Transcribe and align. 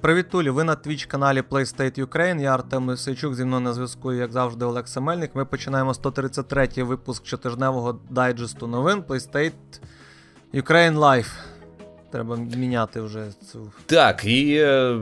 Привіт, 0.00 0.28
Тулі, 0.30 0.50
ви 0.50 0.64
на 0.64 0.74
твіч 0.74 1.06
каналі 1.06 1.42
PlayState 1.50 2.04
Ukraine. 2.04 2.40
Я 2.40 2.54
Артем 2.54 2.88
Лисичук, 2.88 3.34
зі 3.34 3.44
мною 3.44 3.62
на 3.62 3.72
зв'язку, 3.72 4.12
як 4.12 4.32
завжди, 4.32 4.64
Олег 4.64 4.88
Семельник. 4.88 5.30
Ми 5.34 5.44
починаємо 5.44 5.92
133-й 5.92 6.82
випуск 6.82 7.26
щотижневого 7.26 8.00
дайджесту 8.10 8.66
новин 8.66 9.04
PlayState 9.08 9.52
Ukraine 10.54 10.98
Live. 10.98 11.32
Треба 12.12 12.36
міняти 12.36 13.00
вже 13.00 13.26
цю. 13.52 13.72
Так, 13.86 14.24
і 14.24 14.56
е, 14.56 14.98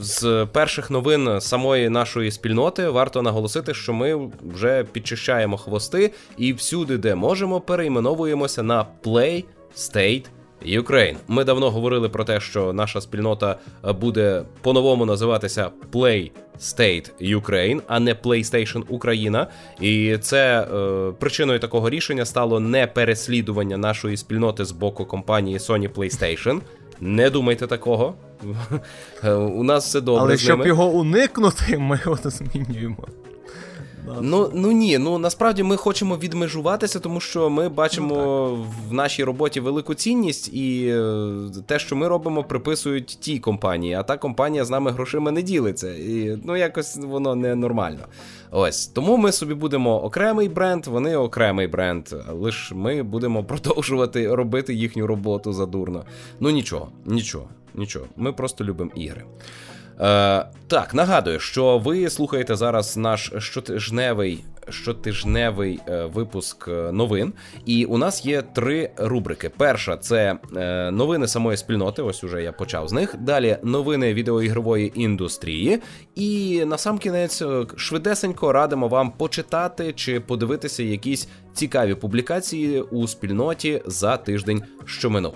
з 0.00 0.46
перших 0.52 0.90
новин 0.90 1.40
самої 1.40 1.88
нашої 1.88 2.30
спільноти 2.30 2.88
варто 2.88 3.22
наголосити, 3.22 3.74
що 3.74 3.92
ми 3.92 4.30
вже 4.42 4.84
підчищаємо 4.84 5.56
хвости 5.56 6.12
і 6.36 6.52
всюди, 6.52 6.98
де 6.98 7.14
можемо, 7.14 7.60
перейменовуємося 7.60 8.62
на 8.62 8.86
PlayState 9.02 10.24
Ukraine. 10.66 11.16
Ми 11.28 11.44
давно 11.44 11.70
говорили 11.70 12.08
про 12.08 12.24
те, 12.24 12.40
що 12.40 12.72
наша 12.72 13.00
спільнота 13.00 13.56
е, 13.84 13.92
буде 13.92 14.42
по-новому 14.62 15.06
називатися 15.06 15.70
Play 15.92 16.30
State 16.60 17.36
Ukraine, 17.36 17.80
а 17.86 18.00
не 18.00 18.14
PlayStation 18.14 18.82
Україна. 18.88 19.46
І 19.80 20.18
це 20.20 20.60
е, 20.60 21.12
причиною 21.18 21.58
такого 21.58 21.90
рішення 21.90 22.24
стало 22.24 22.60
не 22.60 22.86
переслідування 22.86 23.76
нашої 23.76 24.16
спільноти 24.16 24.64
з 24.64 24.72
боку 24.72 25.04
компанії 25.04 25.58
Sony 25.58 25.88
PlayStation. 25.88 26.60
Не 27.00 27.30
думайте 27.30 27.66
такого. 27.66 28.14
У 29.54 29.62
нас 29.62 29.86
все 29.86 30.00
добре. 30.00 30.22
Але 30.22 30.36
з 30.36 30.40
щоб 30.40 30.58
ними. 30.58 30.68
його 30.68 30.86
уникнути, 30.86 31.78
ми 31.78 32.00
його 32.04 32.18
змінюємо. 32.30 33.06
Ну 34.20 34.50
ну 34.54 34.72
ні, 34.72 34.98
ну 34.98 35.18
насправді 35.18 35.62
ми 35.62 35.76
хочемо 35.76 36.16
відмежуватися, 36.16 37.00
тому 37.00 37.20
що 37.20 37.50
ми 37.50 37.68
бачимо 37.68 38.14
ну, 38.16 38.66
в 38.88 38.92
нашій 38.92 39.24
роботі 39.24 39.60
велику 39.60 39.94
цінність, 39.94 40.54
і 40.54 40.86
е, 40.88 41.62
те, 41.66 41.78
що 41.78 41.96
ми 41.96 42.08
робимо, 42.08 42.44
приписують 42.44 43.06
тій 43.06 43.38
компанії, 43.38 43.94
а 43.94 44.02
та 44.02 44.16
компанія 44.16 44.64
з 44.64 44.70
нами 44.70 44.90
грошима 44.90 45.30
не 45.30 45.42
ділиться. 45.42 45.94
І 45.94 46.38
ну 46.44 46.56
якось 46.56 46.96
воно 46.96 47.34
не 47.34 47.54
нормально. 47.54 48.06
Ось 48.50 48.86
тому 48.86 49.16
ми 49.16 49.32
собі 49.32 49.54
будемо 49.54 50.04
окремий 50.04 50.48
бренд, 50.48 50.86
вони 50.86 51.16
окремий 51.16 51.66
бренд. 51.66 52.08
Лиш 52.32 52.72
ми 52.74 53.02
будемо 53.02 53.44
продовжувати 53.44 54.34
робити 54.34 54.74
їхню 54.74 55.06
роботу 55.06 55.52
задурно. 55.52 56.04
Ну 56.40 56.50
нічого, 56.50 56.88
нічого, 57.06 57.48
нічого. 57.74 58.06
Ми 58.16 58.32
просто 58.32 58.64
любимо 58.64 58.90
ігри. 58.94 59.24
Е, 60.00 60.46
Так, 60.66 60.94
нагадую, 60.94 61.40
що 61.40 61.78
ви 61.78 62.10
слухаєте 62.10 62.56
зараз 62.56 62.96
наш 62.96 63.32
щотижневий 63.38 64.44
щотижневий 64.68 65.80
е, 65.88 66.04
випуск 66.04 66.68
е, 66.68 66.92
новин, 66.92 67.32
і 67.64 67.84
у 67.84 67.98
нас 67.98 68.26
є 68.26 68.42
три 68.42 68.90
рубрики. 68.96 69.48
Перша 69.48 69.96
це 69.96 70.38
е, 70.56 70.90
новини 70.90 71.28
самої 71.28 71.56
спільноти. 71.56 72.02
Ось 72.02 72.24
уже 72.24 72.42
я 72.42 72.52
почав 72.52 72.88
з 72.88 72.92
них. 72.92 73.16
Далі 73.18 73.56
новини 73.62 74.14
відеоігрової 74.14 75.00
індустрії. 75.00 75.80
І 76.14 76.62
на 76.66 76.78
сам 76.78 76.98
кінець 76.98 77.42
е, 77.42 77.66
швидесенько 77.76 78.52
радимо 78.52 78.88
вам 78.88 79.10
почитати 79.10 79.92
чи 79.92 80.20
подивитися 80.20 80.82
якісь 80.82 81.28
цікаві 81.54 81.94
публікації 81.94 82.80
у 82.80 83.08
спільноті 83.08 83.82
за 83.86 84.16
тиждень, 84.16 84.62
що 84.84 85.10
минув. 85.10 85.34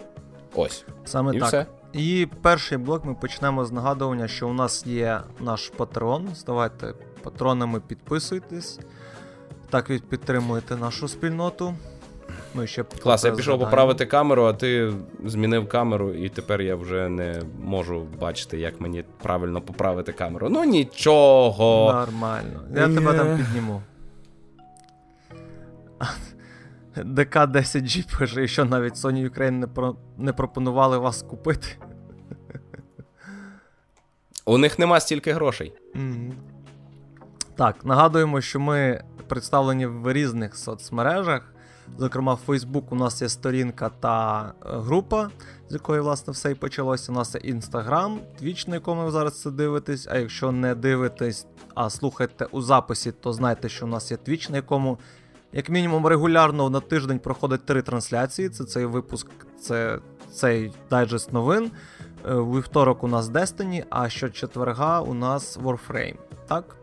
Ось 0.55 0.84
Саме 1.05 1.37
і 1.37 1.39
так. 1.39 1.48
все. 1.48 1.67
І 1.92 2.28
перший 2.42 2.78
блок 2.78 3.05
ми 3.05 3.14
почнемо 3.14 3.64
з 3.64 3.72
нагадування, 3.72 4.28
що 4.28 4.48
у 4.48 4.53
нас 4.53 4.86
є 4.86 5.20
наш 5.41 5.69
патрон. 5.77 6.28
Ставайте 6.34 6.94
патронами, 7.22 7.81
підписуйтесь. 7.81 8.81
Так 9.70 9.89
ви 9.89 9.98
підтримуєте 9.98 10.77
нашу 10.77 11.09
спільноту. 11.09 11.75
Ми 12.55 12.66
ще 12.66 12.83
Клас, 12.83 13.25
я 13.25 13.31
пішов 13.31 13.42
згадаємо. 13.44 13.70
поправити 13.70 14.06
камеру, 14.06 14.44
а 14.44 14.53
ти 14.53 14.92
змінив 15.25 15.69
камеру, 15.69 16.14
і 16.14 16.28
тепер 16.28 16.61
я 16.62 16.77
вже 16.77 17.09
не 17.09 17.42
можу 17.64 18.06
бачити, 18.20 18.59
як 18.59 18.81
мені 18.81 19.05
правильно 19.22 19.61
поправити 19.61 20.12
камеру. 20.12 20.48
Ну 20.48 20.64
нічого. 20.64 21.92
Нормально. 21.92 22.62
Я 22.77 22.88
тебе 22.88 23.15
там 23.15 23.37
підніму. 23.37 23.82
ДК 27.04 27.36
10G 27.36 28.19
пише, 28.19 28.48
що 28.48 28.64
навіть 28.64 28.94
Sony 28.94 29.31
Ukraine 29.31 29.50
не, 29.50 29.66
про... 29.66 29.97
не 30.19 30.32
пропонували 30.32 30.98
вас 30.98 31.22
купити. 31.22 31.69
У 34.44 34.59
них 34.59 34.78
нема 34.78 35.00
стільки 35.00 35.32
грошей. 35.32 35.72
Мгм. 35.94 36.32
Так, 37.56 37.84
нагадуємо, 37.84 38.41
що 38.41 38.60
ми 38.60 39.04
представлені 39.28 39.86
в 39.86 40.12
різних 40.12 40.56
соцмережах. 40.56 41.53
Зокрема, 41.97 42.34
в 42.34 42.41
Facebook 42.47 42.84
у 42.91 42.94
нас 42.94 43.22
є 43.22 43.28
сторінка 43.28 43.91
та 44.00 44.42
е, 44.47 44.53
група, 44.62 45.30
з 45.69 45.72
якої, 45.72 46.00
власне, 46.00 46.32
все 46.32 46.50
і 46.50 46.54
почалося. 46.54 47.12
У 47.12 47.15
нас 47.15 47.34
є 47.34 47.54
Instagram, 47.54 48.19
Twitch, 48.42 48.69
на 48.69 48.75
якому 48.75 49.04
ви 49.04 49.10
зараз 49.10 49.41
це 49.41 49.50
дивитесь. 49.50 50.06
А 50.10 50.19
якщо 50.19 50.53
не 50.53 50.75
дивитесь, 50.75 51.47
а 51.75 51.91
слухаєте 51.91 52.44
у 52.44 52.62
записі, 52.62 53.12
то 53.12 53.32
знайте, 53.32 53.69
що 53.69 53.86
у 53.86 53.88
нас 53.88 54.10
є 54.10 54.16
Twitch, 54.16 54.50
на 54.50 54.56
якому, 54.56 54.98
як 55.53 55.69
мінімум, 55.69 56.06
регулярно 56.06 56.70
на 56.70 56.81
тиждень 56.81 57.19
проходить 57.19 57.64
три 57.66 57.82
трансляції. 57.82 58.48
Це 58.48 58.64
цей 58.64 58.84
випуск, 58.86 59.26
це 59.60 59.98
цей 60.32 60.72
дайджест 60.91 61.32
новин. 61.32 61.70
Е, 62.28 62.34
У 62.34 62.56
вівторок 62.56 63.04
у 63.04 63.09
нас 63.09 63.26
Destiny, 63.26 63.84
а 63.91 64.09
щочетверга 64.09 65.00
у 65.00 65.14
нас 65.14 65.59
Warframe. 65.59 66.16
Так? 66.48 66.76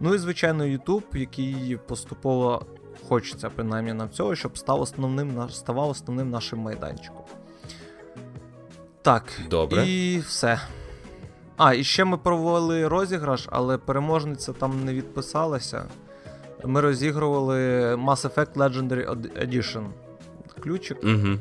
Ну 0.00 0.14
і 0.14 0.18
звичайно, 0.18 0.64
YouTube, 0.64 1.16
який 1.16 1.78
поступово 1.86 2.66
хочеться, 3.08 3.50
принаймні 3.50 3.92
нам 3.92 4.10
цього, 4.10 4.34
щоб 4.34 4.58
став 4.58 4.80
основним, 4.80 5.48
ставав 5.50 5.88
основним 5.88 6.30
нашим 6.30 6.58
майданчиком. 6.58 7.22
Так, 9.02 9.24
Добре. 9.50 9.86
і 9.86 10.18
все. 10.18 10.60
А, 11.56 11.74
і 11.74 11.84
ще 11.84 12.04
ми 12.04 12.16
провели 12.16 12.88
розіграш, 12.88 13.48
але 13.50 13.78
переможниця 13.78 14.52
там 14.52 14.84
не 14.84 14.94
відписалася. 14.94 15.84
Ми 16.64 16.80
розігрували 16.80 17.56
Mass 17.94 18.34
Effect 18.34 18.52
Legendary 18.54 19.10
Edition. 19.48 19.86
Ключик. 20.60 20.98
Угу. 21.04 21.36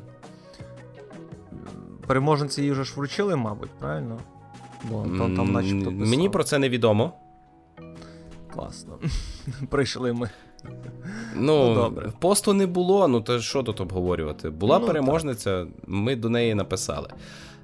Переможниці 2.07 2.61
її 2.61 2.71
вже 2.71 2.83
ж 2.83 2.93
вручили, 2.95 3.35
мабуть, 3.35 3.69
правильно? 3.79 4.19
Бо 4.89 5.03
там, 5.03 5.35
там 5.35 5.51
начебто 5.51 5.85
писало. 5.85 6.05
Мені 6.09 6.29
про 6.29 6.43
це 6.43 6.59
невідомо. 6.59 7.13
Класно. 8.53 8.99
Прийшли 9.69 10.13
ми. 10.13 10.29
Ну, 11.35 11.67
Ну, 11.69 11.75
добре. 11.75 12.11
посту 12.19 12.53
не 12.53 12.65
було, 12.67 13.07
ну 13.07 13.21
то 13.21 13.39
що 13.39 13.63
тут 13.63 13.81
обговорювати? 13.81 14.49
Була 14.49 14.79
Ну, 14.79 14.87
переможниця, 14.87 15.65
ми 15.87 16.15
до 16.15 16.29
неї 16.29 16.55
написали. 16.55 17.09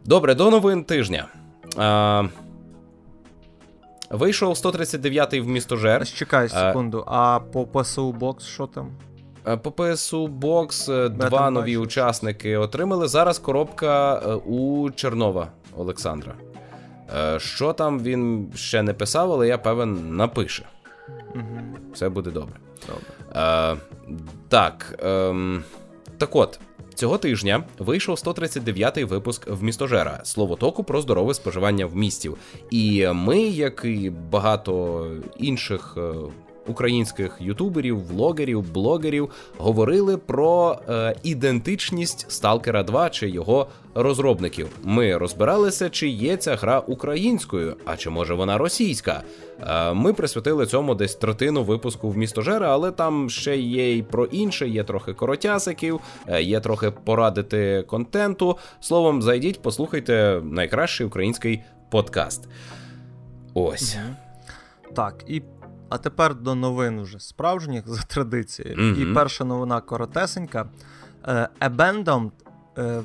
Добре, 0.06 0.36
до 0.36 0.52
новин 0.52 0.84
тижня. 0.84 1.28
А, 1.78 2.24
вийшов 4.18 4.53
139-й 4.53 5.40
в 5.40 5.47
місто 5.47 5.78
Жер. 5.78 6.07
Чекай 6.07 6.50
секунду, 6.50 7.03
а 7.07 7.40
по 7.40 7.66
ПСУ 7.68 8.12
бокс 8.12 8.46
що 8.46 8.68
там? 8.68 8.91
Е, 9.47 9.57
По 9.57 9.72
ПСУ 9.72 10.28
Бокс 10.28 10.90
е, 10.90 11.09
два 11.09 11.50
нові 11.50 11.72
щось. 11.74 11.84
учасники 11.84 12.57
отримали. 12.57 13.07
Зараз 13.07 13.40
коробка 13.40 14.22
е, 14.25 14.34
у 14.34 14.91
Чернова 14.91 15.47
Олександра. 15.78 16.34
Е, 17.18 17.40
Що 17.40 17.74
там 17.74 18.00
він 18.00 18.51
ще 18.56 18.84
не 18.84 18.94
писав, 18.94 19.31
але 19.31 19.47
я 19.47 19.57
певен 19.57 20.16
напише. 20.16 20.66
Угу. 21.35 21.62
Все 21.94 22.09
буде 22.09 22.31
добре. 22.31 22.56
Добре. 22.88 23.41
Е, 23.41 23.75
так. 24.50 25.00
ем, 25.03 25.63
так 26.18 26.35
от. 26.35 26.59
Цього 26.94 27.18
тижня 27.18 27.64
вийшов 27.80 28.16
139-й 28.16 29.04
випуск 29.04 29.48
в 29.48 29.64
містожера 29.64 30.22
словотоку 30.24 30.84
про 30.84 31.02
здорове 31.02 31.34
споживання 31.34 31.86
в 31.86 31.96
містів. 31.96 32.38
І 32.72 33.08
ми, 33.08 33.42
як 33.42 33.81
і 33.86 34.09
багато 34.09 35.08
інших 35.38 35.98
е, 35.98 36.14
українських 36.68 37.38
ютуберів, 37.40 38.07
влогерів, 38.07 38.74
блогерів, 38.74 39.29
говорили 39.57 40.18
про 40.18 40.79
е, 40.90 41.16
ідентичність 41.24 42.31
Сталкера 42.31 42.84
2 42.84 43.09
чи 43.09 43.29
його 43.29 43.68
розробників. 43.96 44.69
Ми 44.83 45.18
розбиралися, 45.18 45.89
чи 45.89 46.07
є 46.07 46.38
ця 46.38 46.56
гра 46.56 46.80
українською, 46.80 47.75
а 47.86 47.98
чи 47.98 48.10
може 48.10 48.33
вона 48.33 48.57
російська. 48.57 49.24
Е, 49.62 49.94
Ми 49.94 50.13
присвятили 50.13 50.65
цьому 50.65 50.95
десь 50.95 51.15
третину 51.15 51.63
випуску 51.63 52.10
в 52.10 52.18
місто 52.18 52.42
Жера, 52.42 52.69
але 52.74 52.92
там 52.92 53.30
ще 53.30 53.57
є 53.57 53.98
і 53.98 54.04
про 54.04 54.25
інше, 54.25 54.68
є 54.69 54.83
трохи 54.83 55.13
коротясиків, 55.13 56.00
е, 56.27 56.42
є 56.44 56.59
трохи 56.59 56.92
порадити 56.92 57.83
контенту. 57.88 58.57
Словом, 58.80 59.21
зайдіть, 59.21 59.62
послухайте 59.62 60.42
найкращий 60.44 61.07
український 61.07 61.62
подкаст. 61.89 62.48
Ось. 63.54 63.98
Так, 64.95 65.24
і. 65.27 65.42
А 65.94 65.98
тепер 65.98 66.36
до 66.36 66.56
новин 66.56 67.00
уже 67.00 67.19
справжніх 67.19 67.88
за 67.88 68.01
традицією. 68.01 68.78
Мгм. 68.78 69.01
І 69.01 69.13
перша 69.13 69.44
новина 69.44 69.81
коротесенька. 69.81 70.66
Е, 71.28 71.50
Abandoned 71.62 72.31
е, 72.78 73.01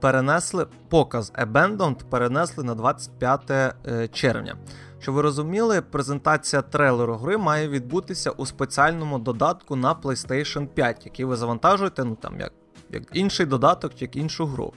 перенесли 0.00 0.66
показ 0.88 1.32
Abandoned 1.32 2.04
перенесли 2.10 2.64
на 2.64 2.74
25 2.74 3.50
е, 3.50 4.08
червня. 4.12 4.56
Щоб 5.00 5.14
ви 5.14 5.22
розуміли, 5.22 5.80
презентація 5.80 6.62
трейлеру 6.62 7.14
гри 7.16 7.36
має 7.36 7.68
відбутися 7.68 8.30
у 8.30 8.46
спеціальному 8.46 9.18
додатку 9.18 9.76
на 9.76 9.94
PlayStation 9.94 10.66
5, 10.66 11.02
який 11.04 11.24
ви 11.24 11.36
завантажуєте, 11.36 12.04
ну 12.04 12.16
там 12.20 12.40
як, 12.40 12.52
як 12.90 13.02
інший 13.12 13.46
додаток, 13.46 14.02
як 14.02 14.16
іншу 14.16 14.46
гру. 14.46 14.72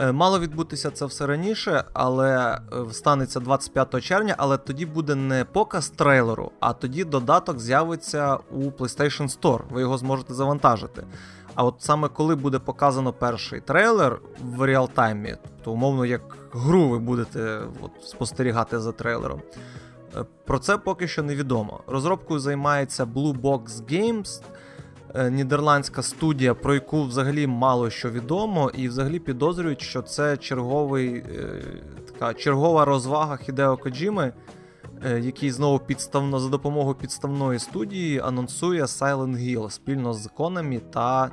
Е, 0.00 0.12
мало 0.12 0.38
відбутися 0.38 0.90
це 0.90 1.06
все 1.06 1.26
раніше, 1.26 1.84
але 1.92 2.54
е, 2.54 2.58
станеться 2.92 3.40
25 3.40 4.02
червня, 4.04 4.34
але 4.38 4.58
тоді 4.58 4.86
буде 4.86 5.14
не 5.14 5.44
показ 5.44 5.90
трейлеру, 5.90 6.52
а 6.60 6.72
тоді 6.72 7.04
додаток 7.04 7.60
з'явиться 7.60 8.38
у 8.50 8.58
PlayStation 8.58 9.40
Store. 9.40 9.60
Ви 9.70 9.80
його 9.80 9.98
зможете 9.98 10.34
завантажити. 10.34 11.06
А 11.54 11.64
от 11.64 11.74
саме 11.78 12.08
коли 12.08 12.34
буде 12.34 12.58
показано 12.58 13.12
перший 13.12 13.60
трейлер 13.60 14.20
в 14.42 14.62
реалтаймі, 14.66 15.36
то 15.64 15.72
умовно 15.72 16.06
як 16.06 16.22
гру 16.52 16.88
ви 16.88 16.98
будете 16.98 17.60
от, 17.80 17.90
спостерігати 18.04 18.80
за 18.80 18.92
трейлером. 18.92 19.42
Е, 20.16 20.24
про 20.44 20.58
це 20.58 20.78
поки 20.78 21.08
що 21.08 21.22
невідомо. 21.22 21.80
Розробкою 21.86 22.40
займається 22.40 23.04
Blue 23.04 23.40
Box 23.40 23.66
Games. 23.90 24.42
Е, 25.14 25.30
нідерландська 25.30 26.02
студія, 26.02 26.54
про 26.54 26.74
яку 26.74 27.02
взагалі 27.02 27.46
мало 27.46 27.90
що 27.90 28.10
відомо, 28.10 28.70
і 28.74 28.88
взагалі 28.88 29.18
підозрюють, 29.18 29.80
що 29.82 30.02
це 30.02 30.36
черговий, 30.36 31.14
е, 31.14 31.62
така 32.06 32.34
чергова 32.34 32.84
розвага 32.84 33.36
Хідео 33.36 33.76
Коджіми, 33.76 34.32
е, 35.04 35.20
який 35.20 35.50
знову 35.50 35.78
підставно 35.78 36.40
за 36.40 36.48
допомогою 36.48 36.94
підставної 36.94 37.58
студії 37.58 38.20
анонсує 38.20 38.82
Silent 38.82 39.36
Hill 39.36 39.70
спільно 39.70 40.12
з 40.14 40.30
Konami 40.38 40.80
та 40.80 41.30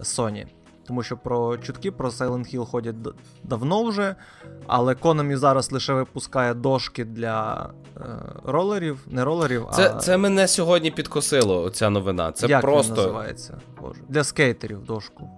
Sony. 0.00 0.46
Тому 0.86 1.02
що 1.02 1.16
про 1.16 1.58
чутки 1.58 1.90
про 1.90 2.08
Silent 2.08 2.54
Hill 2.56 2.64
ходять 2.64 2.96
давно 3.44 3.84
вже. 3.84 4.14
Але 4.66 4.94
Konami 4.94 5.36
зараз 5.36 5.72
лише 5.72 5.92
випускає 5.92 6.54
дошки 6.54 7.04
для 7.04 7.68
е, 7.96 8.00
ролерів, 8.44 8.98
не 9.06 9.24
ролерів, 9.24 9.66
це, 9.72 9.92
а. 9.94 9.98
Це 9.98 10.16
мене 10.16 10.48
сьогодні 10.48 10.90
підкосило, 10.90 11.70
ця 11.70 11.90
новина. 11.90 12.32
Це 12.32 12.46
Як 12.46 12.60
просто. 12.60 12.94
Він 12.94 13.00
називається? 13.00 13.60
Боже. 13.80 14.00
Для 14.08 14.24
скейтерів 14.24 14.84
дошку. 14.84 15.30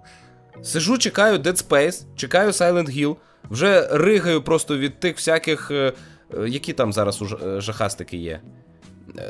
Сижу, 0.63 0.97
чекаю 0.97 1.37
Dead 1.37 1.67
Space, 1.69 2.05
чекаю 2.15 2.51
Silent 2.51 2.97
Hill, 2.97 3.15
вже 3.49 3.87
ригаю 3.91 4.41
просто 4.41 4.77
від 4.77 4.99
тих 4.99 5.15
всяких. 5.15 5.71
Е, 5.71 5.93
е, 6.37 6.49
які 6.49 6.73
там 6.73 6.93
зараз 6.93 7.21
е, 7.21 7.61
жахастики 7.61 8.17
є. 8.17 8.41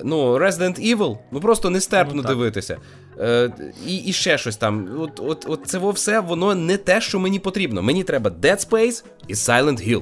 Ну, 0.03 0.37
Resident 0.37 0.95
Evil, 0.95 1.17
ну 1.31 1.39
просто 1.39 1.69
нестерпно 1.69 2.21
ну, 2.21 2.29
дивитися. 2.29 2.77
Е, 3.19 3.51
І 3.87 3.97
і 3.97 4.13
ще 4.13 4.37
щось 4.37 4.57
там. 4.57 4.89
От 4.99 5.19
от, 5.19 5.45
от 5.49 5.61
це 5.65 5.77
все 5.77 6.19
воно 6.19 6.55
не 6.55 6.77
те, 6.77 7.01
що 7.01 7.19
мені 7.19 7.39
потрібно. 7.39 7.81
Мені 7.81 8.03
треба 8.03 8.31
Dead 8.31 8.69
Space 8.69 9.03
і 9.27 9.33
Silent 9.33 9.89
Hill. 9.89 10.01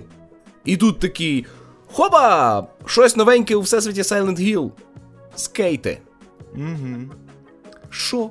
І 0.65 0.77
тут 0.77 1.00
такий. 1.00 1.45
Хоба! 1.94 2.68
Щось 2.85 3.15
новеньке 3.15 3.56
у 3.56 3.62
всесвіті 3.62 4.01
Silent 4.01 4.39
Hill. 4.39 4.71
Скейти. 5.35 5.97
Угу. 6.56 6.97
Що? 7.89 8.29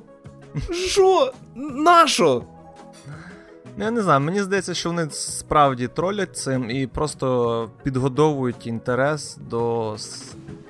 Що? 0.71 1.33
Нащо? 1.55 2.43
Ну, 3.77 3.85
я 3.85 3.91
не 3.91 4.01
знаю, 4.01 4.19
мені 4.19 4.41
здається, 4.41 4.73
що 4.73 4.89
вони 4.89 5.07
справді 5.11 5.87
тролять 5.87 6.37
цим 6.37 6.69
і 6.69 6.87
просто 6.87 7.69
підгодовують 7.83 8.67
інтерес 8.67 9.37
до 9.49 9.95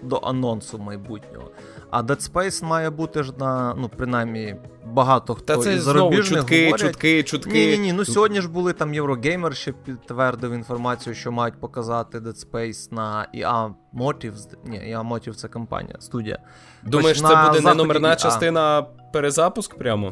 до 0.04 0.18
анонсу 0.24 0.78
майбутнього. 0.78 1.50
А 1.90 2.02
Dead 2.02 2.32
Space 2.32 2.64
має 2.66 2.90
бути 2.90 3.24
ж 3.24 3.34
на, 3.40 3.76
ну, 3.78 3.90
принаймні, 3.98 4.56
багато 4.86 5.36
хто 5.36 5.56
Та 5.56 5.58
це 5.58 5.74
із 5.74 5.84
зарубіжних 5.84 6.26
знову 6.26 6.42
чутки, 6.42 6.66
говорять. 6.66 6.82
чутки, 6.82 7.24
чутки. 7.24 7.52
Ні, 7.52 7.68
ні, 7.68 7.78
ні. 7.78 7.94
Ну 7.94 8.06
сьогодні 8.06 8.42
ж 8.42 8.50
були 8.50 8.74
там 8.74 8.94
Єврогеймер, 8.94 9.56
ще 9.56 9.72
підтвердив 9.72 10.52
інформацію, 10.52 11.14
що 11.16 11.32
мають 11.32 11.60
показати 11.60 12.20
Dead 12.20 12.46
Space 12.50 12.94
на 12.94 13.28
EA 13.36 13.74
Motives. 13.94 14.48
Ні, 14.66 14.78
EA 14.78 15.08
Motives 15.10 15.34
це 15.34 15.48
компанія, 15.48 15.96
студія. 16.00 16.40
Думаєш, 16.84 17.22
Хоч 17.22 17.32
це 17.32 17.48
буде 17.48 17.62
не 17.62 17.74
номерна 17.74 18.10
EA. 18.10 18.22
частина 18.22 18.62
а 18.62 18.82
перезапуск 19.14 19.76
прямо? 19.76 20.12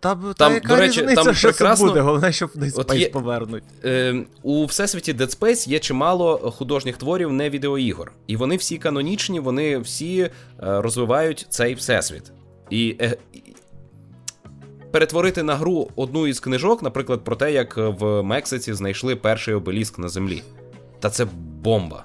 Та, 0.00 0.18
там, 0.36 0.54
яка 0.54 0.68
до 0.68 0.76
речі, 0.76 1.00
різниця, 1.00 1.22
там 1.22 1.34
що 1.34 1.48
прекрасно... 1.48 1.86
це 1.86 1.90
буде, 1.90 2.00
головне, 2.00 2.32
щоб 2.32 2.50
Dead 2.56 2.74
Space 2.74 2.96
є, 2.96 3.08
повернуть. 3.08 3.62
Е, 3.84 4.24
У 4.42 4.64
всесвіті 4.64 5.14
Dead 5.14 5.38
Space 5.38 5.68
є 5.68 5.78
чимало 5.78 6.52
художніх 6.58 6.96
творів 6.96 7.32
не 7.32 7.50
відеоігор. 7.50 8.12
І 8.26 8.36
вони 8.36 8.56
всі 8.56 8.78
канонічні, 8.78 9.40
вони 9.40 9.78
всі 9.78 10.20
е, 10.20 10.30
розвивають 10.58 11.46
цей 11.50 11.74
всесвіт. 11.74 12.32
І 12.70 12.96
е, 13.00 13.16
перетворити 14.90 15.42
на 15.42 15.56
гру 15.56 15.88
одну 15.96 16.26
із 16.26 16.40
книжок, 16.40 16.82
наприклад, 16.82 17.24
про 17.24 17.36
те, 17.36 17.52
як 17.52 17.76
в 17.76 18.22
Мексиці 18.22 18.74
знайшли 18.74 19.16
перший 19.16 19.54
обеліск 19.54 19.98
на 19.98 20.08
землі. 20.08 20.42
Та 21.00 21.10
це 21.10 21.26
бомба. 21.62 22.04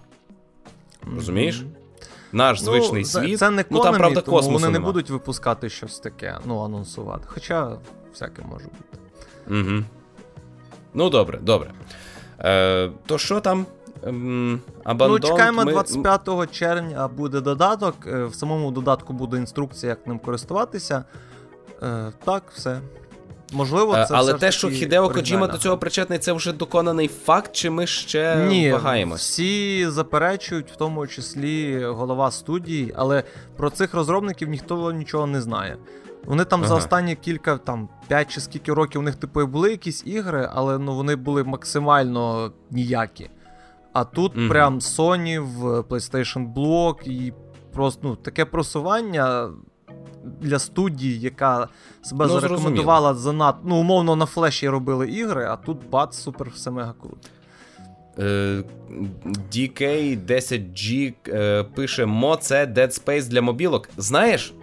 Розумієш? 1.16 1.56
Mm-hmm 1.56 1.83
наш 2.34 2.62
ну, 2.62 2.66
звичний 2.66 3.06
світ. 3.06 3.40
Це 3.40 3.50
не 3.50 3.66
ну 3.70 3.80
там, 3.80 3.96
правда, 3.96 4.22
космосу 4.22 4.50
Вони 4.50 4.66
нема. 4.68 4.80
не 4.80 4.80
будуть 4.80 5.10
випускати 5.10 5.70
щось 5.70 6.00
таке, 6.00 6.38
ну, 6.46 6.60
анонсувати. 6.60 7.24
Хоча 7.28 7.78
всяке 8.12 8.42
може 8.50 8.66
бути. 8.66 9.00
Угу. 9.48 9.84
Ну, 10.94 11.10
добре, 11.10 11.40
добре. 11.42 11.74
Е, 12.40 12.90
То 13.06 13.18
що 13.18 13.40
там? 13.40 13.66
Ем, 14.04 14.62
ну, 15.00 15.20
чекаємо 15.20 15.66
ми... 15.66 15.72
25 15.72 16.52
червня 16.52 17.08
буде 17.08 17.42
додаток. 17.42 17.96
Е, 18.08 18.26
в 18.26 18.36
самому 18.36 18.72
додатку 18.72 19.14
буде 19.14 19.38
інструкція, 19.38 19.90
як 19.90 20.08
ним 20.08 20.20
користуватися. 20.20 21.04
Е, 21.84 22.12
Так, 22.26 22.44
все. 22.54 22.80
Можливо, 23.54 23.96
е, 23.96 24.06
це 24.06 24.14
але 24.16 24.34
те, 24.34 24.52
що 24.52 24.70
Хідео 24.70 25.10
Коджіма 25.10 25.48
до 25.48 25.58
цього 25.58 25.78
причетний, 25.78 26.20
це 26.20 26.34
вже 26.34 26.54
доконаний 26.54 27.08
факт, 27.08 27.52
чи 27.54 27.70
ми 27.70 27.88
ще 27.88 28.36
Ні, 28.36 28.72
вагаємось? 28.72 29.22
Всі 29.22 29.88
заперечують, 29.90 30.72
в 30.72 30.76
тому 30.76 31.08
числі 31.08 31.86
голова 31.86 32.32
студії, 32.32 32.94
але 32.96 33.24
про 33.58 33.70
цих 33.70 33.94
розробників 33.94 34.50
ніхто 34.50 34.92
нічого 34.92 35.28
не 35.28 35.42
знає. 35.42 35.78
Вони 36.26 36.46
там 36.46 36.60
ага. 36.60 36.70
за 36.70 36.76
останні 36.76 37.16
кілька, 37.16 37.58
там 37.58 37.90
5 38.08 38.32
чи 38.32 38.42
скільки 38.42 38.74
років 38.74 39.02
у 39.02 39.04
них 39.04 39.16
типу 39.16 39.48
були 39.48 39.72
якісь 39.72 40.04
ігри, 40.06 40.50
але 40.54 40.78
ну 40.78 40.96
вони 40.96 41.16
були 41.16 41.44
максимально 41.44 42.52
ніякі. 42.72 43.30
А 43.94 44.04
тут 44.04 44.36
mm 44.36 44.50
прям 44.50 44.80
Sony 44.80 45.40
в 45.40 45.80
PlayStation 45.80 46.54
Block 46.54 47.08
і 47.08 47.34
просто 47.74 48.00
ну, 48.04 48.16
таке 48.16 48.46
просування 48.46 49.50
для 50.42 50.60
студії, 50.60 51.20
яка 51.20 51.68
себе 52.02 52.26
ну, 52.28 52.40
зарекомендувала 52.40 53.14
занадто. 53.14 53.62
Ну, 53.66 53.76
умовно, 53.76 54.16
на 54.16 54.26
флеші 54.26 54.70
робили 54.70 55.10
ігри, 55.10 55.46
а 55.50 55.56
тут 55.56 55.90
бац, 55.90 56.18
супер, 56.18 56.50
все 56.50 56.72
мега 56.72 56.94
круто. 57.02 57.30
DK10G 59.54 61.14
е, 61.28 61.64
пише: 61.64 62.06
Мо 62.06 62.36
це 62.36 62.66
Dead 62.66 63.04
Space 63.04 63.28
для 63.30 63.42
мобілок. 63.42 63.90
Знаєш, 63.98 64.54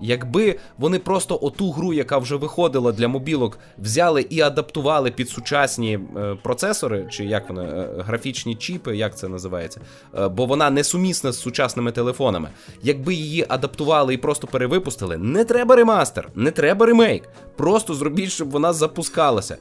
Якби 0.00 0.58
вони 0.78 0.98
просто 0.98 1.38
оту 1.42 1.70
гру, 1.70 1.92
яка 1.92 2.18
вже 2.18 2.36
виходила 2.36 2.92
для 2.92 3.08
мобілок, 3.08 3.58
взяли 3.78 4.22
і 4.22 4.40
адаптували 4.40 5.10
під 5.10 5.28
сучасні 5.28 5.98
е, 6.16 6.36
процесори, 6.42 7.06
чи 7.10 7.24
як 7.24 7.48
вони, 7.48 7.62
е, 7.62 7.88
графічні 7.98 8.54
чіпи, 8.54 8.96
як 8.96 9.16
це 9.18 9.28
називається, 9.28 9.80
е, 10.18 10.28
бо 10.28 10.46
вона 10.46 10.70
несумісна 10.70 11.32
з 11.32 11.40
сучасними 11.40 11.92
телефонами. 11.92 12.48
Якби 12.82 13.14
її 13.14 13.46
адаптували 13.48 14.14
і 14.14 14.16
просто 14.16 14.46
перевипустили, 14.46 15.16
не 15.18 15.44
треба 15.44 15.76
ремастер, 15.76 16.28
не 16.34 16.50
треба 16.50 16.86
ремейк. 16.86 17.28
Просто 17.56 17.94
зробіть, 17.94 18.30
щоб 18.30 18.50
вона 18.50 18.72
запускалася. 18.72 19.56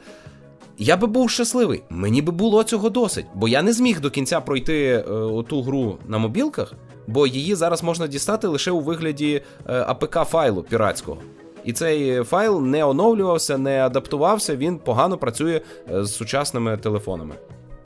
Я 0.81 0.97
би 0.97 1.07
був 1.07 1.29
щасливий, 1.29 1.83
мені 1.89 2.21
би 2.21 2.31
було 2.31 2.63
цього 2.63 2.89
досить, 2.89 3.25
бо 3.33 3.47
я 3.47 3.61
не 3.61 3.73
зміг 3.73 4.01
до 4.01 4.09
кінця 4.09 4.41
пройти 4.41 4.85
е, 4.85 5.11
оту 5.11 5.61
гру 5.61 5.97
на 6.07 6.17
мобілках 6.17 6.73
бо 7.09 7.27
її 7.27 7.55
зараз 7.55 7.83
можна 7.83 8.07
дістати 8.07 8.47
лише 8.47 8.71
у 8.71 8.79
вигляді 8.79 9.41
е, 9.65 9.73
АПК 9.87 10.13
файлу 10.13 10.63
піратського. 10.63 11.17
І 11.63 11.73
цей 11.73 12.23
файл 12.23 12.61
не 12.61 12.85
оновлювався, 12.85 13.57
не 13.57 13.85
адаптувався, 13.85 14.55
він 14.55 14.77
погано 14.77 15.17
працює 15.17 15.61
е, 15.91 16.03
з 16.03 16.15
сучасними 16.15 16.77
телефонами. 16.77 17.35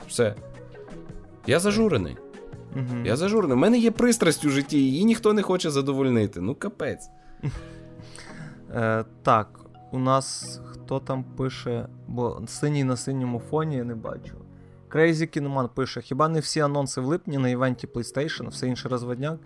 Все. 0.08 0.34
Я 1.46 1.60
зажурений. 1.60 2.16
Угу. 2.76 3.04
Я 3.04 3.16
зажурений. 3.16 3.56
У 3.56 3.60
мене 3.60 3.78
є 3.78 3.90
пристрасть 3.90 4.44
у 4.44 4.50
житті, 4.50 4.78
її 4.78 5.04
ніхто 5.04 5.32
не 5.32 5.42
хоче 5.42 5.70
задовольнити. 5.70 6.40
Ну, 6.40 6.54
капець. 6.54 7.08
Е, 8.74 9.04
Так, 9.22 9.60
у 9.94 9.98
нас 9.98 10.60
хто 10.72 11.00
там 11.00 11.24
пише, 11.24 11.86
бо 12.08 12.42
синій 12.46 12.84
на 12.84 12.96
синьому 12.96 13.42
фоні 13.50 13.76
я 13.76 13.84
не 13.84 13.94
бачу. 13.94 14.34
Crazy 14.90 15.38
Kinoman 15.38 15.68
пише: 15.68 16.00
хіба 16.00 16.28
не 16.28 16.40
всі 16.40 16.60
анонси 16.60 17.00
в 17.00 17.04
липні 17.04 17.38
на 17.38 17.48
івенті 17.48 17.86
PlayStation, 17.86 18.48
все 18.48 18.68
інше 18.68 18.88
розводняк? 18.88 19.38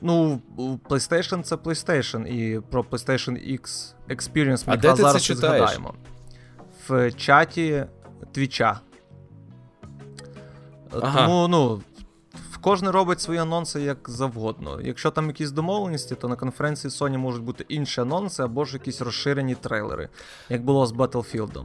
Ну, 0.00 0.40
PlayStation 0.88 1.42
це 1.42 1.56
PlayStation, 1.56 2.26
і 2.26 2.60
про 2.60 2.82
PlayStation 2.82 3.60
X 3.60 3.94
Experience 4.08 4.68
ми 4.68 4.74
якраз 4.74 4.98
зараз 4.98 5.24
це 5.24 5.34
згадаємо. 5.34 5.94
В 6.88 7.12
чаті 7.12 7.84
Твіча. 8.32 8.80
Ага. 11.00 11.26
Тому, 11.26 11.48
ну. 11.48 11.80
Кожен 12.60 12.88
робить 12.88 13.20
свої 13.20 13.40
анонси 13.40 13.80
як 13.80 13.98
завгодно. 14.10 14.80
Якщо 14.80 15.10
там 15.10 15.26
якісь 15.26 15.50
домовленості, 15.50 16.14
то 16.14 16.28
на 16.28 16.36
конференції 16.36 16.90
Sony 16.90 17.16
можуть 17.16 17.42
бути 17.42 17.64
інші 17.68 18.00
анонси 18.00 18.42
або 18.42 18.64
ж 18.64 18.74
якісь 18.74 19.00
розширені 19.00 19.54
трейлери, 19.54 20.08
як 20.48 20.64
було 20.64 20.86
з 20.86 20.92
Battlefield. 20.92 21.64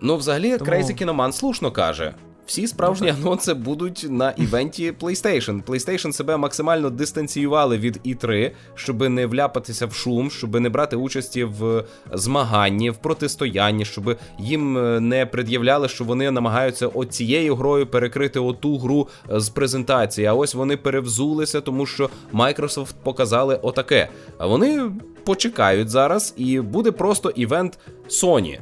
Ну, 0.00 0.16
взагалі, 0.16 0.58
Тому... 0.58 0.70
Crazy 0.70 0.94
Кіноман 0.94 1.32
слушно 1.32 1.72
каже: 1.72 2.14
всі 2.50 2.66
справжні 2.66 3.08
анонси 3.08 3.54
будуть 3.54 4.06
на 4.08 4.30
івенті 4.30 4.92
PlayStation. 4.92 5.62
PlayStation 5.64 6.12
себе 6.12 6.36
максимально 6.36 6.90
дистанціювали 6.90 7.78
від 7.78 8.00
І3, 8.06 8.50
щоб 8.74 9.00
не 9.08 9.26
вляпатися 9.26 9.86
в 9.86 9.92
шум, 9.92 10.30
щоб 10.30 10.60
не 10.60 10.68
брати 10.68 10.96
участі 10.96 11.44
в 11.44 11.84
змаганні, 12.12 12.90
в 12.90 12.96
протистоянні, 12.96 13.84
щоб 13.84 14.16
їм 14.38 14.78
е, 14.78 15.00
не 15.00 15.26
пред'являли, 15.26 15.88
що 15.88 16.04
вони 16.04 16.30
намагаються 16.30 16.86
оцією 16.86 17.56
грою 17.56 17.86
перекрити 17.86 18.40
оту 18.40 18.78
гру 18.78 19.08
з 19.28 19.48
презентації. 19.48 20.26
А 20.26 20.34
ось 20.34 20.54
вони 20.54 20.76
перевзулися, 20.76 21.60
тому 21.60 21.86
що 21.86 22.10
Microsoft 22.32 22.94
показали 23.02 23.58
отаке. 23.62 24.08
А 24.38 24.46
вони 24.46 24.90
почекають 25.24 25.88
зараз, 25.88 26.34
і 26.36 26.60
буде 26.60 26.92
просто 26.92 27.30
івент 27.30 27.78
Sony. 28.08 28.58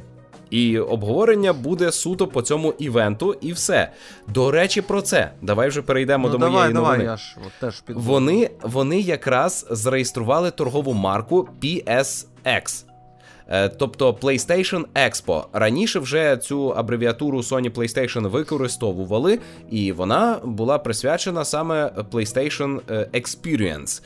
І 0.49 0.79
обговорення 0.79 1.53
буде 1.53 1.91
суто 1.91 2.27
по 2.27 2.41
цьому 2.41 2.73
івенту, 2.79 3.35
і 3.41 3.53
все. 3.53 3.91
До 4.27 4.51
речі, 4.51 4.81
про 4.81 5.01
це. 5.01 5.31
Давай 5.41 5.69
вже 5.69 5.81
перейдемо 5.81 6.27
ну, 6.27 6.31
до 6.31 6.37
давай, 6.37 6.53
моєї 6.53 6.73
давай, 6.73 6.91
новини. 6.91 7.03
Я 7.03 7.17
ж 7.17 7.37
от 7.47 7.51
теж 7.59 7.81
підбуду. 7.81 8.07
Вони, 8.07 8.49
вони 8.61 8.99
якраз 8.99 9.67
зареєстрували 9.69 10.51
торгову 10.51 10.93
марку 10.93 11.49
PSX. 11.61 12.85
Е, 13.51 13.69
Тобто 13.69 14.11
PlayStation 14.11 14.83
Expo. 14.95 15.43
Раніше 15.53 15.99
вже 15.99 16.37
цю 16.37 16.69
абревіатуру 16.69 17.37
Sony 17.37 17.69
PlayStation 17.71 18.27
використовували, 18.27 19.39
і 19.69 19.91
вона 19.91 20.39
була 20.43 20.77
присвячена 20.79 21.45
саме 21.45 21.91
PlayStation 22.11 22.79
е, 22.89 23.09
Experience. 23.13 24.01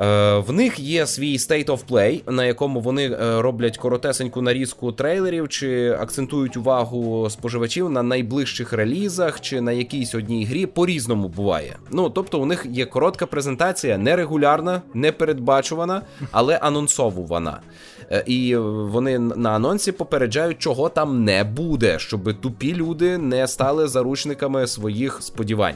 Е, 0.00 0.38
В 0.38 0.52
них 0.52 0.78
є 0.78 1.06
свій 1.06 1.36
State 1.36 1.66
of 1.66 1.78
Play, 1.90 2.32
на 2.32 2.44
якому 2.44 2.80
вони 2.80 3.10
е, 3.10 3.42
роблять 3.42 3.78
коротесеньку 3.78 4.42
нарізку 4.42 4.92
трейлерів, 4.92 5.48
чи 5.48 5.90
акцентують 6.00 6.56
увагу 6.56 7.30
споживачів 7.30 7.90
на 7.90 8.02
найближчих 8.02 8.72
релізах, 8.72 9.40
чи 9.40 9.60
на 9.60 9.72
якійсь 9.72 10.14
одній 10.14 10.44
грі. 10.44 10.66
По-різному 10.66 11.28
буває. 11.28 11.76
Ну 11.90 12.10
тобто, 12.10 12.40
у 12.40 12.46
них 12.46 12.66
є 12.70 12.86
коротка 12.86 13.26
презентація, 13.26 13.98
нерегулярна, 13.98 14.82
непередбачувана, 14.94 16.02
але 16.32 16.56
анонсовувана. 16.56 17.60
Е, 18.12 18.24
І 18.26 18.56
вони 18.56 19.18
на 19.18 19.50
анонсі 19.50 19.92
попереджають, 19.92 20.58
чого 20.58 20.88
там 20.88 21.24
не 21.24 21.44
буде, 21.44 21.98
щоб 21.98 22.40
тупі 22.40 22.74
люди 22.74 23.18
не 23.18 23.48
стали 23.48 23.88
заручниками 23.88 24.66
своїх 24.66 25.18
сподівань. 25.22 25.74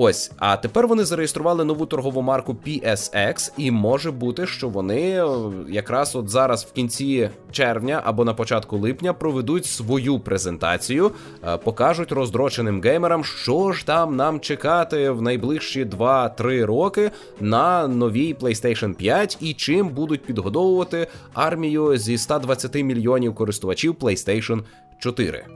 Ось, 0.00 0.32
а 0.36 0.56
тепер 0.56 0.86
вони 0.86 1.04
зареєстрували 1.04 1.64
нову 1.64 1.86
торгову 1.86 2.22
марку 2.22 2.56
PSX, 2.66 3.52
і 3.56 3.70
може 3.70 4.10
бути, 4.10 4.46
що 4.46 4.68
вони 4.68 5.24
е, 5.24 5.26
якраз 5.68 6.16
от 6.16 6.28
зараз 6.28 6.64
в 6.64 6.72
кінці 6.72 7.30
червня 7.50 8.02
або 8.04 8.24
на 8.24 8.34
початку 8.34 8.76
липня 8.78 9.12
проведуть 9.12 9.66
свою 9.66 10.20
презентацію, 10.20 11.10
е, 11.44 11.56
покажуть 11.56 12.12
роздроченим 12.12 12.82
геймерам, 12.82 13.24
що 13.24 13.72
ж 13.72 13.86
там 13.86 14.16
нам 14.16 14.40
чекати 14.40 15.10
в 15.10 15.22
найближчі 15.22 15.84
2-3 15.84 16.66
роки 16.66 17.10
на 17.40 17.88
новій 17.88 18.34
PlayStation 18.34 18.94
5 18.94 19.38
і 19.40 19.54
чим 19.54 19.88
будуть 19.88 20.24
підгодовувати 20.24 21.06
армію 21.34 21.96
зі 21.96 22.18
120 22.18 22.74
мільйонів 22.74 23.34
користувачів 23.34 23.94
PlayStation 23.94 24.62
4. 24.98 25.46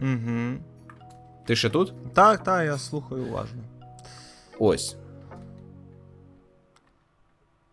Угу. 0.00 0.73
Ти 1.46 1.56
ще 1.56 1.70
тут? 1.70 1.92
Так, 2.14 2.44
так, 2.44 2.64
я 2.64 2.78
слухаю 2.78 3.24
уважно. 3.24 3.62
Ось. 4.58 4.96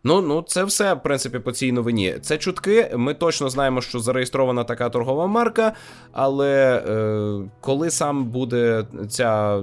Ну, 0.04 0.20
ну, 0.20 0.44
це 0.46 0.64
все, 0.64 0.94
в 0.94 1.02
принципі, 1.02 1.38
по 1.38 1.52
цій 1.52 1.72
новині. 1.72 2.14
Це 2.22 2.38
чутки. 2.38 2.90
Ми 2.96 3.14
точно 3.14 3.48
знаємо, 3.48 3.80
що 3.80 3.98
зареєстрована 3.98 4.64
така 4.64 4.90
торгова 4.90 5.26
марка, 5.26 5.72
але 6.12 6.82
е, 6.88 7.50
коли 7.60 7.90
сам 7.90 8.24
буде 8.24 8.84
ця 9.08 9.62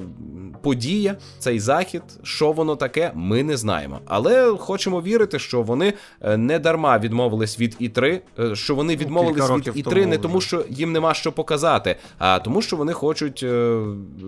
подія, 0.61 1.17
цей 1.39 1.59
захід, 1.59 2.01
що 2.23 2.51
воно 2.51 2.75
таке, 2.75 3.11
ми 3.15 3.43
не 3.43 3.57
знаємо. 3.57 3.99
Але 4.05 4.57
хочемо 4.57 5.01
вірити, 5.01 5.39
що 5.39 5.61
вони 5.61 5.93
е, 6.21 6.37
не 6.37 6.59
дарма 6.59 6.99
відмовились 6.99 7.59
від 7.59 7.77
І3, 7.81 8.21
е, 8.39 8.55
що 8.55 8.75
вони 8.75 8.93
Ну, 8.93 8.99
відмовились 8.99 9.49
від 9.49 9.67
І3 9.67 10.05
не 10.05 10.17
тому, 10.17 10.41
що 10.41 10.65
їм 10.69 10.91
нема 10.91 11.13
що 11.13 11.31
показати, 11.31 11.95
а 12.17 12.39
тому, 12.39 12.61
що 12.61 12.75
вони 12.75 12.93
хочуть 12.93 13.43
е, 13.43 13.81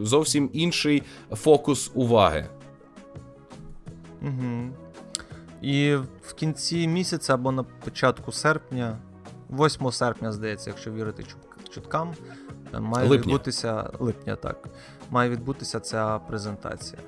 зовсім 0.03 0.49
інший 0.53 1.03
фокус 1.31 1.91
уваги. 1.93 2.45
Угу. 4.21 4.71
І 5.61 5.95
в 6.23 6.33
кінці 6.33 6.87
місяця 6.87 7.33
або 7.33 7.51
на 7.51 7.63
початку 7.63 8.31
серпня, 8.31 8.97
8 9.49 9.91
серпня, 9.91 10.31
здається, 10.31 10.69
якщо 10.69 10.91
вірити 10.91 11.25
чуткам, 11.69 12.13
е, 12.73 12.79
має 12.79 13.09
Липня. 13.09 13.25
відбутися 13.25 13.89
липня, 13.99 14.35
так. 14.35 14.69
Має 15.09 15.29
відбутися 15.29 15.79
ця 15.79 16.19
презентація. 16.19 17.01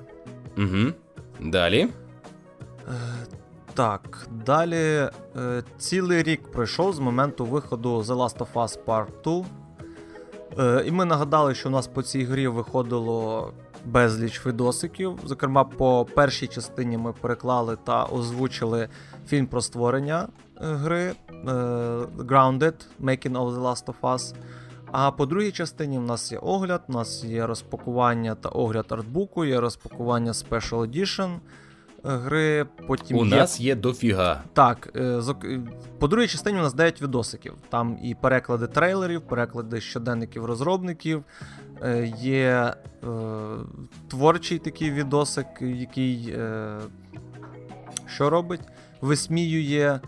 Угу. 0.58 0.92
Далі. 1.40 1.88
Так, 3.74 4.28
далі 4.46 5.10
е, 5.36 5.62
цілий 5.78 6.22
рік 6.22 6.52
пройшов 6.52 6.94
з 6.94 6.98
моменту 6.98 7.44
виходу 7.44 7.98
The 7.98 8.16
Last 8.16 8.38
of 8.38 8.52
Us 8.54 8.78
Part 8.84 9.44
2. 10.56 10.78
Е, 10.78 10.84
і 10.86 10.90
ми 10.90 11.04
нагадали, 11.04 11.54
що 11.54 11.68
у 11.68 11.72
нас 11.72 11.86
по 11.86 12.02
цій 12.02 12.24
грі 12.24 12.48
виходило 12.48 13.52
безліч 13.86 14.46
відосиків. 14.46 15.18
Зокрема, 15.24 15.64
по 15.64 16.06
першій 16.14 16.46
частині 16.46 16.98
ми 16.98 17.12
переклали 17.12 17.76
та 17.84 18.04
озвучили 18.04 18.88
фільм 19.26 19.46
про 19.46 19.62
створення 19.62 20.22
е, 20.22 20.28
гри 20.60 21.02
е, 21.02 21.34
Grounded 22.18 22.74
Making 23.02 23.32
of 23.32 23.54
the 23.54 23.60
Last 23.62 23.84
of 23.84 23.94
Us. 24.02 24.34
А 24.92 25.10
по 25.10 25.26
другій 25.26 25.52
частині 25.52 25.98
в 25.98 26.02
нас 26.02 26.32
є 26.32 26.38
огляд, 26.38 26.82
у 26.88 26.92
нас 26.92 27.24
є 27.24 27.46
розпакування 27.46 28.34
та 28.34 28.48
огляд 28.48 28.86
артбуку, 28.88 29.44
є 29.44 29.60
розпакування 29.60 30.32
Special 30.32 30.78
Edition 30.90 31.34
е, 31.34 31.38
гри. 32.04 32.66
Потім 32.86 33.16
У 33.18 33.24
є 33.24 33.36
нас 33.36 33.60
є 33.60 33.74
дофіга. 33.74 34.42
так, 34.52 34.98
по 35.98 36.08
другій 36.08 36.26
частині 36.28 36.58
у 36.58 36.62
нас 36.62 36.74
9 36.74 37.02
відосиків. 37.02 37.54
Там 37.68 37.98
і 38.02 38.14
переклади 38.14 38.66
трейлерів, 38.66 39.20
переклади 39.22 39.80
щоденників 39.80 40.44
розробників. 40.44 41.24
Е, 41.84 42.12
Є 42.18 42.74
е, 43.04 43.06
творчий 44.08 44.58
такий 44.58 44.90
відосик, 44.90 45.46
який 45.60 46.34
е, 46.38 46.78
що 48.06 48.30
робить? 48.30 48.60
Висміює 49.00 50.00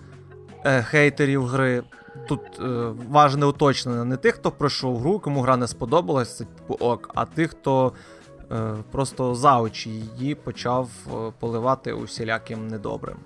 е, 0.65 0.83
хейтерів 0.83 1.45
гри. 1.45 1.83
Тут 2.29 2.41
е, 2.61 2.93
важне 3.09 3.47
уточнення 3.47 4.05
не 4.05 4.17
тих, 4.17 4.35
хто 4.35 4.51
пройшов 4.51 4.99
гру, 4.99 5.19
кому 5.19 5.41
гра 5.41 5.57
не 5.57 5.67
сподобалась, 5.67 6.37
це 6.37 6.45
типу 6.45 6.75
ок, 6.75 7.11
а 7.15 7.25
тих, 7.25 7.51
хто 7.51 7.93
е, 8.53 8.75
просто 8.91 9.35
за 9.35 9.61
очі 9.61 9.91
її 9.91 10.35
почав 10.35 10.89
е, 11.07 11.33
поливати 11.39 11.93
усіляким 11.93 12.69
недобрим. 12.69 13.17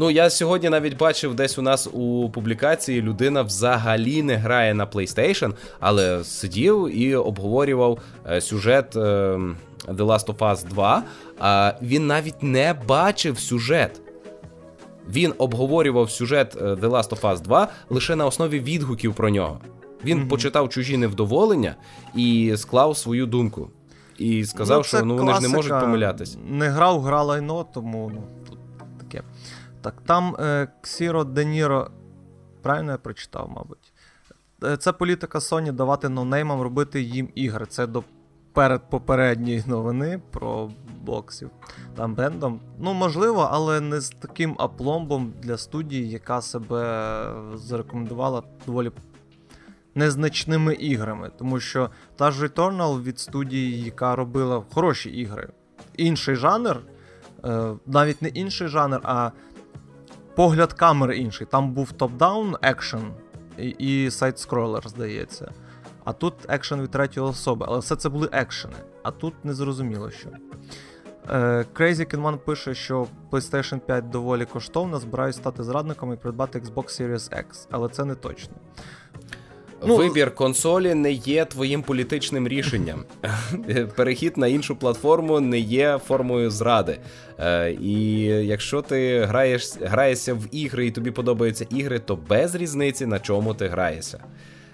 Ну, 0.00 0.10
я 0.10 0.30
сьогодні 0.30 0.68
навіть 0.68 0.96
бачив 0.96 1.34
десь 1.34 1.58
у 1.58 1.62
нас 1.62 1.88
у 1.92 2.30
публікації 2.30 3.02
людина 3.02 3.42
взагалі 3.42 4.22
не 4.22 4.34
грає 4.36 4.74
на 4.74 4.86
PlayStation, 4.86 5.52
але 5.80 6.24
сидів 6.24 6.98
і 6.98 7.16
обговорював 7.16 7.98
е, 8.26 8.40
сюжет 8.40 8.96
е, 8.96 9.00
The 9.88 10.06
Last 10.06 10.26
of 10.26 10.38
Us 10.38 10.68
2. 10.68 11.02
А 11.38 11.72
він 11.82 12.06
навіть 12.06 12.42
не 12.42 12.74
бачив 12.86 13.38
сюжет. 13.38 14.00
Він 15.08 15.34
обговорював 15.38 16.10
сюжет 16.10 16.56
е, 16.60 16.64
The 16.64 16.90
Last 16.90 17.08
of 17.08 17.20
Us 17.20 17.40
2 17.40 17.68
лише 17.90 18.16
на 18.16 18.26
основі 18.26 18.60
відгуків 18.60 19.14
про 19.14 19.30
нього. 19.30 19.60
Він 20.04 20.18
Мгм. 20.18 20.28
почитав 20.28 20.68
чужі 20.68 20.96
невдоволення 20.96 21.74
і 22.14 22.54
склав 22.56 22.96
свою 22.96 23.26
думку. 23.26 23.70
І 24.18 24.44
сказав, 24.44 24.82
це 24.82 24.88
що 24.88 25.04
ну 25.04 25.16
вони 25.16 25.34
ж 25.34 25.40
не 25.40 25.48
можуть 25.48 25.80
помилятись. 25.80 26.38
Не 26.48 26.68
грав, 26.68 27.00
гра 27.02 27.22
лайно, 27.22 27.66
тому 27.74 28.12
ну, 28.14 28.22
тут 28.50 28.58
таке. 28.98 29.22
Так, 29.80 29.94
там 30.06 30.36
е, 30.40 30.68
Ксіро 30.80 31.24
Де 31.24 31.44
Ніро, 31.44 31.90
правильно 32.62 32.92
я 32.92 32.98
прочитав, 32.98 33.50
мабуть. 33.56 33.92
Е, 34.64 34.76
Це 34.76 34.92
політика 34.92 35.38
Sony 35.38 35.72
давати 35.72 36.08
ноунеймам 36.08 36.60
робити 36.60 37.02
їм 37.02 37.28
ігри. 37.34 37.66
Це 37.66 37.86
до 37.86 38.04
передпопередньої 38.52 39.64
новини 39.66 40.20
про 40.30 40.70
боксів 41.00 41.50
та 41.96 42.14
Abandoned. 42.14 42.60
Ну, 42.78 42.94
можливо, 42.94 43.48
але 43.52 43.80
не 43.80 44.00
з 44.00 44.10
таким 44.10 44.56
апломбом 44.58 45.32
для 45.42 45.56
студії, 45.58 46.10
яка 46.10 46.40
себе 46.40 47.32
зарекомендувала 47.54 48.42
доволі 48.66 48.90
незначними 49.94 50.74
іграми. 50.74 51.30
Тому 51.38 51.60
що 51.60 51.90
та 52.16 52.30
ж 52.30 52.46
Returnal 52.46 53.02
від 53.02 53.18
студії, 53.18 53.82
яка 53.82 54.16
робила 54.16 54.62
хороші 54.74 55.10
ігри. 55.10 55.48
Інший 55.96 56.36
жанр, 56.36 56.80
е, 57.44 57.74
навіть 57.86 58.22
не 58.22 58.28
інший 58.28 58.68
жанр, 58.68 59.00
а 59.02 59.30
погляд 60.38 60.72
камери 60.72 61.18
інший. 61.18 61.46
Там 61.46 61.72
був 61.72 61.92
top-down 61.92 62.54
екшен 62.62 63.12
і, 63.78 64.10
side-scroller, 64.10 64.88
здається. 64.88 65.52
А 66.04 66.12
тут 66.12 66.34
екшен 66.48 66.82
від 66.82 66.90
третьої 66.90 67.26
особи. 67.26 67.66
Але 67.68 67.78
все 67.78 67.96
це 67.96 68.08
були 68.08 68.28
екшени. 68.32 68.74
А 69.02 69.10
тут 69.10 69.44
не 69.44 69.54
зрозуміло 69.54 70.10
що. 70.10 70.28
Е, 71.30 71.64
Crazy 71.74 72.14
Kinman 72.14 72.36
пише, 72.36 72.74
що 72.74 73.06
PlayStation 73.30 73.78
5 73.78 74.10
доволі 74.10 74.44
коштовна, 74.44 74.98
збираюсь 74.98 75.36
стати 75.36 75.62
зрадником 75.62 76.12
і 76.12 76.16
придбати 76.16 76.58
Xbox 76.58 76.84
Series 76.84 77.34
X, 77.34 77.66
але 77.70 77.88
це 77.88 78.04
не 78.04 78.14
точно. 78.14 78.54
Ну, 79.86 79.96
Вибір 79.96 80.34
консолі 80.34 80.94
не 80.94 81.12
є 81.12 81.44
твоїм 81.44 81.82
політичним 81.82 82.48
рішенням. 82.48 83.04
Перехід 83.96 84.36
на 84.36 84.46
іншу 84.46 84.76
платформу 84.76 85.40
не 85.40 85.58
є 85.58 86.00
формою 86.06 86.50
зради. 86.50 86.98
Е, 87.38 87.72
і 87.72 88.20
якщо 88.24 88.82
ти 88.82 89.24
граєш, 89.24 89.72
граєшся 89.82 90.34
в 90.34 90.40
ігри 90.52 90.86
і 90.86 90.90
тобі 90.90 91.10
подобаються 91.10 91.66
ігри, 91.70 91.98
то 91.98 92.16
без 92.16 92.54
різниці 92.54 93.06
на 93.06 93.18
чому 93.18 93.54
ти 93.54 93.68
граєшся. 93.68 94.18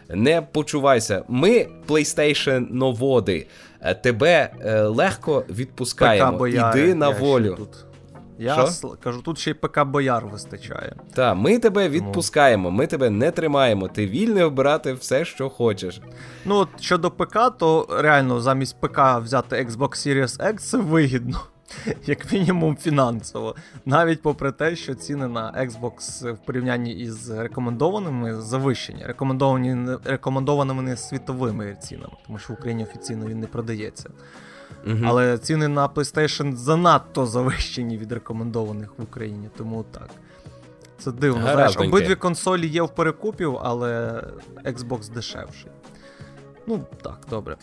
Не 0.08 0.42
почувайся. 0.42 1.22
Ми, 1.28 1.66
PlayStation 1.88 2.66
новоди, 2.70 3.46
е, 3.80 3.94
тебе 3.94 4.50
е, 4.60 4.82
легко 4.82 5.44
відпускаємо. 5.50 6.48
Іди 6.48 6.94
на 6.94 7.08
волю. 7.10 7.54
Тут. 7.58 7.93
Я 8.38 8.66
Що? 8.66 8.88
кажу, 8.88 9.22
тут 9.22 9.38
ще 9.38 9.50
й 9.50 9.54
ПК 9.54 9.84
Бояр 9.84 10.26
вистачає. 10.26 10.96
Так, 11.14 11.36
ми 11.36 11.58
тебе 11.58 11.88
відпускаємо, 11.88 12.70
ми 12.70 12.86
тебе 12.86 13.10
не 13.10 13.30
тримаємо. 13.30 13.88
Ти 13.88 14.06
вільний 14.06 14.42
обирати 14.42 14.92
все, 14.92 15.24
що 15.24 15.48
хочеш. 15.48 16.00
Ну, 16.44 16.56
от 16.56 16.68
щодо 16.80 17.10
ПК, 17.10 17.38
то 17.58 17.86
реально 17.90 18.40
замість 18.40 18.80
ПК 18.80 19.00
взяти 19.22 19.56
Xbox 19.56 19.88
Series 19.88 20.52
X 20.52 20.56
це 20.56 20.78
вигідно. 20.78 21.40
Як 22.06 22.32
мінімум 22.32 22.76
фінансово. 22.76 23.54
Навіть 23.84 24.22
попри 24.22 24.52
те, 24.52 24.76
що 24.76 24.94
ціни 24.94 25.28
на 25.28 25.52
Xbox 25.52 26.32
в 26.32 26.38
порівнянні 26.38 26.92
із 26.92 27.30
рекомендованими 27.30 28.40
завищені. 28.40 29.04
Рекомендовані 29.06 29.96
рекомендованими 30.04 30.82
не 30.82 30.96
світовими 30.96 31.76
цінами, 31.82 32.12
тому 32.26 32.38
що 32.38 32.52
в 32.52 32.56
Україні 32.56 32.84
офіційно 32.84 33.26
він 33.26 33.40
не 33.40 33.46
продається. 33.46 34.10
Угу. 34.86 34.96
Але 35.04 35.38
ціни 35.38 35.68
на 35.68 35.88
PlayStation 35.88 36.54
занадто 36.54 37.26
завищені 37.26 37.98
від 37.98 38.12
рекомендованих 38.12 38.90
в 38.98 39.02
Україні, 39.02 39.48
тому 39.56 39.84
так. 39.90 40.08
Це 40.98 41.12
дивно. 41.12 41.52
Знаєш, 41.52 41.76
Обидві 41.76 42.14
консолі 42.14 42.66
є 42.66 42.82
в 42.82 42.88
перекупів, 42.88 43.58
але 43.62 44.22
Xbox 44.64 45.12
дешевший. 45.12 45.70
Ну, 46.66 46.80
так, 47.02 47.18
добре. 47.30 47.56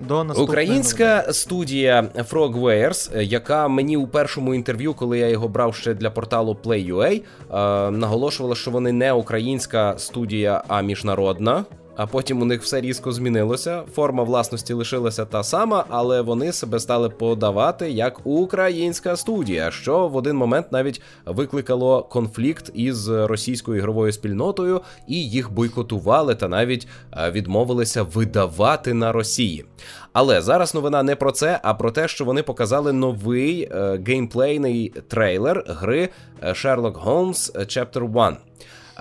До 0.00 0.26
Українська 0.36 1.16
новини. 1.16 1.32
студія 1.32 2.02
Frogwares, 2.02 3.20
яка 3.20 3.68
мені 3.68 3.96
у 3.96 4.06
першому 4.06 4.54
інтерв'ю, 4.54 4.94
коли 4.94 5.18
я 5.18 5.28
його 5.28 5.48
брав 5.48 5.74
ще 5.74 5.94
для 5.94 6.10
порталу 6.10 6.56
Play.ua, 6.64 7.22
е, 7.50 7.90
наголошувала, 7.90 8.54
що 8.54 8.70
вони 8.70 8.92
не 8.92 9.12
українська 9.12 9.98
студія, 9.98 10.62
а 10.68 10.82
міжнародна 10.82 11.64
а 12.00 12.06
потім 12.06 12.42
у 12.42 12.44
них 12.44 12.62
все 12.62 12.80
різко 12.80 13.12
змінилося. 13.12 13.82
Форма 13.94 14.22
власності 14.22 14.72
лишилася 14.72 15.24
та 15.24 15.42
сама, 15.42 15.84
але 15.88 16.20
вони 16.20 16.52
себе 16.52 16.80
стали 16.80 17.08
подавати 17.08 17.90
як 17.90 18.26
українська 18.26 19.16
студія, 19.16 19.70
що 19.70 20.08
в 20.08 20.16
один 20.16 20.36
момент 20.36 20.72
навіть 20.72 21.02
викликало 21.26 22.02
конфлікт 22.02 22.70
із 22.74 23.08
російською 23.08 23.78
ігровою 23.78 24.12
спільнотою, 24.12 24.80
і 25.08 25.30
їх 25.30 25.52
бойкотували 25.52 26.34
та 26.34 26.48
навіть 26.48 26.88
е, 27.12 27.30
відмовилися 27.30 28.02
видавати 28.02 28.94
на 28.94 29.12
Росії. 29.12 29.64
Але 30.12 30.40
зараз 30.40 30.74
новина 30.74 31.02
не 31.02 31.16
про 31.16 31.32
це, 31.32 31.60
а 31.62 31.74
про 31.74 31.90
те, 31.90 32.08
що 32.08 32.24
вони 32.24 32.42
показали 32.42 32.92
новий 32.92 33.62
е, 33.62 34.00
геймплейний 34.06 34.92
трейлер 35.08 35.64
гри 35.68 36.08
е, 36.42 36.48
Sherlock 36.48 37.04
Holmes 37.04 37.56
Chapter 37.58 38.26
1. 38.26 38.36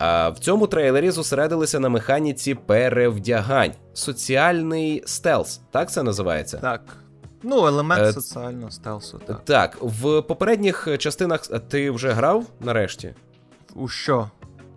А 0.01 0.29
в 0.29 0.39
цьому 0.39 0.68
трейлері 0.68 1.12
зосередилися 1.12 1.79
на 1.79 1.89
механіці 1.89 2.56
перевдягань. 2.56 3.72
Соціальний 3.94 5.03
стелс, 5.06 5.62
так 5.72 5.91
це 5.91 6.03
називається? 6.03 6.58
Так. 6.58 6.82
Ну, 7.44 7.68
елемент 7.68 8.01
е, 8.01 8.13
соціального 8.13 8.72
стелсу. 8.72 9.22
Так, 9.27 9.41
Так, 9.46 9.77
в 9.82 10.22
попередніх 10.22 10.88
частинах 10.98 11.48
ти 11.48 11.91
вже 11.91 12.12
грав 12.12 12.46
нарешті? 12.60 13.13
У 13.75 13.88
що? 13.88 14.29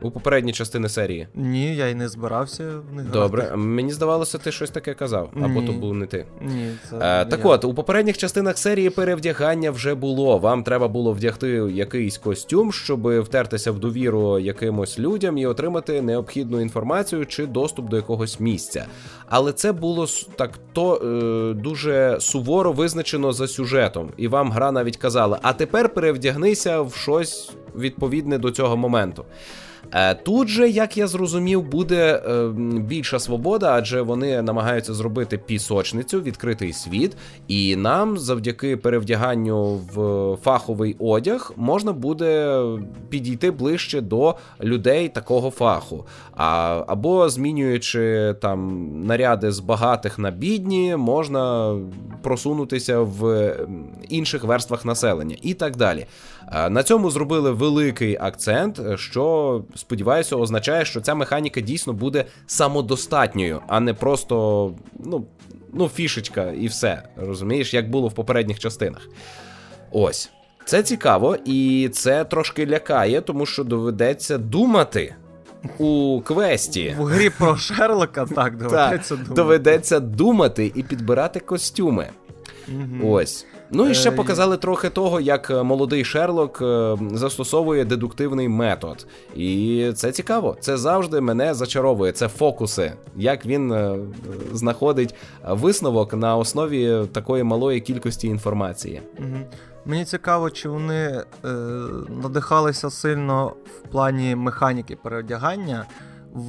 У 0.02 0.10
попередній 0.10 0.52
частини 0.52 0.88
серії? 0.88 1.28
Ні, 1.34 1.76
я 1.76 1.86
й 1.86 1.94
не 1.94 2.08
збирався 2.08 2.64
в 2.90 2.94
них. 2.94 3.10
Добре, 3.10 3.42
грати. 3.42 3.56
мені 3.56 3.92
здавалося, 3.92 4.38
ти 4.38 4.52
щось 4.52 4.70
таке 4.70 4.94
казав, 4.94 5.30
або 5.36 5.60
Ні. 5.60 5.66
то 5.66 5.72
був 5.72 5.94
не 5.94 6.06
ти. 6.06 6.26
Ні, 6.42 6.70
це 6.90 6.96
а, 7.00 7.24
Так 7.24 7.40
я. 7.44 7.50
от, 7.50 7.64
у 7.64 7.74
попередніх 7.74 8.18
частинах 8.18 8.58
серії 8.58 8.90
перевдягання 8.90 9.70
вже 9.70 9.94
було. 9.94 10.38
Вам 10.38 10.64
треба 10.64 10.88
було 10.88 11.12
вдягти 11.12 11.48
якийсь 11.72 12.18
костюм, 12.18 12.72
щоб 12.72 13.20
втертися 13.20 13.72
в 13.72 13.78
довіру 13.78 14.38
якимось 14.38 14.98
людям 14.98 15.38
і 15.38 15.46
отримати 15.46 16.02
необхідну 16.02 16.60
інформацію 16.60 17.26
чи 17.26 17.46
доступ 17.46 17.88
до 17.88 17.96
якогось 17.96 18.40
місця. 18.40 18.86
Але 19.28 19.52
це 19.52 19.72
було 19.72 20.06
так 20.36 20.50
то 20.72 20.94
е, 20.96 21.54
дуже 21.54 22.16
суворо 22.20 22.72
визначено 22.72 23.32
за 23.32 23.48
сюжетом, 23.48 24.10
і 24.16 24.28
вам 24.28 24.52
гра 24.52 24.72
навіть 24.72 24.96
казала: 24.96 25.38
а 25.42 25.52
тепер 25.52 25.88
перевдягнися 25.94 26.80
в 26.80 26.94
щось 26.94 27.50
відповідне 27.76 28.38
до 28.38 28.50
цього 28.50 28.76
моменту. 28.76 29.24
Е, 29.94 30.14
тут 30.14 30.48
же, 30.48 30.68
як 30.68 30.96
я 30.96 31.06
зрозумів, 31.06 31.62
буде 31.62 32.22
е, 32.26 32.48
більша 32.80 33.18
свобода, 33.18 33.72
адже 33.72 34.02
вони 34.02 34.42
намагаються 34.42 34.94
зробити 34.94 35.38
пісочницю, 35.38 36.20
відкритий 36.20 36.72
світ, 36.72 37.16
і 37.48 37.76
нам, 37.76 38.18
завдяки 38.18 38.76
перевдяганню 38.76 39.80
в 39.94 40.36
фаховий 40.42 40.96
одяг, 40.98 41.52
можна 41.56 41.92
буде 41.92 42.62
підійти 43.08 43.50
ближче 43.50 44.00
до 44.00 44.34
людей 44.60 45.08
такого 45.08 45.50
фаху. 45.50 46.06
А, 46.36 46.82
Або 46.86 47.28
змінюючи 47.28 48.34
там 48.40 48.88
наряди 49.06 49.52
з 49.52 49.60
багатих 49.60 50.18
на 50.18 50.30
бідні, 50.30 50.96
можна 50.96 51.74
просунутися 52.22 53.00
в 53.00 53.52
інших 54.08 54.44
верствах 54.44 54.84
населення 54.84 55.36
і 55.42 55.54
так 55.54 55.76
далі. 55.76 56.06
Е, 56.54 56.70
на 56.70 56.82
цьому 56.82 57.10
зробили 57.10 57.50
великий 57.50 58.18
акцент, 58.20 58.80
що 58.96 59.64
сподіваюся, 59.74 60.36
означає, 60.36 60.84
що 60.84 61.00
ця 61.00 61.14
механіка 61.14 61.60
дійсно 61.60 61.92
буде 61.92 62.24
самодостатньою, 62.46 63.60
а 63.68 63.80
не 63.80 63.94
просто 63.94 64.74
ну, 64.98 65.26
ну, 65.72 65.88
фішечка 65.88 66.50
і 66.50 66.66
все. 66.66 67.02
Розумієш, 67.16 67.74
як 67.74 67.90
було 67.90 68.08
в 68.08 68.12
попередніх 68.12 68.58
частинах. 68.58 69.08
Ось. 69.90 70.30
Це 70.64 70.82
цікаво, 70.82 71.36
і 71.44 71.90
це 71.92 72.24
трошки 72.24 72.66
лякає, 72.66 73.20
тому 73.20 73.46
що 73.46 73.64
доведеться 73.64 74.38
думати. 74.38 75.14
У 75.78 76.20
квесті 76.24 76.96
в 76.98 77.04
грі 77.04 77.30
про 77.30 77.56
Шерлока 77.56 78.26
так 78.34 78.56
доведеться 78.58 79.16
думати. 79.16 79.34
доведеться 79.34 80.00
думати 80.00 80.72
і 80.74 80.82
підбирати 80.82 81.40
костюми. 81.40 82.08
Ось. 83.04 83.46
Ну 83.72 83.88
і 83.88 83.94
ще 83.94 84.08
е, 84.08 84.12
показали 84.12 84.56
трохи 84.56 84.90
того, 84.90 85.20
як 85.20 85.50
е, 85.50 85.62
молодий 85.62 86.04
Шерлок 86.04 86.62
е, 86.62 86.96
застосовує 87.14 87.84
дедуктивний 87.84 88.48
метод. 88.48 89.06
І 89.36 89.90
це 89.94 90.12
цікаво. 90.12 90.56
Це 90.60 90.76
завжди 90.76 91.20
мене 91.20 91.54
зачаровує. 91.54 92.12
Це 92.12 92.28
фокуси, 92.28 92.92
як 93.16 93.46
він 93.46 93.74
знаходить 94.52 95.14
висновок 95.48 96.14
на 96.14 96.36
основі 96.36 97.06
такої 97.12 97.42
малої 97.42 97.80
кількості 97.80 98.28
інформації. 98.28 99.02
Угу. 99.18 99.38
Мені 99.84 100.04
цікаво, 100.04 100.50
чи 100.50 100.68
вони 100.68 100.94
е, 101.44 101.48
надихалися 102.22 102.90
сильно 102.90 103.46
в 103.46 103.88
плані 103.88 104.36
механіки 104.36 104.96
переодягання 104.96 105.86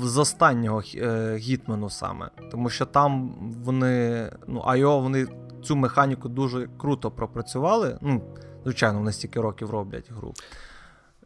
з 0.03 0.17
останнього 0.17 0.83
е, 0.95 1.36
гітмену 1.38 1.89
саме. 1.89 2.29
Тому 2.51 2.69
що 2.69 2.86
там 2.86 3.36
вони, 3.63 4.29
ну, 4.47 4.63
Айо, 4.65 4.99
вони 4.99 5.27
цю 5.63 5.76
механіку 5.76 6.30
дуже 6.30 6.69
круто 6.78 7.12
пропрацювали. 7.12 7.97
Ну, 8.02 8.21
звичайно, 8.63 8.99
вони 8.99 9.12
стільки 9.12 9.41
років 9.41 9.69
роблять 9.69 10.12
гру. 10.12 10.34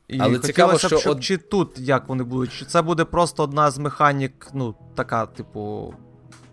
І 0.07 0.19
Але 0.19 0.39
цікаво, 0.39 0.77
що 0.77 0.97
щоб, 0.97 1.11
от... 1.11 1.23
чи 1.23 1.37
тут 1.37 1.79
як 1.79 2.09
вони 2.09 2.23
будуть, 2.23 2.53
чи 2.53 2.65
це 2.65 2.81
буде 2.81 3.05
просто 3.05 3.43
одна 3.43 3.71
з 3.71 3.77
механік, 3.77 4.47
ну, 4.53 4.75
така, 4.95 5.25
типу, 5.25 5.93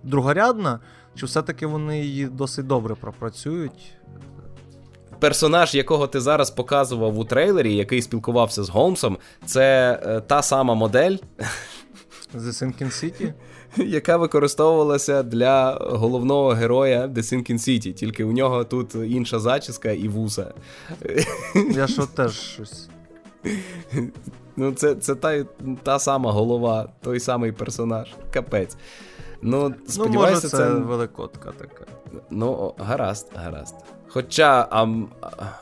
другорядна, 0.02 0.80
чи 1.14 1.26
все-таки 1.26 1.66
вони 1.66 2.00
її 2.00 2.26
досить 2.26 2.66
добре 2.66 2.94
пропрацюють. 2.94 3.92
Персонаж, 5.18 5.74
якого 5.74 6.06
ти 6.06 6.20
зараз 6.20 6.50
показував 6.50 7.18
у 7.18 7.24
трейлері, 7.24 7.74
який 7.74 8.02
спілкувався 8.02 8.64
з 8.64 8.68
Голмсом, 8.68 9.18
це 9.46 9.98
е, 10.06 10.20
та 10.20 10.42
сама 10.42 10.74
модель. 10.74 11.16
The 12.34 12.48
Sinking 12.48 12.90
City? 12.90 13.32
яка 13.86 14.16
використовувалася 14.16 15.22
для 15.22 15.78
головного 15.80 16.48
героя 16.48 17.06
The 17.06 17.18
Sinking 17.18 17.58
City, 17.58 17.92
тільки 17.92 18.24
у 18.24 18.32
нього 18.32 18.64
тут 18.64 18.94
інша 18.94 19.38
зачіска 19.38 19.90
і 19.90 20.08
вуса. 20.08 20.54
Я 21.70 21.86
що 21.86 22.06
теж 22.06 22.32
щось. 22.32 22.88
Ну, 24.56 24.72
це 24.72 24.94
це 24.94 25.14
та 25.14 25.44
та 25.82 25.98
сама 25.98 26.32
голова, 26.32 26.88
той 27.02 27.20
самий 27.20 27.52
персонаж. 27.52 28.14
Капець. 28.32 28.76
Ну, 29.42 29.74
сподіваюся, 29.88 30.08
ну, 30.08 30.20
може, 30.20 30.40
це, 30.40 30.48
це 30.48 30.68
великотка 30.68 31.52
така. 31.58 31.86
Ну, 32.30 32.74
гаразд, 32.78 33.32
гаразд. 33.34 33.74
Хоча, 34.14 34.68
а, 34.70 34.86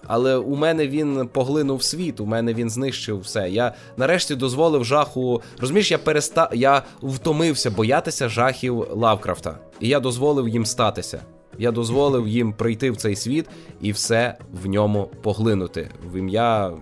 але 0.07 0.37
у 0.37 0.57
мене 0.57 0.89
він 0.89 1.29
поглинув 1.33 1.83
світ, 1.83 2.21
у 2.21 2.27
мене 2.27 2.55
він 2.55 2.71
знищив 2.71 3.21
все. 3.21 3.51
Я 3.51 3.75
нарешті 3.97 4.35
дозволив 4.35 4.85
жаху. 4.85 5.43
Розумієш, 5.59 5.91
я 5.91 5.99
перестав. 5.99 6.49
Я 6.55 6.83
втомився 7.03 7.71
боятися 7.71 8.29
жахів 8.29 8.87
Лавкрафта. 8.91 9.59
І 9.81 9.89
я 9.89 10.01
дозволив 10.01 10.49
їм 10.49 10.67
статися. 10.67 11.23
Я 11.59 11.71
дозволив 11.71 12.29
їм 12.29 12.53
прийти 12.53 12.91
в 12.91 12.97
цей 12.97 13.17
світ 13.17 13.49
і 13.81 13.93
все 13.93 14.39
в 14.63 14.67
ньому 14.67 15.11
поглинути 15.23 15.91
в 16.13 16.17
ім'я 16.17 16.73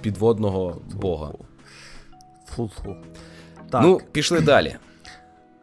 підводного 0.00 0.76
бога. 0.94 1.32
Фу-фу. 2.56 2.96
Так. 3.70 3.82
Ну, 3.82 4.00
пішли 4.12 4.40
далі. 4.40 4.76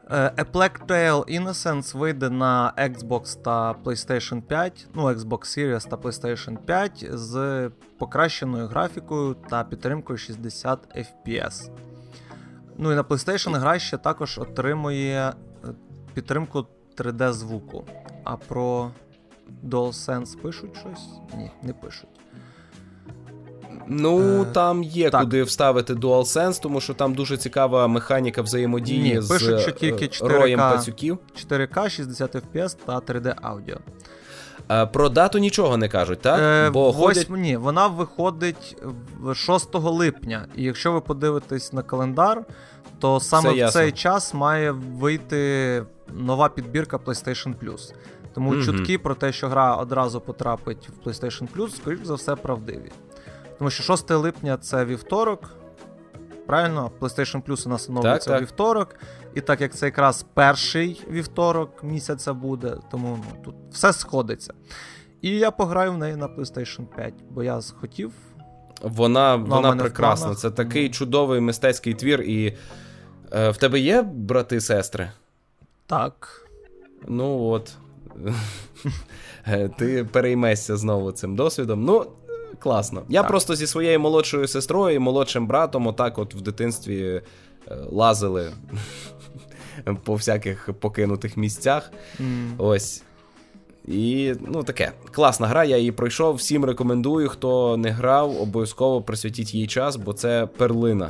A 0.09 0.43
Plague 0.43 0.85
Tale 0.87 1.39
Innocence 1.39 1.97
вийде 1.97 2.29
на 2.29 2.73
Xbox 2.77 3.41
та 3.41 3.73
PlayStation 3.73 4.41
5, 4.41 4.87
ну, 4.93 5.03
Xbox 5.03 5.39
Series 5.39 5.89
та 5.89 5.95
PlayStation 5.95 6.57
5 6.57 7.05
з 7.13 7.69
покращеною 7.97 8.67
графікою 8.67 9.33
та 9.33 9.63
підтримкою 9.63 10.17
60 10.17 10.79
FPS. 10.97 11.69
Ну 12.77 12.91
і 12.91 12.95
на 12.95 13.03
PlayStation 13.03 13.59
гра 13.59 13.79
ще 13.79 13.97
також 13.97 14.37
отримує 14.37 15.33
підтримку 16.13 16.65
3D-звуку. 16.97 17.83
А 18.23 18.35
про 18.37 18.91
DualSense 19.63 20.41
пишуть 20.41 20.77
щось? 20.77 21.07
Ні, 21.37 21.51
не 21.63 21.73
пишуть. 21.73 22.09
Ну, 23.89 24.45
там 24.45 24.83
є 24.83 25.09
так. 25.09 25.21
куди 25.21 25.43
вставити 25.43 25.93
DualSense, 25.93 26.61
тому 26.61 26.81
що 26.81 26.93
там 26.93 27.13
дуже 27.13 27.37
цікава 27.37 27.87
механіка 27.87 28.41
взаємодії 28.41 29.13
Ні, 29.13 29.21
з 29.21 29.27
пишуть, 29.27 29.59
що 29.59 29.71
тільки 29.71 30.05
4К, 30.05 30.27
роєм 30.27 30.59
пацюків. 30.59 31.17
4К, 31.49 31.89
60 31.89 32.35
FPS 32.35 32.77
та 32.85 32.99
3D 32.99 33.35
аудіо. 33.41 33.77
Про 34.93 35.09
дату 35.09 35.39
нічого 35.39 35.77
не 35.77 35.89
кажуть, 35.89 36.21
так? 36.21 36.39
Е, 36.39 36.69
Бо 36.69 36.89
8, 36.89 37.01
ходять... 37.01 37.29
Ні, 37.29 37.57
вона 37.57 37.87
виходить 37.87 38.77
6 39.33 39.75
липня. 39.75 40.45
І 40.55 40.63
якщо 40.63 40.91
ви 40.91 41.01
подивитесь 41.01 41.73
на 41.73 41.81
календар, 41.81 42.45
то 42.99 43.19
саме 43.19 43.53
Все 43.53 43.65
в 43.65 43.71
цей 43.71 43.91
час 43.91 44.33
має 44.33 44.71
вийти 44.71 45.83
нова 46.13 46.49
підбірка 46.49 46.97
PlayStation 46.97 47.53
Plus. 47.63 47.93
Тому 48.33 48.53
mm-hmm. 48.53 48.65
чутки 48.65 48.97
про 48.97 49.15
те, 49.15 49.31
що 49.31 49.47
гра 49.47 49.75
одразу 49.75 50.21
потрапить 50.21 50.89
в 50.89 51.07
PlayStation 51.07 51.47
Plus, 51.55 51.75
скоріш 51.75 51.99
за 52.03 52.13
все, 52.13 52.35
правдиві. 52.35 52.91
Тому 53.59 53.71
що 53.71 53.83
6 53.83 54.11
липня 54.11 54.57
це 54.57 54.85
вівторок. 54.85 55.49
Правильно, 56.47 56.91
PlayStation 56.99 57.43
Plus 57.43 57.67
у 57.67 57.69
нас 57.69 57.89
оновлюється 57.89 58.29
так, 58.29 58.41
вівторок. 58.41 58.95
І 59.35 59.41
так 59.41 59.61
як 59.61 59.75
це 59.75 59.85
якраз 59.85 60.25
перший 60.33 61.05
вівторок 61.09 61.83
місяця 61.83 62.33
буде, 62.33 62.77
тому 62.91 63.19
ну, 63.25 63.43
тут 63.43 63.55
все 63.71 63.93
сходиться. 63.93 64.53
І 65.21 65.29
я 65.29 65.51
пограю 65.51 65.91
в 65.91 65.97
неї 65.97 66.15
на 66.15 66.27
PlayStation 66.27 66.85
5, 66.95 67.13
бо 67.29 67.43
я 67.43 67.61
захотів. 67.61 68.11
Вона 68.81 69.35
вона 69.35 69.75
прекрасна. 69.75 70.35
Це 70.35 70.51
такий 70.51 70.89
чудовий 70.89 71.39
мистецький 71.39 71.93
твір. 71.93 72.21
І 72.21 72.57
е, 73.31 73.49
в 73.49 73.57
тебе 73.57 73.79
є 73.79 74.01
брати 74.01 74.55
і 74.55 74.61
сестри? 74.61 75.11
Так. 75.85 76.47
Ну 77.07 77.39
от. 77.39 77.73
Ти 79.77 80.03
переймешся 80.11 80.77
знову 80.77 81.11
цим 81.11 81.35
досвідом. 81.35 81.85
Ну, 81.85 82.11
класно. 82.59 83.03
Я 83.09 83.21
так. 83.21 83.29
просто 83.29 83.55
зі 83.55 83.67
своєю 83.67 83.99
молодшою 83.99 84.47
сестрою 84.47 84.95
і 84.95 84.99
молодшим 84.99 85.47
братом, 85.47 85.87
отак, 85.87 86.17
от 86.17 86.35
в 86.35 86.41
дитинстві 86.41 87.21
е, 87.67 87.75
лазили 87.91 88.51
по 90.03 90.13
всяких 90.15 90.69
покинутих 90.79 91.37
місцях. 91.37 91.91
Mm. 92.19 92.53
Ось. 92.57 93.03
І 93.87 94.33
ну 94.47 94.63
таке 94.63 94.91
класна 95.11 95.47
гра, 95.47 95.63
я 95.63 95.77
її 95.77 95.91
пройшов. 95.91 96.35
Всім 96.35 96.65
рекомендую. 96.65 97.29
Хто 97.29 97.77
не 97.77 97.89
грав, 97.89 98.41
обов'язково 98.41 99.01
присвятіть 99.01 99.53
їй 99.53 99.67
час, 99.67 99.95
бо 99.95 100.13
це 100.13 100.47
перлина. 100.57 101.09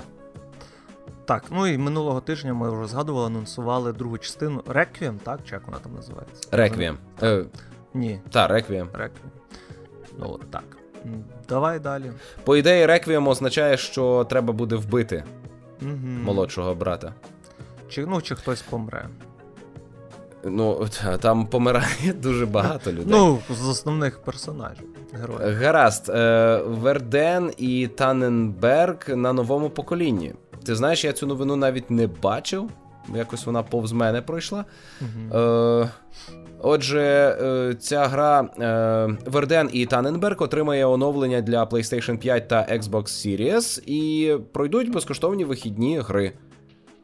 Так, 1.26 1.44
ну 1.52 1.68
і 1.68 1.78
минулого 1.78 2.22
тижня 2.22 2.54
ми 2.54 2.70
вже 2.70 2.90
згадували, 2.90 3.28
анонсували 3.28 3.94
другу 3.94 4.18
частину 4.18 4.64
Реквієм, 4.68 5.20
так? 5.24 5.40
Чи 5.46 5.56
як 5.56 5.66
вона 5.66 5.78
там 5.78 5.94
називається? 5.94 6.50
Реквієм. 6.52 6.98
Е, 7.24 7.46
Ні. 7.94 8.20
Так, 8.32 8.52
Реквієм. 8.52 8.88
Реквієм. 8.94 9.32
Ну 10.20 10.26
от 10.30 10.52
так. 10.52 10.64
Давай 11.50 11.80
далі. 11.80 12.12
По 12.44 12.58
ідеї, 12.58 12.86
Реквієм 12.86 13.28
означає, 13.28 13.78
що 13.78 14.28
треба 14.30 14.54
буде 14.54 14.76
вбити 14.76 15.24
угу. 15.82 15.94
молодшого 16.24 16.76
брата. 16.76 17.14
Чи 17.90 18.06
ну, 18.06 18.22
чи 18.22 18.36
хтось 18.36 18.62
помре. 18.62 19.08
Ну, 20.44 20.88
там 21.20 21.48
помирає 21.48 22.14
дуже 22.22 22.46
багато 22.46 22.92
людей. 22.92 23.06
Ну, 23.08 23.40
з 23.50 23.68
основних 23.68 24.20
персонажів. 24.20 24.86
героїв. 25.14 25.58
Гаразд. 25.58 26.10
Е, 26.10 26.62
Верден 26.66 27.52
і 27.58 27.88
Таненберг 27.88 28.98
на 29.10 29.34
новому 29.34 29.70
поколінні. 29.70 30.34
Ти 30.66 30.76
знаєш, 30.76 31.06
я 31.06 31.14
цю 31.14 31.28
новину 31.28 31.56
навіть 31.56 31.92
не 31.92 32.08
бачив. 32.08 32.70
Якось 33.16 33.46
вона 33.46 33.64
повз 33.64 33.92
мене 33.92 34.22
пройшла. 34.22 34.66
Угу. 35.02 35.40
Е, 35.40 35.90
Отже, 36.62 37.38
е, 37.42 37.76
ця 37.80 38.08
гра 38.08 38.42
е, 38.42 39.18
Верден 39.26 39.70
і 39.74 39.86
Таненберг 39.86 40.44
отримає 40.44 40.86
оновлення 40.86 41.42
для 41.42 41.64
PlayStation 41.64 42.18
5 42.18 42.48
та 42.48 42.68
Xbox 42.72 43.04
Series 43.04 43.84
і 43.86 44.38
пройдуть 44.54 44.92
безкоштовні 44.92 45.46
вихідні 45.46 46.00
гри. 46.00 46.32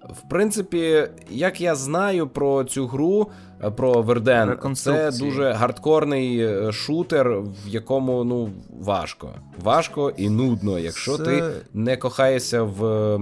В 0.09 0.29
принципі, 0.29 1.07
як 1.29 1.61
я 1.61 1.75
знаю 1.75 2.27
про 2.27 2.63
цю 2.63 2.87
гру, 2.87 3.31
е, 3.63 3.71
про 3.71 4.01
Верден, 4.01 4.57
це 4.75 5.11
дуже 5.11 5.51
гардкорний 5.51 6.47
шутер, 6.71 7.39
в 7.39 7.67
якому 7.67 8.23
ну 8.23 8.49
важко. 8.79 9.29
Важко 9.63 10.13
і 10.17 10.29
нудно, 10.29 10.79
якщо 10.79 11.17
це... 11.17 11.23
ти 11.23 11.43
не 11.73 11.97
кохаєшся 11.97 12.63
в 12.63 13.19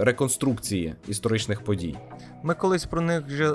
реконструкції 0.00 0.94
історичних 1.08 1.60
подій. 1.60 1.96
Ми 2.42 2.54
колись 2.54 2.84
про 2.84 3.00
них 3.00 3.26
вже 3.26 3.52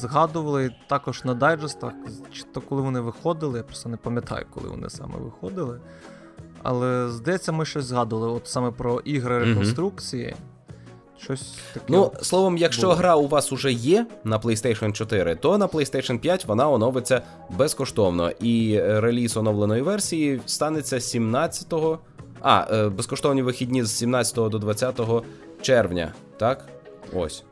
згадували 0.00 0.70
також 0.86 1.24
на 1.24 1.34
дайджестах, 1.34 1.92
чи 2.32 2.42
то 2.42 2.60
коли 2.60 2.82
вони 2.82 3.00
виходили, 3.00 3.58
я 3.58 3.64
просто 3.64 3.88
не 3.88 3.96
пам'ятаю, 3.96 4.46
коли 4.54 4.68
вони 4.68 4.90
саме 4.90 5.14
виходили. 5.18 5.80
Але 6.62 7.08
здається, 7.08 7.52
ми 7.52 7.64
щось 7.64 7.84
згадували 7.84 8.32
от 8.32 8.48
саме 8.48 8.70
про 8.70 9.00
ігри 9.00 9.38
реконструкції. 9.38 10.34
Щось 11.18 11.58
таке. 11.74 11.86
Ну, 11.88 12.12
словом, 12.22 12.56
якщо 12.56 12.82
було. 12.82 12.94
гра 12.94 13.16
у 13.16 13.28
вас 13.28 13.52
уже 13.52 13.72
є 13.72 14.06
на 14.24 14.38
PlayStation 14.38 14.92
4, 14.92 15.36
то 15.36 15.58
на 15.58 15.66
PlayStation 15.66 16.18
5 16.18 16.44
вона 16.44 16.70
оновиться 16.70 17.22
безкоштовно. 17.50 18.30
І 18.30 18.80
реліз 18.80 19.36
оновленої 19.36 19.82
версії 19.82 20.40
станеться 20.46 20.96
17-го. 20.96 21.98
А, 22.40 22.66
е, 22.70 22.88
безкоштовні 22.88 23.42
вихідні 23.42 23.84
з 23.84 23.96
17 23.96 24.48
до 24.48 24.58
20 24.58 25.00
червня. 25.62 26.12
Так? 26.38 26.68
Ось. 27.12 27.44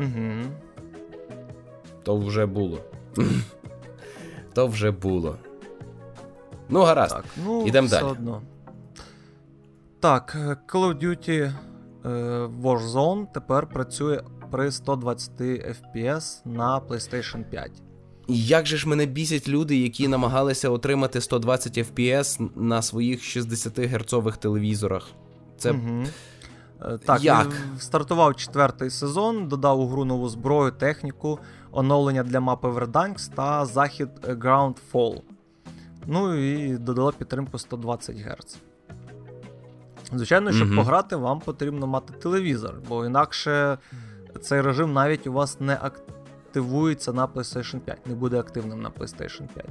Угу 0.00 0.50
то 2.06 2.16
вже 2.16 2.46
було. 2.46 2.78
То 4.54 4.66
вже 4.66 4.90
було. 4.90 5.36
Ну, 6.68 6.82
гаразд. 6.82 7.14
Так, 7.14 7.24
ну, 7.44 7.66
Ідемо 7.66 7.88
далі. 7.88 8.04
Одно. 8.04 8.42
Так, 10.00 10.36
Call 10.68 10.92
of 10.92 11.02
Duty 11.04 11.52
е, 12.04 12.08
Warzone 12.62 13.26
тепер 13.34 13.66
працює 13.66 14.20
при 14.50 14.72
120 14.72 15.40
FPS 15.40 16.40
на 16.44 16.80
PlayStation 16.80 17.44
5. 17.44 17.70
Як 18.28 18.66
же 18.66 18.76
ж 18.76 18.88
мене 18.88 19.06
бісять 19.06 19.48
люди, 19.48 19.76
які 19.76 20.08
намагалися 20.08 20.70
отримати 20.70 21.20
120 21.20 21.78
FPS 21.78 22.48
на 22.56 22.82
своїх 22.82 23.22
60 23.22 23.78
герцових 23.78 24.36
телевізорах? 24.36 25.08
Це. 25.58 25.70
Угу. 25.70 26.04
Так, 27.06 27.24
Як? 27.24 27.48
стартував 27.78 28.36
четвертий 28.36 28.90
сезон, 28.90 29.48
додав 29.48 29.80
у 29.80 29.88
гру 29.88 30.04
нову 30.04 30.28
зброю, 30.28 30.70
техніку, 30.70 31.38
оновлення 31.76 32.22
для 32.22 32.40
мапи 32.40 32.68
Verdansk 32.68 33.34
та 33.34 33.66
захід 33.66 34.08
Groundfall. 34.22 35.20
Ну 36.06 36.34
і 36.34 36.78
додало 36.78 37.12
підтримку 37.12 37.58
120 37.58 38.16
Гц. 38.16 38.56
Звичайно, 40.12 40.52
щоб 40.52 40.68
mm 40.68 40.76
пограти, 40.76 41.16
вам 41.16 41.40
потрібно 41.40 41.86
мати 41.86 42.12
телевізор, 42.12 42.74
бо 42.88 43.06
інакше 43.06 43.78
цей 44.40 44.60
режим 44.60 44.92
навіть 44.92 45.26
у 45.26 45.32
вас 45.32 45.60
не 45.60 45.78
активується 45.82 47.12
на 47.12 47.26
PlayStation 47.26 47.78
5, 47.78 48.06
не 48.06 48.14
буде 48.14 48.40
активним 48.40 48.82
на 48.82 48.90
PlayStation 48.90 49.48
5. 49.54 49.66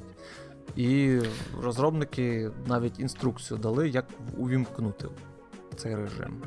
І 0.75 1.19
розробники 1.61 2.51
навіть 2.67 2.99
інструкцію 2.99 3.57
дали, 3.57 3.89
як 3.89 4.05
увімкнути 4.37 5.07
цей 5.75 5.95
режим. 5.95 6.41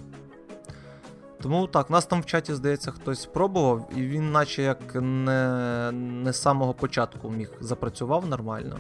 Тому 1.42 1.66
так, 1.66 1.90
нас 1.90 2.07
там 2.07 2.20
в 2.20 2.27
чаті, 2.27 2.55
здається, 2.55 2.90
хтось 2.90 3.20
спробував, 3.20 3.90
і 3.96 4.01
він, 4.01 4.33
наче 4.33 4.62
як 4.62 4.94
не 4.94 5.90
не 5.92 6.33
з 6.33 6.42
самого 6.42 6.74
початку 6.74 7.31
міг 7.31 7.53
запрацював 7.61 8.27
нормально. 8.27 8.79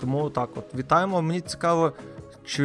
Тому 0.00 0.30
так 0.30 0.48
от, 0.56 0.74
вітаємо. 0.74 1.22
Мені 1.22 1.40
цікаво, 1.40 1.92
чи 2.44 2.64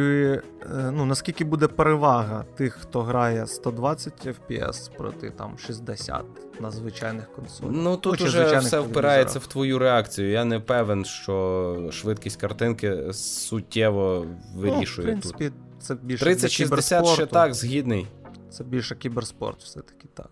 е, 0.62 0.90
ну, 0.92 1.04
наскільки 1.04 1.44
буде 1.44 1.66
перевага 1.66 2.44
тих, 2.56 2.74
хто 2.74 3.02
грає 3.02 3.46
120 3.46 4.26
FPS 4.26 4.96
проти 4.96 5.30
там 5.30 5.58
60 5.58 6.24
на 6.60 6.70
звичайних 6.70 7.32
консолях. 7.32 7.72
Ну 7.74 7.96
тут 7.96 8.20
ну, 8.20 8.26
уже 8.26 8.58
все 8.58 8.80
впирається 8.80 9.38
в 9.38 9.46
твою 9.46 9.78
реакцію. 9.78 10.30
Я 10.30 10.44
не 10.44 10.60
певен, 10.60 11.04
що 11.04 11.88
швидкість 11.92 12.40
картинки 12.40 13.12
суттєво 13.12 14.26
вирішує. 14.54 15.06
Ну, 15.08 15.12
в 15.12 15.20
принципі, 15.20 15.44
тут. 15.44 15.69
Це 15.80 15.94
більше 15.94 16.24
3060 16.24 17.06
ще 17.06 17.26
так, 17.26 17.54
згідний. 17.54 18.06
Це 18.50 18.64
більше 18.64 18.96
кіберспорт, 18.96 19.62
все-таки 19.62 20.08
так. 20.14 20.30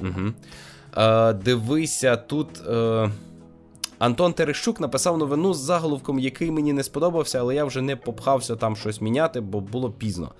Угу. 0.00 0.32
Е, 0.96 1.32
Дивися, 1.32 2.16
тут 2.16 2.68
е, 2.68 3.10
Антон 3.98 4.32
Терещук 4.32 4.80
написав 4.80 5.18
новину 5.18 5.54
з 5.54 5.58
заголовком, 5.58 6.18
який 6.18 6.50
мені 6.50 6.72
не 6.72 6.82
сподобався, 6.82 7.40
але 7.40 7.54
я 7.54 7.64
вже 7.64 7.82
не 7.82 7.96
попхався 7.96 8.56
там 8.56 8.76
щось 8.76 9.00
міняти, 9.00 9.40
бо 9.40 9.60
було 9.60 9.90
пізно. 9.90 10.32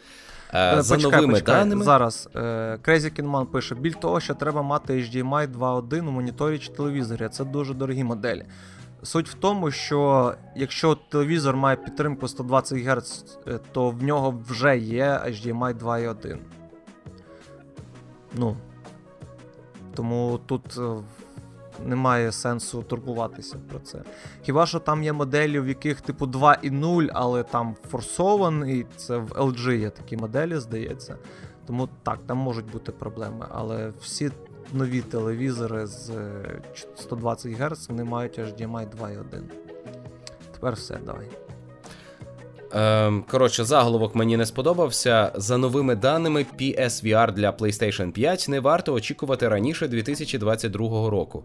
Е, 0.54 0.82
за 0.82 0.94
почекай, 0.94 1.12
новими 1.12 1.32
почекай. 1.32 1.54
даними. 1.54 1.84
Зараз 1.84 2.28
е, 2.34 2.38
Crazy 2.82 3.20
Kingman 3.20 3.46
пише: 3.46 3.74
біль 3.74 3.92
того, 3.92 4.20
що 4.20 4.34
треба 4.34 4.62
мати 4.62 4.92
HDMI 4.92 5.52
2.1 5.52 6.08
у 6.08 6.10
моніторі 6.10 6.58
чи 6.58 6.72
телевізорі. 6.72 7.28
Це 7.28 7.44
дуже 7.44 7.74
дорогі 7.74 8.04
моделі. 8.04 8.44
Суть 9.02 9.28
в 9.28 9.34
тому, 9.34 9.70
що 9.70 10.34
якщо 10.56 10.94
телевізор 10.94 11.56
має 11.56 11.76
підтримку 11.76 12.28
120 12.28 12.78
Гц, 12.78 13.38
е, 13.46 13.58
то 13.72 13.90
в 13.90 14.02
нього 14.02 14.42
вже 14.48 14.78
є 14.78 15.04
HDMI 15.04 15.78
2.1. 15.78 16.38
Ну. 18.34 18.56
Тому 19.94 20.40
тут 20.46 20.78
е, 20.78 20.96
немає 21.84 22.32
сенсу 22.32 22.82
турбуватися 22.82 23.58
про 23.68 23.78
це. 23.78 24.02
Хіба 24.42 24.66
що 24.66 24.80
там 24.80 25.02
є 25.02 25.12
моделі, 25.12 25.60
в 25.60 25.68
яких 25.68 26.00
типу 26.00 26.26
2.0, 26.26 27.10
але 27.12 27.42
там 27.42 27.76
форсований, 27.88 28.86
це 28.96 29.16
в 29.16 29.32
LG 29.32 29.72
є 29.72 29.90
такі 29.90 30.16
моделі, 30.16 30.56
здається. 30.56 31.16
Тому 31.66 31.88
так, 32.02 32.18
там 32.26 32.38
можуть 32.38 32.70
бути 32.70 32.92
проблеми. 32.92 33.46
Але 33.50 33.92
всі 34.00 34.30
нові 34.72 35.00
телевізори 35.00 35.86
з 35.86 36.10
120 36.96 37.52
е, 37.52 37.54
Гц 37.54 37.88
вони 37.88 38.04
мають 38.04 38.38
HDMI 38.38 38.86
2.1. 39.00 39.42
Тепер 40.52 40.74
все, 40.74 40.98
давай. 41.06 41.26
Ем, 42.72 43.24
коротше, 43.30 43.64
заголовок 43.64 44.14
мені 44.14 44.36
не 44.36 44.46
сподобався. 44.46 45.32
За 45.34 45.58
новими 45.58 45.94
даними, 45.94 46.46
PSVR 46.58 47.32
для 47.32 47.50
PlayStation 47.50 48.12
5 48.12 48.46
не 48.48 48.60
варто 48.60 48.92
очікувати 48.92 49.48
раніше 49.48 49.88
2022 49.88 51.10
року. 51.10 51.44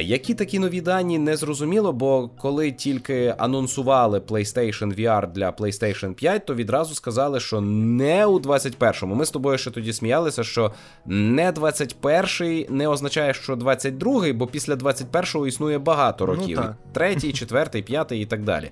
Які 0.00 0.34
такі 0.34 0.58
нові 0.58 0.80
дані 0.80 1.18
не 1.18 1.36
зрозуміло, 1.36 1.92
бо 1.92 2.30
коли 2.38 2.72
тільки 2.72 3.34
анонсували 3.38 4.18
PlayStation 4.18 5.00
VR 5.00 5.32
для 5.32 5.50
PlayStation 5.50 6.14
5, 6.14 6.46
то 6.46 6.54
відразу 6.54 6.94
сказали, 6.94 7.40
що 7.40 7.60
не 7.60 8.26
у 8.26 8.38
21-му. 8.38 9.14
Ми 9.14 9.26
з 9.26 9.30
тобою 9.30 9.58
ще 9.58 9.70
тоді 9.70 9.92
сміялися, 9.92 10.44
що 10.44 10.72
не 11.06 11.52
21-й 11.52 12.66
не 12.70 12.88
означає, 12.88 13.34
що 13.34 13.54
22-й, 13.54 14.32
бо 14.32 14.46
після 14.46 14.74
21-го 14.74 15.46
існує 15.46 15.78
багато 15.78 16.26
ну 16.26 16.34
років: 16.34 16.60
ну, 16.62 16.74
третій, 16.92 17.32
четвертий, 17.44 17.82
п'ятий 17.82 18.22
і 18.22 18.26
так 18.26 18.44
далі. 18.44 18.70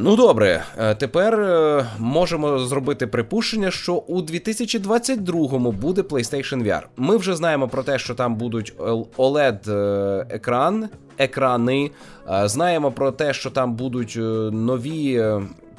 Ну 0.00 0.16
добре, 0.16 0.64
е, 0.78 0.94
тепер 0.94 1.40
е, 1.40 1.86
можемо 1.98 2.58
зробити 2.58 3.06
припущення, 3.06 3.70
що 3.70 3.94
у 3.94 4.22
2022-му 4.22 5.72
буде 5.72 6.02
PlayStation 6.02 6.64
VR. 6.64 6.82
Ми 6.96 7.16
вже 7.16 7.36
знаємо 7.36 7.68
про 7.68 7.82
те, 7.82 7.98
що 7.98 8.14
там 8.14 8.34
будуть 8.34 8.74
oled 9.16 9.70
е, 9.72 10.26
екран, 10.30 10.88
екрани. 11.18 11.90
Знаємо 12.44 12.92
про 12.92 13.12
те, 13.12 13.32
що 13.32 13.50
там 13.50 13.74
будуть 13.74 14.14
нові. 14.52 15.24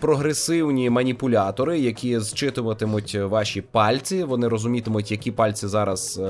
Прогресивні 0.01 0.89
маніпулятори, 0.89 1.79
які 1.79 2.19
зчитуватимуть 2.19 3.15
ваші 3.15 3.61
пальці, 3.61 4.23
вони 4.23 4.47
розумітимуть, 4.47 5.11
які 5.11 5.31
пальці 5.31 5.67
зараз 5.67 6.21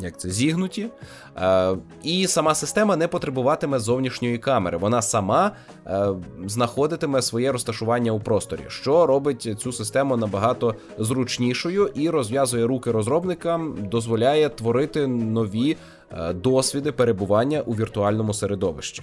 як 0.00 0.20
це 0.20 0.30
зігнуті. 0.30 0.88
Е, 1.36 1.76
І 2.02 2.26
сама 2.26 2.54
система 2.54 2.96
не 2.96 3.08
потребуватиме 3.08 3.78
зовнішньої 3.78 4.38
камери. 4.38 4.78
Вона 4.78 5.02
сама 5.02 5.50
е, 5.86 6.08
знаходитиме 6.46 7.22
своє 7.22 7.52
розташування 7.52 8.12
у 8.12 8.20
просторі, 8.20 8.60
що 8.68 9.06
робить 9.06 9.54
цю 9.58 9.72
систему 9.72 10.16
набагато 10.16 10.74
зручнішою 10.98 11.90
і 11.94 12.10
розв'язує 12.10 12.66
руки 12.66 12.90
розробникам, 12.90 13.76
дозволяє 13.90 14.48
творити 14.48 15.06
нові 15.06 15.76
е, 16.10 16.32
досвіди 16.32 16.92
перебування 16.92 17.60
у 17.60 17.72
віртуальному 17.72 18.34
середовищі. 18.34 19.02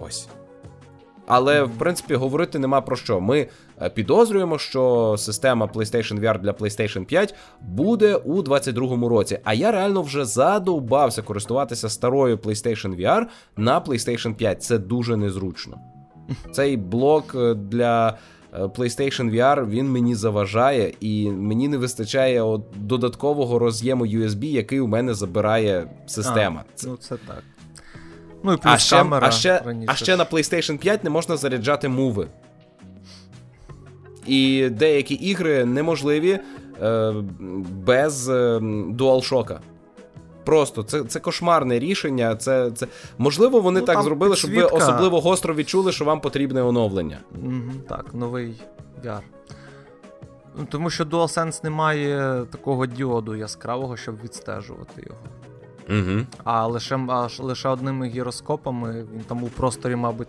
Ось. 0.00 0.28
Але 1.26 1.62
в 1.62 1.70
принципі 1.78 2.14
говорити 2.14 2.58
нема 2.58 2.80
про 2.80 2.96
що. 2.96 3.20
Ми 3.20 3.46
е, 3.82 3.90
підозрюємо, 3.90 4.58
що 4.58 5.14
система 5.18 5.66
PlayStation 5.66 6.20
VR 6.20 6.40
для 6.40 6.50
PlayStation 6.50 7.04
5 7.04 7.34
буде 7.60 8.16
у 8.16 8.42
2022 8.42 9.08
році. 9.08 9.38
А 9.44 9.54
я 9.54 9.72
реально 9.72 10.02
вже 10.02 10.24
задовбався 10.24 11.22
користуватися 11.22 11.88
старою 11.88 12.36
PlayStation 12.36 13.00
VR 13.00 13.24
на 13.56 13.80
PlayStation 13.80 14.34
5. 14.34 14.62
Це 14.62 14.78
дуже 14.78 15.16
незручно. 15.16 15.78
Цей 16.52 16.76
блок 16.76 17.34
е, 17.34 17.54
для 17.54 18.18
е, 18.52 18.62
PlayStation 18.62 19.34
VR 19.34 19.68
він 19.68 19.90
мені 19.90 20.14
заважає, 20.14 20.92
і 21.00 21.30
мені 21.30 21.68
не 21.68 21.76
вистачає 21.76 22.42
от 22.42 22.62
додаткового 22.76 23.58
роз'єму 23.58 24.06
USB, 24.06 24.44
який 24.44 24.80
у 24.80 24.86
мене 24.86 25.14
забирає 25.14 25.90
система. 26.06 26.64
А, 26.68 26.86
Ну 26.86 26.96
це 26.96 27.16
так. 27.16 27.42
Ну 28.44 28.52
і 28.52 28.56
плюс 28.56 28.74
а 28.74 28.78
ще, 28.78 28.96
камера. 28.96 29.28
А 29.28 29.30
ще, 29.30 29.62
а 29.86 29.94
ще 29.94 30.16
на 30.16 30.24
PlayStation 30.24 30.78
5 30.78 31.04
не 31.04 31.10
можна 31.10 31.36
заряджати 31.36 31.88
мови. 31.88 32.28
І 34.26 34.68
деякі 34.68 35.14
ігри 35.14 35.64
неможливі 35.64 36.40
е, 36.82 37.14
без 37.86 38.28
е, 38.28 38.58
DualShock. 38.98 39.58
Просто 40.44 40.82
це 40.82 41.04
це 41.04 41.20
кошмарне 41.20 41.78
рішення. 41.78 42.36
Це, 42.36 42.70
це... 42.70 42.86
Можливо, 43.18 43.60
вони 43.60 43.80
ну, 43.80 43.86
так 43.86 44.02
зробили, 44.02 44.34
підсвітка. 44.34 44.68
щоб 44.68 44.72
ви 44.72 44.84
особливо 44.84 45.20
гостро 45.20 45.54
відчули, 45.54 45.92
що 45.92 46.04
вам 46.04 46.20
потрібне 46.20 46.62
оновлення. 46.62 47.18
Угу, 47.42 47.72
Так, 47.88 48.14
новий 48.14 48.54
VR. 49.04 49.20
Ну, 50.58 50.66
Тому 50.70 50.90
що 50.90 51.04
DualSense 51.04 51.64
не 51.64 51.70
має 51.70 52.44
такого 52.50 52.86
діоду 52.86 53.34
яскравого, 53.34 53.96
щоб 53.96 54.22
відстежувати 54.24 55.02
його. 55.06 55.20
Угу. 55.90 56.26
А 56.44 56.66
лише 56.66 56.98
а 57.08 57.28
лише 57.38 57.68
одними 57.68 58.08
гіроскопами 58.08 59.04
він 59.14 59.20
там 59.20 59.44
у 59.44 59.46
просторі, 59.46 59.96
мабуть, 59.96 60.28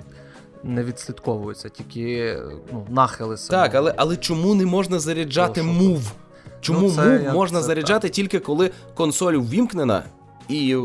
не 0.64 0.84
відслідковується, 0.84 1.70
тільки 1.70 2.38
ну, 2.74 2.86
нахили 2.90 3.38
самого. 3.38 3.68
Так, 3.68 3.76
але 3.76 3.94
але 3.98 4.18
чому 4.18 4.56
не 4.56 4.66
можна 4.66 5.00
заряджати 5.00 5.64
мув? 5.64 6.12
Чому 6.62 6.80
ну, 6.98 7.04
мув 7.04 7.34
можна 7.34 7.62
заряджати 7.62 8.08
так. 8.08 8.12
тільки 8.12 8.40
коли 8.40 8.72
консоль 8.94 9.34
ввімкнена, 9.34 10.04
і 10.50 10.76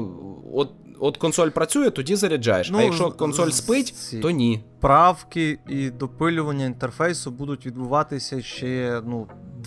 от 0.54 0.70
от 1.00 1.16
консоль 1.16 1.48
працює, 1.48 1.90
тоді 1.90 2.16
заряджаєш. 2.16 2.70
Ну, 2.70 2.78
а 2.78 2.82
якщо 2.82 3.10
консоль 3.10 3.50
спить, 3.50 3.94
то 4.22 4.30
ні. 4.30 4.64
Правки 4.80 5.58
і 5.68 5.90
допилювання 5.90 6.64
інтерфейсу 6.64 7.30
будуть 7.30 7.66
відбуватися 7.66 8.42
ще 8.42 9.02
ну, 9.06 9.26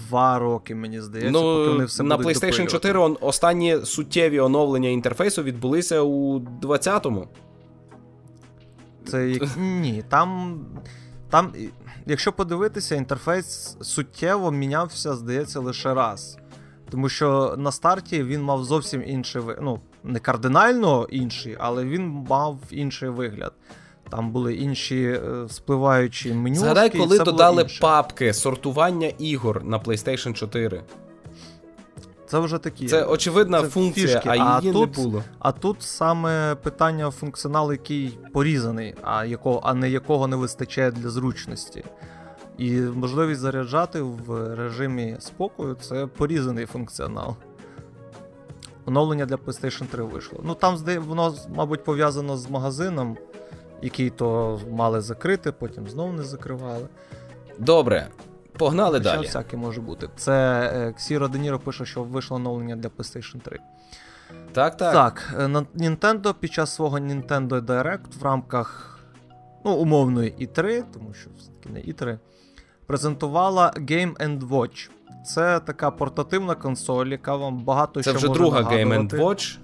два 0.10 0.40
роки, 0.40 0.76
мені 0.76 1.02
здається. 1.02 1.32
Ну, 1.32 1.40
поки 1.40 1.70
вони 1.70 1.86
все 1.86 2.04
На 2.04 2.18
PlayStation 2.18 2.40
допилювати. 2.40 2.72
4 2.72 3.00
он, 3.00 3.18
останні 3.22 3.78
суттєві 3.84 4.40
оновлення 4.40 4.90
інтерфейсу 4.90 5.44
відбулися 5.44 6.02
у 6.02 6.40
20-му. 6.40 7.28
Це 9.06 9.30
як... 9.30 9.58
Ні, 9.58 10.04
там. 10.10 10.60
Там, 11.30 11.54
якщо 12.06 12.34
подивитися, 12.34 12.96
інтерфейс 12.96 13.78
суттєво 13.82 14.52
мінявся, 14.52 15.16
здається, 15.16 15.60
лише 15.60 15.94
раз. 15.94 16.38
Тому 16.90 17.10
що 17.10 17.56
на 17.58 17.72
старті 17.72 18.24
він 18.24 18.42
мав 18.42 18.64
зовсім 18.64 19.04
інший 19.08 19.42
ну, 19.62 19.80
не 20.04 20.20
кардинально 20.20 21.08
інший, 21.10 21.58
але 21.60 21.86
він 21.86 22.08
мав 22.30 22.58
інший 22.72 23.10
вигляд. 23.10 23.54
Там 24.10 24.32
були 24.32 24.56
інші 24.56 25.04
е, 25.04 25.50
спливаючі 25.50 26.34
меню. 26.34 26.56
Згадай, 26.56 26.90
коли 26.90 27.20
додали 27.20 27.68
папки 27.82 28.34
сортування 28.34 29.08
ігор 29.18 29.64
на 29.64 29.80
PlayStation 29.80 30.34
4. 30.34 30.84
Це 32.34 32.40
вже 32.40 32.58
такі. 32.58 32.88
Це 32.88 33.06
очевидна 33.06 33.62
це 33.62 33.68
функція, 33.68 34.08
фішки. 34.08 34.30
а 34.30 34.36
її 34.36 34.48
а 34.48 34.62
тут, 34.74 34.98
не 34.98 35.04
було. 35.04 35.24
А 35.40 35.52
тут 35.52 35.82
саме 35.82 36.56
питання 36.56 37.12
функціоналу, 37.12 37.72
який 37.72 38.18
порізаний, 38.34 38.96
а 39.02 39.26
якого, 39.26 39.62
а 39.64 39.74
не 39.74 39.90
якого 39.90 40.28
не 40.28 40.36
вистачає 40.36 40.92
для 40.92 41.10
зручності. 41.10 41.84
І 42.58 42.72
можливість 42.72 43.42
заряджати 43.42 44.02
в 44.02 44.56
режимі 44.56 45.16
спокою 45.20 45.76
це 45.76 46.08
порізаний 46.08 46.66
функціонал. 46.66 47.36
Оновлення 48.86 49.26
для 49.26 49.36
PlayStation 49.36 49.86
3 49.86 50.04
вийшло. 50.04 50.40
Ну 50.44 50.56
там 50.56 50.78
воно, 51.00 51.36
мабуть, 51.56 51.84
пов'язано 51.84 52.38
з 52.38 52.50
магазином, 52.50 53.18
який 53.82 54.10
то 54.10 54.60
мали 54.72 55.02
закрити, 55.02 55.52
потім 55.52 55.90
знову 55.90 56.14
не 56.14 56.24
закривали. 56.24 56.88
Добре, 57.60 58.08
погнали 58.58 58.98
Хоча 58.98 59.16
далі. 59.16 59.26
всяке 59.26 59.58
може 59.58 59.82
бути. 59.82 60.10
Це 60.16 60.94
Ксіро 60.98 61.28
Деніро 61.28 61.60
пише, 61.60 61.86
що 61.86 62.04
вийшло 62.04 62.38
оновлення 62.38 62.76
для 62.76 62.90
PlayStation 62.90 63.40
3. 63.40 63.60
Так, 64.52 64.78
так. 64.78 64.94
Так, 64.94 65.36
е, 65.40 65.46
Nintendo 65.76 66.34
під 66.34 66.54
час 66.54 66.76
свого 66.76 66.98
Nintendo 66.98 67.62
Direct 67.62 68.20
в 68.20 68.24
рамках 68.24 69.00
ну, 69.66 69.72
умовної 69.72 70.36
І3, 70.40 70.84
тому 70.94 71.14
що 71.14 71.30
все-таки 71.38 71.70
не 71.70 71.80
І3, 71.80 72.20
презентувала 72.86 73.74
Game 73.78 74.40
Watch. 74.40 74.90
Це 75.26 75.60
така 75.60 75.92
портативна 75.92 76.56
консоль, 76.56 77.08
яка 77.08 77.36
вам 77.36 77.58
багато 77.58 78.04
Це 78.04 78.10
що 78.10 78.18
вже 78.18 78.28
друга 78.28 78.62
нагадувати. 78.62 79.18
Game 79.18 79.24
Watch 79.24 79.58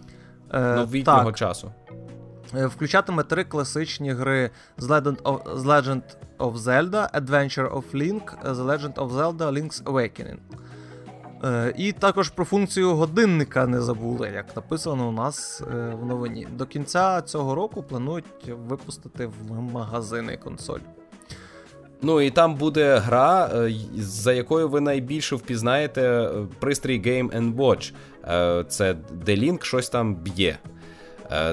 е, 0.54 0.76
новітнього 0.76 1.26
так. 1.26 1.38
часу. 1.38 1.72
Е, 2.56 2.66
включатиме 2.66 3.24
три 3.24 3.44
класичні 3.44 4.12
гри 4.12 4.50
The 4.80 4.88
Legend 4.88 5.22
Legend 5.56 6.02
of 6.40 6.56
Zelda, 6.56 7.22
Adventure 7.22 7.72
of 7.72 7.84
Link, 7.94 8.54
The 8.54 8.66
Legend 8.66 8.94
of 8.94 9.12
Zelda 9.12 9.52
Link's 9.52 9.84
Awakening. 9.84 10.38
Е, 11.44 11.74
і 11.78 11.92
також 11.92 12.30
про 12.30 12.46
функцію 12.46 12.96
годинника 12.96 13.68
не 13.68 13.82
забули, 13.82 14.32
як 14.36 14.56
написано 14.56 15.10
у 15.10 15.12
нас 15.12 15.62
е, 15.62 15.96
в 16.02 16.06
новині. 16.06 16.48
До 16.52 16.66
кінця 16.66 17.22
цього 17.22 17.56
року 17.56 17.84
планують 17.84 18.26
випустити 18.68 19.26
в 19.26 19.62
магазини 19.62 20.38
консоль. 20.38 20.80
Ну 22.02 22.22
і 22.22 22.30
там 22.30 22.56
буде 22.56 22.98
гра, 22.98 23.52
е, 23.56 23.74
за 23.98 24.34
якою 24.34 24.70
ви 24.70 24.82
найбільше 24.82 25.36
впізнаєте 25.36 26.02
е, 26.02 26.30
пристрій 26.60 27.02
Game 27.02 27.56
Watch. 27.56 27.94
Це 28.68 28.96
де 29.26 29.36
Link 29.36 29.64
щось 29.64 29.90
там 29.90 30.16
б'є. 30.16 30.58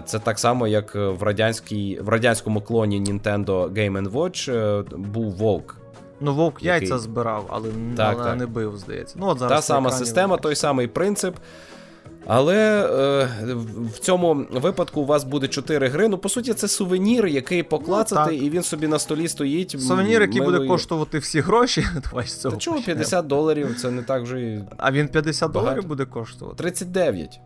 Це 0.05 0.19
так 0.19 0.39
само, 0.39 0.69
як 0.69 0.95
в 0.95 1.23
радянській, 1.23 1.99
в 2.01 2.09
радянському 2.09 2.61
клоні 2.61 3.01
Nintendo 3.01 3.73
Game 3.73 4.11
Watch 4.11 4.83
був 4.97 5.33
Вовк. 5.33 5.77
Ну, 6.21 6.35
Вовк 6.35 6.63
який... 6.63 6.89
яйця 6.89 6.99
збирав, 6.99 7.47
але, 7.49 7.69
так, 7.97 8.15
але 8.19 8.25
так. 8.25 8.39
не 8.39 8.47
бив, 8.47 8.77
здається. 8.77 9.17
Ну, 9.19 9.27
от 9.27 9.39
зараз 9.39 9.59
Та 9.59 9.63
сама 9.63 9.91
система, 9.91 10.37
той 10.37 10.55
самий 10.55 10.87
принцип. 10.87 11.37
Але 12.27 12.89
е, 13.43 13.55
в 13.95 13.99
цьому 13.99 14.47
випадку 14.51 15.01
у 15.01 15.05
вас 15.05 15.25
буде 15.25 15.49
4 15.49 15.89
гри. 15.89 16.09
Ну, 16.09 16.19
по 16.19 16.29
суті, 16.29 16.55
це 16.55 16.69
сувенір, 16.69 17.27
який 17.27 17.63
поклацати, 17.63 18.31
ну, 18.31 18.39
і 18.39 18.51
він 18.51 18.63
собі 18.63 18.89
на 18.89 18.99
столі 18.99 19.29
стоїть. 19.29 19.71
Сувенір, 19.71 20.23
який 20.23 20.41
милої... 20.41 20.59
буде 20.59 20.69
коштувати 20.69 21.19
всі 21.19 21.41
гроші. 21.41 21.87
Давай 22.11 22.27
з 22.27 22.41
цього 22.41 22.55
Та 22.55 22.61
чого 22.61 22.81
50 22.83 23.27
доларів, 23.27 23.77
це 23.81 23.91
не 23.91 24.03
так 24.03 24.23
вже. 24.23 24.65
А 24.77 24.93
він 24.93 25.09
50 25.09 25.53
багато. 25.53 25.71
доларів 25.71 25.89
буде 25.89 26.05
коштувати? 26.05 26.57
39. 26.57 27.41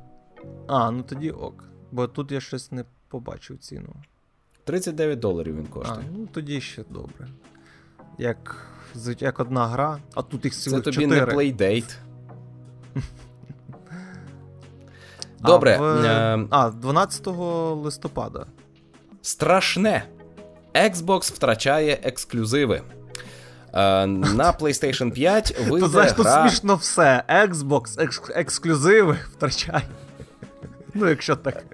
А, 0.67 0.91
ну 0.91 1.03
тоді 1.03 1.31
ок. 1.31 1.65
Бо 1.93 2.07
тут 2.07 2.33
я 2.33 2.41
щось 2.41 2.73
не 2.73 2.85
побачив 3.09 3.59
ціну. 3.59 3.95
39 4.65 5.19
доларів 5.19 5.57
він 5.57 5.67
коштує. 5.67 6.07
А, 6.09 6.13
Ну 6.19 6.29
тоді 6.33 6.61
ще 6.61 6.85
добре. 6.91 7.29
Як 8.19 8.67
як 9.19 9.41
одна 9.41 9.67
гра, 9.67 9.99
а 10.15 10.23
тут 10.23 10.45
їх 10.45 10.55
цілих 10.55 10.85
Це 10.85 10.91
тобі 10.91 11.05
4. 11.05 11.21
не 11.21 11.27
плейдейт. 11.27 11.99
Добре. 15.41 15.77
А, 15.81 15.83
в... 15.83 16.05
Е... 16.05 16.47
а, 16.51 16.71
12 16.71 17.27
листопада. 17.85 18.47
Страшне. 19.23 20.05
Xbox 20.75 21.33
втрачає 21.35 22.01
ексклюзиви. 22.03 22.83
Е, 23.75 24.07
на 24.07 24.53
PlayStation 24.53 25.11
5 25.13 25.59
вийде 25.69 25.81
То 25.81 25.89
знаєш, 25.89 26.13
гра... 26.13 26.25
тут 26.25 26.51
смішно 26.51 26.77
все. 26.77 27.23
Xbox 27.29 28.01
екс- 28.01 28.33
ексклюзиви 28.35 29.19
втрачає. 29.33 29.83
Ну, 30.95 31.09
якщо 31.09 31.37
так. 31.37 31.65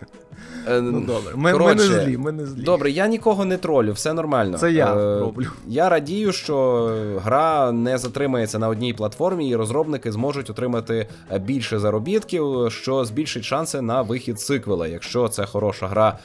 Е, 0.69 0.81
ну, 0.81 1.01
добре. 1.01 1.33
Ми, 1.35 1.53
Коротше, 1.53 1.89
ми 1.89 1.97
не 1.97 2.05
злі, 2.05 2.17
ми 2.17 2.33
не 2.33 2.47
злі. 2.47 2.63
Добре, 2.63 2.91
я 2.91 3.07
нікого 3.07 3.45
не 3.45 3.57
тролю, 3.57 3.93
все 3.93 4.13
нормально. 4.13 4.59
Це 4.59 4.73
я 4.73 4.95
е, 4.95 5.21
роблю. 5.21 5.47
Я 5.67 5.89
радію, 5.89 6.33
що 6.33 6.85
гра 7.25 7.73
не 7.73 7.99
затримається 7.99 8.59
на 8.59 8.69
одній 8.69 8.93
платформі, 8.93 9.49
і 9.49 9.57
розробники 9.57 10.13
зможуть 10.13 10.51
отримати 10.51 11.09
більше 11.41 11.79
заробітків, 11.79 12.67
що 12.69 13.05
збільшить 13.05 13.45
шанси 13.45 13.81
на 13.81 14.03
вихід 14.03 14.41
сиквела, 14.41 14.87
якщо 14.89 15.29
це 15.29 15.47
хороша 15.47 15.89
гра. 15.89 16.19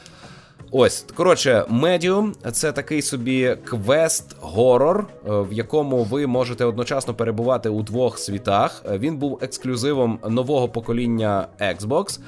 Ось, 0.73 1.05
коротше, 1.15 1.65
Medium— 1.69 2.31
це 2.51 2.71
такий 2.71 3.01
собі 3.01 3.57
квест-горор, 3.65 4.99
е, 4.99 5.31
в 5.31 5.53
якому 5.53 6.03
ви 6.03 6.27
можете 6.27 6.65
одночасно 6.65 7.13
перебувати 7.13 7.69
у 7.69 7.81
двох 7.81 8.19
світах. 8.19 8.83
Він 8.91 9.17
був 9.17 9.39
ексклюзивом 9.41 10.19
нового 10.29 10.69
покоління 10.69 11.47
Xbox. 11.61 12.19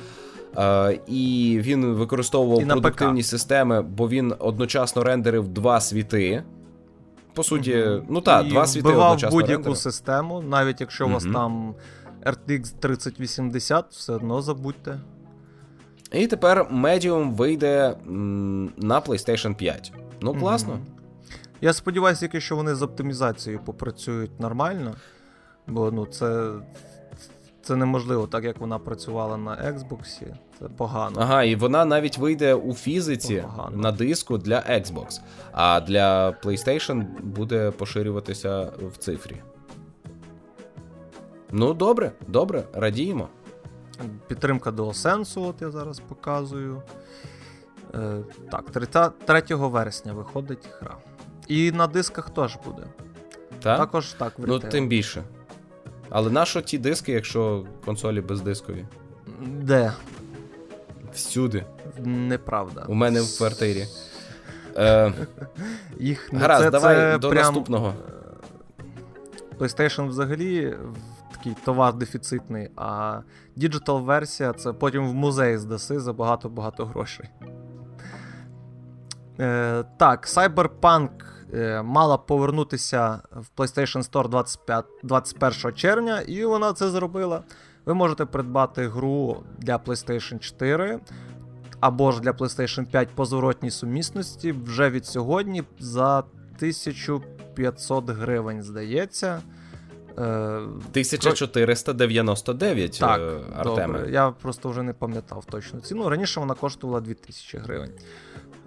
Е, 0.58 1.00
і 1.08 1.58
він 1.62 1.86
використовував 1.86 2.62
і 2.62 2.66
продуктивні 2.66 3.24
системи, 3.24 3.82
бо 3.82 4.10
він 4.10 4.36
одночасно 4.40 5.04
рендерив 5.04 5.48
два 5.48 5.82
світи. 5.82 6.44
По 7.34 7.44
суті, 7.44 7.74
mm-hmm. 7.74 8.04
ну 8.10 8.22
так, 8.22 8.48
два 8.48 8.68
світи 8.68 8.90
одночасно 8.90 9.30
будь-яку 9.30 9.52
рендерив. 9.52 9.78
систему, 9.78 10.42
навіть 10.42 10.82
якщо 10.82 11.08
у 11.08 11.10
вас 11.10 11.24
там 11.24 11.76
RTX 12.26 12.74
3080, 12.80 13.86
все 13.90 14.14
одно 14.14 14.42
забудьте. 14.42 15.00
І 16.12 16.28
тепер 16.28 16.68
Medium 16.72 17.32
вийде 17.32 17.96
м, 18.08 18.72
на 18.78 19.02
PlayStation 19.02 19.56
5. 19.56 19.94
Ну, 20.22 20.34
класно. 20.34 20.74
Mm-hmm. 20.74 20.94
Я 21.62 21.74
сподіваюся, 21.74 22.30
що 22.40 22.56
вони 22.56 22.76
з 22.76 22.82
оптимізацією 22.82 23.62
попрацюють 23.66 24.40
нормально, 24.40 24.96
бо 25.68 25.92
ну, 25.92 26.06
це 26.06 26.52
це 27.64 27.76
неможливо, 27.76 28.28
так 28.28 28.44
як 28.44 28.60
вона 28.60 28.80
працювала 28.80 29.38
на 29.38 29.52
Xbox. 29.52 30.22
Це 30.60 30.66
погано. 30.78 31.18
Ага, 31.20 31.44
і 31.44 31.56
вона 31.56 31.86
навіть 31.86 32.18
вийде 32.18 32.54
у 32.54 32.74
фізиці 32.74 33.36
погано. 33.36 33.78
на 33.78 33.92
диску 33.92 34.38
для 34.38 34.60
Xbox, 34.60 35.22
а 35.52 35.80
для 35.80 36.30
PlayStation 36.32 37.06
буде 37.22 37.72
поширюватися 37.72 38.72
в 38.94 38.98
цифрі. 38.98 39.42
Ну, 41.52 41.74
добре, 41.74 42.12
добре, 42.28 42.64
радіємо. 42.74 43.28
Підтримка 44.28 44.72
DualSense, 44.72 45.48
от 45.48 45.62
я 45.62 45.72
зараз 45.72 46.00
показую. 46.00 46.82
Е, 47.96 48.20
Так, 48.52 48.72
3 49.26 49.56
вересня 49.56 50.14
виходить 50.14 50.70
гра. 50.80 50.98
І 51.48 51.72
на 51.72 51.88
дисках 51.88 52.30
теж 52.30 52.58
буде. 52.66 52.84
Так? 53.60 53.78
Також 53.78 54.14
так. 54.14 54.40
в 54.40 54.48
Ну, 54.48 54.60
тим 54.60 54.88
більше. 54.88 55.24
Але 56.14 56.30
на 56.30 56.46
що 56.46 56.62
ті 56.62 56.78
диски, 56.78 57.12
якщо 57.12 57.66
консолі 57.86 58.22
бездискові? 58.22 58.86
Де? 59.42 59.94
Всюди. 61.14 61.66
Неправда. 62.06 62.86
У 62.88 62.94
мене 62.94 63.22
в 63.22 63.38
квартирі. 63.38 63.86
Е, 64.78 65.14
Їх 66.00 66.34
Гаразд, 66.34 66.64
це, 66.64 66.72
давай 66.72 66.96
це 66.96 67.18
до 67.18 67.30
прям... 67.30 67.44
наступного. 67.44 67.94
PlayStation 69.60 70.08
взагалі 70.08 70.78
такий 71.32 71.56
товар 71.66 71.94
дефіцитний, 71.94 72.70
а 72.76 73.20
Digital 73.58 74.04
версія 74.04 74.54
це 74.54 74.74
потім 74.74 75.10
в 75.10 75.14
музей 75.14 75.58
здаси 75.58 76.00
за 76.00 76.14
багато-багато 76.14 76.86
грошей. 76.86 77.30
Е, 79.40 79.84
Так, 79.98 80.28
Cyberpunk 80.28 81.10
Е, 81.56 81.82
мала 81.82 82.18
повернутися 82.18 83.22
в 83.32 83.46
PlayStation 83.58 84.12
Store 84.12 84.30
25, 84.30 84.86
21 85.04 85.74
червня, 85.74 86.22
і 86.22 86.46
вона 86.46 86.74
це 86.74 86.90
зробила. 86.90 87.44
Ви 87.86 87.94
можете 87.94 88.26
придбати 88.26 88.88
гру 88.88 89.44
для 89.58 89.78
PlayStation 89.78 90.40
4 90.40 91.00
або 91.80 92.12
ж 92.12 92.22
для 92.22 92.32
PlayStation 92.32 92.86
5 92.86 93.10
по 93.10 93.26
зворотній 93.26 93.72
сумісності 93.72 94.52
вже 94.52 94.90
від 94.90 95.06
сьогодні 95.06 95.64
за 95.80 96.20
1500 96.20 98.10
гривень, 98.10 98.64
здається. 98.64 99.42
1499 100.16 102.96
е, 102.96 103.00
так, 103.00 103.22
Артеме. 103.56 103.94
Добре. 103.94 104.12
Я 104.12 104.32
просто 104.32 104.70
вже 104.70 104.84
не 104.84 104.94
пам'ятав 104.94 105.46
точну 105.46 105.80
ціну. 105.80 106.10
Раніше 106.10 106.40
вона 106.40 106.54
коштувала 106.54 107.02
2000 107.02 107.58
гривень. 107.58 107.92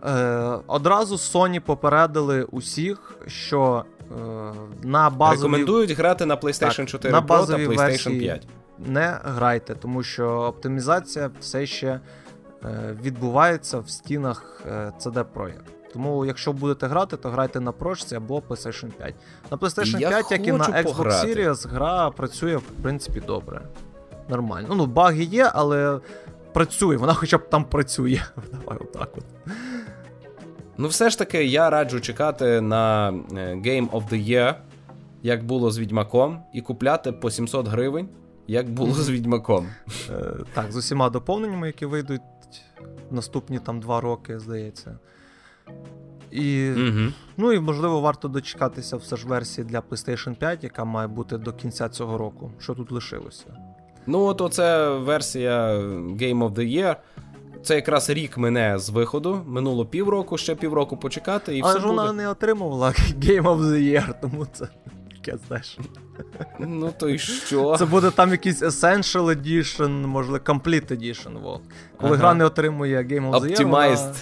Е, 0.06 0.58
Одразу 0.66 1.14
Sony 1.14 1.60
попередили 1.60 2.44
усіх, 2.44 3.14
що 3.26 3.84
е, 4.00 4.14
на 4.82 5.10
базовій... 5.10 5.36
Рекомендують 5.36 5.90
грати 5.90 6.26
на 6.26 6.36
PlayStation 6.36 6.76
так, 6.76 6.88
4 6.88 7.12
на 7.12 7.22
Pro 7.22 7.46
та 7.46 7.56
PlayStation 7.56 8.18
5. 8.18 8.46
Не 8.78 9.18
грайте, 9.24 9.74
тому 9.74 10.02
що 10.02 10.28
оптимізація 10.28 11.30
все 11.40 11.66
ще 11.66 12.00
е, 12.64 12.96
відбувається 13.02 13.78
в 13.78 13.90
стінах 13.90 14.62
CD 15.00 15.24
Projekt. 15.34 15.60
Тому, 15.92 16.24
якщо 16.24 16.52
будете 16.52 16.86
грати, 16.86 17.16
то 17.16 17.28
грайте 17.30 17.60
на 17.60 17.72
прошці 17.72 18.14
або 18.14 18.42
PlayStation 18.48 18.86
5. 18.86 19.14
На 19.50 19.56
PlayStation 19.56 20.00
Я 20.00 20.08
5, 20.08 20.30
як 20.30 20.46
і 20.46 20.52
на 20.52 20.64
Xbox 20.64 20.82
пограти. 20.82 21.34
Series, 21.34 21.68
гра 21.68 22.10
працює, 22.10 22.56
в 22.56 22.82
принципі, 22.82 23.22
добре. 23.26 23.60
Нормально. 24.28 24.68
Ну, 24.70 24.86
баги 24.86 25.24
є, 25.24 25.50
але 25.54 26.00
працює, 26.52 26.96
вона 26.96 27.14
хоча 27.14 27.38
б 27.38 27.48
там 27.50 27.64
працює. 27.64 28.22
Давай 28.52 28.78
отак 28.80 29.08
от. 29.16 29.24
Ну, 30.78 30.88
все 30.88 31.10
ж 31.10 31.18
таки, 31.18 31.44
я 31.44 31.70
раджу 31.70 32.00
чекати 32.00 32.60
на 32.60 33.08
е, 33.08 33.12
Game 33.54 33.90
of 33.90 34.08
the 34.12 34.30
Year, 34.30 34.54
як 35.22 35.44
було 35.44 35.70
з 35.70 35.78
Відьмаком, 35.78 36.42
і 36.52 36.60
купляти 36.60 37.12
по 37.12 37.30
700 37.30 37.68
гривень, 37.68 38.08
як 38.46 38.70
було 38.70 38.92
з 38.92 39.10
Відьмаком. 39.10 39.68
Е, 40.10 40.34
так, 40.54 40.72
з 40.72 40.76
усіма 40.76 41.10
доповненнями, 41.10 41.66
які 41.66 41.86
вийдуть 41.86 42.22
наступні 43.10 43.58
там 43.58 43.80
два 43.80 44.00
роки, 44.00 44.38
здається. 44.38 44.98
І, 46.30 46.70
угу. 46.70 47.12
Ну 47.36 47.52
і 47.52 47.60
можливо 47.60 48.00
варто 48.00 48.28
дочекатися 48.28 48.96
все 48.96 49.16
ж 49.16 49.26
версії 49.26 49.66
для 49.66 49.80
PlayStation 49.80 50.34
5, 50.34 50.64
яка 50.64 50.84
має 50.84 51.08
бути 51.08 51.38
до 51.38 51.52
кінця 51.52 51.88
цього 51.88 52.18
року. 52.18 52.52
Що 52.58 52.74
тут 52.74 52.92
лишилося? 52.92 53.44
Ну, 54.06 54.20
от 54.24 54.40
оце 54.40 54.88
версія 54.88 55.78
Game 55.96 56.38
of 56.38 56.50
the 56.50 56.78
Year. 56.78 56.96
Це 57.62 57.74
якраз 57.74 58.10
рік 58.10 58.38
мене 58.38 58.78
з 58.78 58.90
виходу. 58.90 59.42
Минуло 59.46 59.86
півроку, 59.86 60.38
ще 60.38 60.54
півроку 60.54 60.96
почекати, 60.96 61.56
і 61.56 61.60
Але 61.62 61.72
все 61.72 61.80
ж 61.80 61.86
вона 61.86 62.12
не 62.12 62.28
отримувала 62.28 62.88
Game 63.18 63.42
of 63.42 63.60
the 63.60 63.92
Year, 63.92 64.14
тому 64.20 64.46
це 64.52 64.68
таке, 65.26 65.38
знаєш. 65.48 65.78
Ну 66.58 66.92
то 66.98 67.08
й 67.08 67.18
що? 67.18 67.76
Це 67.78 67.84
буде 67.84 68.10
там 68.10 68.30
якийсь 68.30 68.62
Essential 68.62 69.24
Edition, 69.24 70.06
можливо, 70.06 70.44
Complete 70.44 70.92
Edition. 70.92 71.42
Во. 71.42 71.60
Коли 71.96 72.12
ага. 72.12 72.18
гра 72.18 72.34
не 72.34 72.44
отримує 72.44 72.98
Game 72.98 73.30
of 73.30 73.40
the 73.40 73.50
Year. 73.50 73.60
Optimized. 73.60 73.96
Вона... 73.96 74.14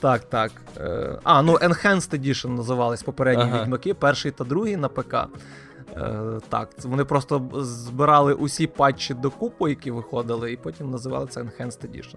Так, 0.00 0.24
так. 0.24 0.52
Е, 0.76 1.18
а, 1.24 1.42
ну 1.42 1.52
Enhanced 1.52 2.18
Edition 2.18 2.48
називались 2.48 3.02
попередні 3.02 3.44
ага. 3.44 3.62
відьмаки, 3.62 3.94
перший 3.94 4.30
та 4.30 4.44
другий 4.44 4.76
на 4.76 4.88
ПК. 4.88 5.14
Е, 5.96 6.40
так, 6.48 6.68
вони 6.82 7.04
просто 7.04 7.50
збирали 7.54 8.34
усі 8.34 8.66
патчі 8.66 9.14
докупу, 9.14 9.68
які 9.68 9.90
виходили, 9.90 10.52
і 10.52 10.56
потім 10.56 10.90
називали 10.90 11.26
це 11.26 11.40
Enhanced 11.40 11.86
Edition. 11.86 12.16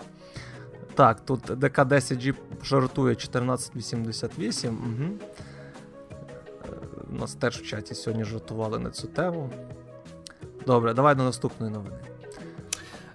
Так, 0.97 1.19
тут 1.25 1.49
DK10G 1.49 2.33
жартує 2.63 3.15
1488. 3.15 4.69
Угу. 4.69 5.09
нас 7.19 7.33
теж 7.33 7.57
в 7.57 7.65
чаті 7.65 7.95
сьогодні 7.95 8.23
жартували 8.23 8.79
на 8.79 8.89
цю 8.89 9.07
тему. 9.07 9.49
Добре, 10.67 10.93
давай 10.93 11.15
до 11.15 11.23
наступної 11.23 11.73
новини. 11.73 11.97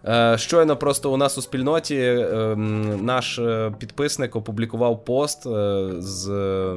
Е, 0.07 0.39
щойно 0.39 0.77
просто 0.77 1.13
у 1.13 1.17
нас 1.17 1.39
у 1.39 1.43
спільноті 1.43 1.99
ем, 1.99 3.05
наш 3.05 3.39
е, 3.39 3.75
підписник 3.79 4.37
опублікував 4.37 5.05
пост 5.05 5.47
е, 5.47 5.89
з 5.99 6.29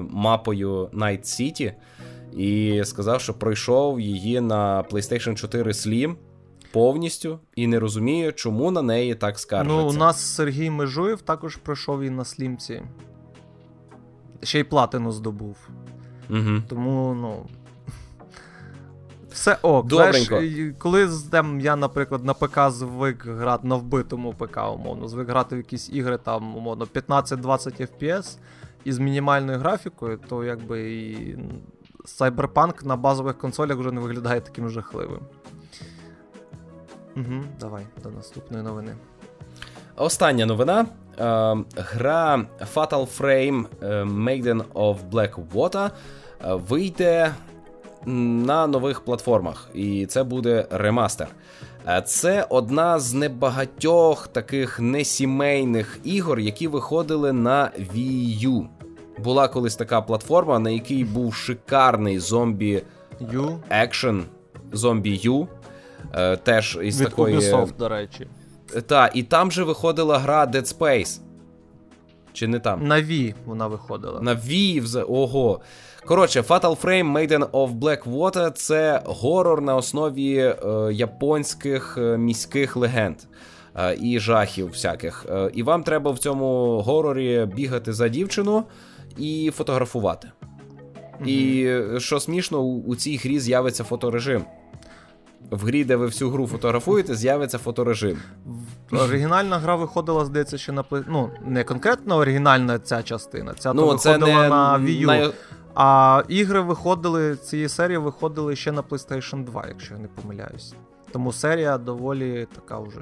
мапою 0.10 0.86
Night 0.86 1.22
City 1.22 1.74
і 2.38 2.82
сказав, 2.86 3.22
що 3.22 3.34
пройшов 3.34 4.00
її 4.00 4.42
на 4.42 4.84
PlayStation 4.84 5.36
4 5.36 5.72
Slim 5.72 6.16
повністю 6.76 7.40
і 7.56 7.68
не 7.68 7.80
розуміє, 7.80 8.32
чому 8.32 8.72
на 8.72 8.82
неї 8.82 9.16
так 9.16 9.40
скаржаться. 9.40 9.82
Ну, 9.82 9.90
у 9.90 9.94
нас 9.94 10.36
Сергій 10.36 10.70
Межуєв 10.70 11.22
також 11.22 11.56
пройшов 11.56 12.02
і 12.02 12.10
на 12.10 12.26
слімці. 12.26 12.82
Ще 14.44 14.60
й 14.60 14.64
платину 14.64 15.12
здобув. 15.12 15.58
Угу. 16.30 16.62
Тому, 16.70 17.14
ну. 17.14 17.46
Все 19.30 19.58
ок. 19.62 19.88
Добренько. 19.88 20.26
Знаєш, 20.26 20.76
коли 20.80 21.10
там, 21.32 21.60
я, 21.60 21.76
наприклад, 21.76 22.26
на 22.26 22.34
ПК 22.34 22.60
звик 22.70 23.26
грати 23.26 23.68
на 23.68 23.76
вбитому 23.76 24.34
ПК, 24.34 24.58
умовно, 24.74 25.08
звик 25.08 25.30
грати 25.30 25.56
в 25.56 25.58
якісь 25.58 25.90
ігри 25.90 26.18
там, 26.24 26.58
умовно, 26.58 26.86
15-20 26.86 27.88
FPS 27.88 28.38
із 28.84 29.00
мінімальною 29.00 29.60
графікою, 29.60 30.20
то 30.30 30.44
якби 30.44 30.92
і 30.94 31.38
Cyberpunk 32.06 32.86
на 32.86 32.96
базових 32.96 33.38
консолях 33.38 33.78
вже 33.78 33.92
не 33.92 34.02
виглядає 34.02 34.42
таким 34.42 34.70
жахливим. 34.70 35.22
Угу, 37.16 37.44
Давай 37.60 37.84
до 38.04 38.10
наступної 38.10 38.64
новини. 38.64 38.96
Остання 39.96 40.46
новина. 40.46 40.80
Е, 40.82 40.86
гра 41.76 42.46
Fatal 42.76 43.20
Frame 43.20 43.66
е, 43.82 44.04
Maiden 44.04 44.64
of 44.74 44.98
Black 45.12 45.36
Water 45.54 45.90
е, 45.90 45.92
вийде 46.54 47.34
на 48.06 48.68
нових 48.68 49.02
платформах, 49.02 49.70
і 49.74 50.06
це 50.06 50.24
буде 50.24 50.68
ремастер. 50.72 51.28
Це 52.06 52.48
одна 52.50 53.00
з 53.00 53.14
небагатьох 53.14 54.28
таких 54.28 54.80
несімейних 54.80 56.00
ігор, 56.04 56.40
які 56.40 56.68
виходили 56.68 57.34
на 57.34 57.72
Wii 57.80 58.50
U. 58.50 58.68
Була 59.24 59.48
колись 59.48 59.76
така 59.76 60.02
платформа, 60.02 60.60
на 60.60 60.70
якій 60.70 61.04
був 61.04 61.34
шикарний 61.34 62.20
зомбі 62.20 62.84
екшен 63.70 64.24
зомбі 64.72 65.20
Ю. 65.24 65.48
Е, 66.14 66.38
Теж 66.38 66.80
із 66.84 67.02
від 67.02 67.08
такої. 67.10 67.38
Ubisoft, 67.38 67.78
до 67.78 67.90
речі. 67.90 68.28
Та, 68.88 69.12
і 69.14 69.24
там 69.24 69.52
же 69.52 69.64
виходила 69.64 70.18
гра 70.20 70.46
Dead 70.46 70.78
Space. 70.78 71.20
Чи 72.34 72.48
не 72.48 72.60
там? 72.60 72.88
На 72.88 72.96
Wii 72.96 73.34
вона 73.46 73.68
виходила. 73.68 74.22
На 74.22 74.36
Wii, 74.36 74.84
вз- 74.84 75.06
ого. 75.10 75.62
Коротше, 76.06 76.42
Fatal 76.42 76.82
Frame 76.82 77.12
Maiden 77.14 77.50
of 77.50 77.80
Black 77.80 78.04
Water 78.04 78.52
це 78.52 79.02
горор 79.06 79.62
на 79.62 79.76
основі 79.76 80.36
е, 80.38 80.56
японських 80.94 81.98
е, 81.98 82.18
міських 82.18 82.76
легенд 82.76 83.16
е, 83.76 83.98
і 84.02 84.20
жахів 84.20 84.68
всяких. 84.70 85.26
Е, 85.30 85.50
і 85.54 85.64
вам 85.64 85.84
треба 85.84 86.12
в 86.12 86.20
цьому 86.20 86.80
горорі 86.82 87.46
бігати 87.56 87.94
за 87.94 88.08
дівчину 88.08 88.64
і 89.18 89.52
фотографувати. 89.56 90.32
І 91.26 91.64
е, 91.68 92.00
що 92.00 92.20
смішно, 92.20 92.60
у 92.62 92.96
цій 92.96 93.18
грі 93.18 93.40
з'явиться 93.40 93.84
фоторежим. 93.84 94.46
В 95.52 95.66
грі, 95.66 95.84
де 95.84 95.96
ви 95.96 96.06
всю 96.06 96.30
гру 96.32 96.48
фотографуєте, 96.48 97.16
з'явиться 97.16 97.58
фоторежим. 97.58 98.18
Оригінальна 98.92 99.58
гра 99.60 99.76
виходила, 99.76 100.26
здається, 100.26 100.58
ще 100.58 100.72
на 100.72 100.84
Ну, 101.08 101.30
не 101.46 101.64
конкретно 101.64 102.16
оригінальна 102.18 102.80
ця 102.80 103.04
частина. 103.04 103.54
Ця 103.54 103.70
то 103.74 103.74
Ну, 103.74 103.98
це 103.98 104.18
не 104.18 104.50
на 104.50 104.78
Wii 104.80 105.02
U. 105.02 105.06
на- 105.06 105.32
А 105.78 106.24
ігри 106.28 106.62
виходили, 106.62 107.36
цієї 107.36 107.70
серії 107.70 107.98
виходили 107.98 108.56
ще 108.56 108.72
на 108.72 108.82
PlayStation 108.82 109.44
2, 109.44 109.66
якщо 109.68 109.94
я 109.94 110.00
не 110.00 110.08
помиляюсь. 110.08 110.74
Тому 111.12 111.34
серія 111.34 111.78
доволі 111.78 112.48
така 112.56 112.80
вже. 112.80 113.00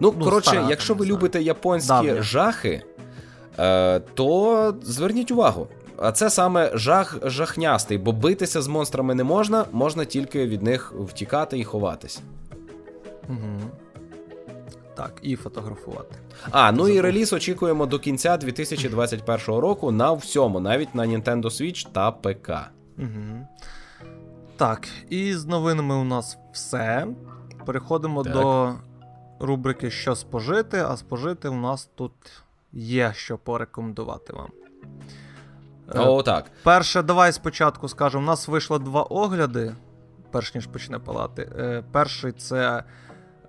Ну, 0.00 0.14
Ну, 0.18 0.24
коротше, 0.24 0.50
стара, 0.50 0.66
якщо 0.70 0.94
ви 0.94 1.06
любите 1.06 1.42
японські 1.42 1.88
Давня. 1.88 2.22
жахи, 2.22 2.82
е, 3.58 4.00
то 4.00 4.74
зверніть 4.82 5.30
увагу. 5.30 5.68
А 5.98 6.12
це 6.12 6.30
саме 6.30 6.70
жах 6.74 7.18
жахнястий, 7.22 7.98
бо 7.98 8.12
битися 8.12 8.62
з 8.62 8.68
монстрами 8.68 9.14
не 9.14 9.24
можна, 9.24 9.64
можна 9.72 10.04
тільки 10.04 10.46
від 10.46 10.62
них 10.62 10.92
втікати 10.98 11.58
і 11.58 11.64
ховатись. 11.64 12.20
Угу. 13.28 13.70
Так, 14.94 15.12
і 15.22 15.36
фотографувати. 15.36 16.16
А, 16.50 16.72
ну 16.72 16.88
і 16.88 16.92
Забув. 16.92 17.02
реліз 17.02 17.32
очікуємо 17.32 17.86
до 17.86 17.98
кінця 17.98 18.36
2021 18.36 19.60
року 19.60 19.90
на 19.90 20.12
всьому, 20.12 20.60
навіть 20.60 20.94
на 20.94 21.06
Nintendo 21.06 21.44
Switch 21.44 21.88
та 21.92 22.12
ПК. 22.12 22.50
Угу. 22.98 23.46
Так, 24.56 24.88
і 25.10 25.34
з 25.34 25.46
новинами 25.46 25.94
у 25.94 26.04
нас 26.04 26.38
все. 26.52 27.06
Переходимо 27.66 28.24
Так. 28.24 28.32
до 28.32 28.74
рубрики 29.40 29.90
Що 29.90 30.16
спожити, 30.16 30.78
а 30.78 30.96
спожити 30.96 31.48
у 31.48 31.54
нас 31.54 31.90
тут 31.94 32.12
є 32.72 33.12
що 33.16 33.38
порекомендувати 33.38 34.32
вам. 34.32 34.48
Е, 35.94 35.98
О, 35.98 36.22
так. 36.22 36.50
Перше, 36.62 37.02
давай 37.02 37.32
спочатку 37.32 37.88
скажемо. 37.88 38.24
У 38.24 38.26
нас 38.26 38.48
вийшло 38.48 38.78
два 38.78 39.02
огляди, 39.02 39.74
перш 40.30 40.54
ніж 40.54 40.66
почне 40.66 40.98
палати. 40.98 41.50
Е, 41.58 41.82
перший 41.92 42.32
це 42.32 42.82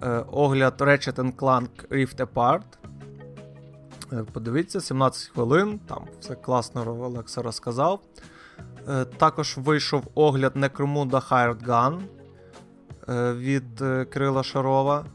е, 0.03 0.23
огляд 0.31 0.81
Ratchet 0.81 1.35
Clank 1.35 1.69
Rift 1.89 2.25
Apart. 2.25 2.61
Подивіться, 4.33 4.81
17 4.81 5.27
хвилин, 5.27 5.79
там 5.79 6.07
все 6.19 6.35
класно 6.35 7.03
Олекса 7.03 7.41
розказав. 7.41 7.99
Також 9.17 9.57
вийшов 9.57 10.03
огляд 10.15 10.55
Necromunda 10.55 11.29
Hired 11.29 11.67
Gun 11.67 12.01
від 13.35 13.79
Кирила 14.09 14.43
Шарова. 14.43 15.05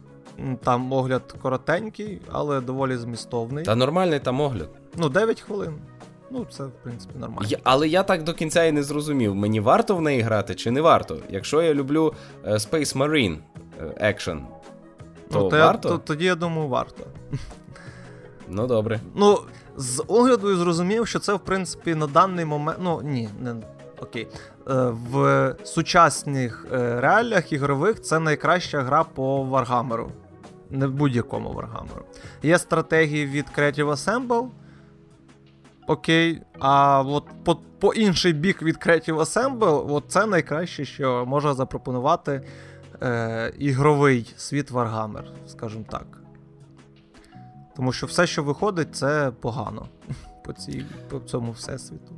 Там 0.65 0.93
огляд 0.93 1.35
коротенький, 1.43 2.21
але 2.33 2.61
доволі 2.61 2.97
змістовний. 2.97 3.65
Та 3.65 3.75
нормальний 3.75 4.21
там 4.21 4.41
огляд. 4.41 4.69
Ну, 4.97 5.09
9 5.09 5.41
хвилин. 5.41 5.79
Ну, 6.35 6.47
це, 6.51 6.65
в 6.65 6.73
принципі, 6.83 7.19
нормально. 7.19 7.49
Я, 7.49 7.59
але 7.65 7.89
я 7.89 8.03
так 8.03 8.23
до 8.23 8.35
кінця 8.35 8.65
і 8.65 8.73
не 8.73 8.83
зрозумів, 8.83 9.35
мені 9.35 9.61
варто 9.61 9.97
в 9.97 10.03
неї 10.03 10.21
грати 10.21 10.55
чи 10.55 10.71
не 10.71 10.81
варто. 10.81 11.19
Якщо 11.29 11.63
я 11.63 11.75
люблю 11.75 12.15
е, 12.45 12.53
Space 12.53 12.97
Marine 12.97 13.39
е, 13.81 13.95
екшен, 13.97 14.47
то 15.31 15.41
ну, 15.41 15.59
варто? 15.59 15.89
то- 15.89 15.99
тоді 15.99 16.25
я 16.25 16.35
думаю, 16.35 16.69
варто. 16.69 17.05
Ну 18.49 18.67
добре. 18.67 19.01
Ну, 19.15 19.39
з 19.77 20.05
огляду 20.07 20.51
я 20.51 20.57
зрозумів, 20.57 21.07
що 21.07 21.19
це, 21.19 21.35
в 21.35 21.41
принципі, 21.41 21.95
на 21.95 22.07
даний 22.07 22.45
момент. 22.45 22.79
Ну, 22.83 23.01
ні, 23.05 23.29
не 23.41 23.55
окей. 24.01 24.29
Е, 24.69 24.93
в 25.11 25.55
сучасних 25.65 26.67
е, 26.73 27.01
реаліях 27.01 27.53
ігрових 27.53 28.03
це 28.03 28.19
найкраща 28.19 28.81
гра 28.81 29.05
по 29.05 29.45
Warhammer. 29.45 30.07
Не 30.71 30.89
будь-якому 30.89 31.49
Warhammer. 31.49 32.03
Є 32.43 32.59
стратегії 32.59 33.27
від 33.27 33.47
Creative 33.59 33.91
Assemble. 33.91 34.49
Окей. 35.87 36.43
А 36.59 37.03
от 37.07 37.25
по, 37.45 37.57
по 37.79 37.95
інший 37.95 38.33
бік 38.33 38.63
від 38.63 38.77
Creative 38.77 39.19
Assemble, 39.19 39.93
от 39.95 40.05
це 40.09 40.27
найкраще, 40.27 40.85
що 40.85 41.25
може 41.27 41.55
запропонувати 41.55 42.43
е, 43.03 43.53
ігровий 43.59 44.35
світ 44.37 44.73
Warhammer, 44.73 45.25
скажімо 45.47 45.85
так. 45.91 46.07
Тому 47.77 47.93
що 47.93 48.07
все, 48.07 48.27
що 48.27 48.43
виходить, 48.43 48.97
це 48.97 49.33
погано 49.41 49.87
по, 50.45 50.53
цій, 50.53 50.85
по 51.09 51.19
цьому 51.19 51.53
всесвіту. 51.53 52.13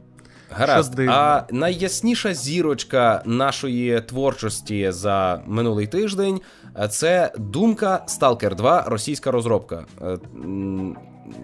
Гаразд. 0.51 1.01
А 1.09 1.45
найясніша 1.51 2.35
зірочка 2.35 3.23
нашої 3.25 4.01
творчості 4.01 4.91
за 4.91 5.43
минулий 5.47 5.87
тиждень 5.87 6.41
е, 6.79 6.89
це 6.89 7.33
думка 7.39 8.05
Stalker 8.09 8.55
2, 8.55 8.83
російська 8.83 9.31
розробка. 9.31 9.85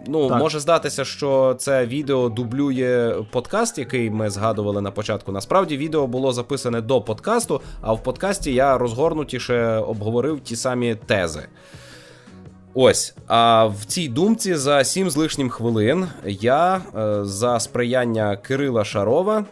Ну, 0.07 0.29
Так. 0.29 0.39
може 0.39 0.61
здатися, 0.61 1.05
що 1.05 1.55
це 1.59 1.87
відео 1.87 2.29
дублює 2.29 3.15
подкаст, 3.31 3.79
який 3.79 4.11
ми 4.11 4.31
згадували 4.31 4.81
на 4.81 4.91
початку. 4.91 5.33
Насправді, 5.33 5.77
відео 5.77 6.07
було 6.07 6.33
записане 6.33 6.81
до 6.81 7.01
подкасту, 7.01 7.61
а 7.81 7.93
в 7.93 8.03
подкасті 8.03 8.55
я 8.55 8.79
розгорнутіше 8.79 9.77
обговорив 9.77 10.41
ті 10.41 10.57
самі 10.57 10.95
тези. 10.95 11.43
Ось, 12.75 13.15
а 13.27 13.67
в 13.67 13.85
цій 13.85 14.09
думці 14.09 14.55
за 14.55 14.85
сім 14.85 15.11
з 15.11 15.17
лишнім 15.17 15.51
хвилин 15.51 16.07
я 16.25 16.77
е, 16.77 17.25
за 17.25 17.61
сприяння 17.61 18.37
Кирила 18.37 18.85
Шарова 18.85 19.39
е, 19.39 19.45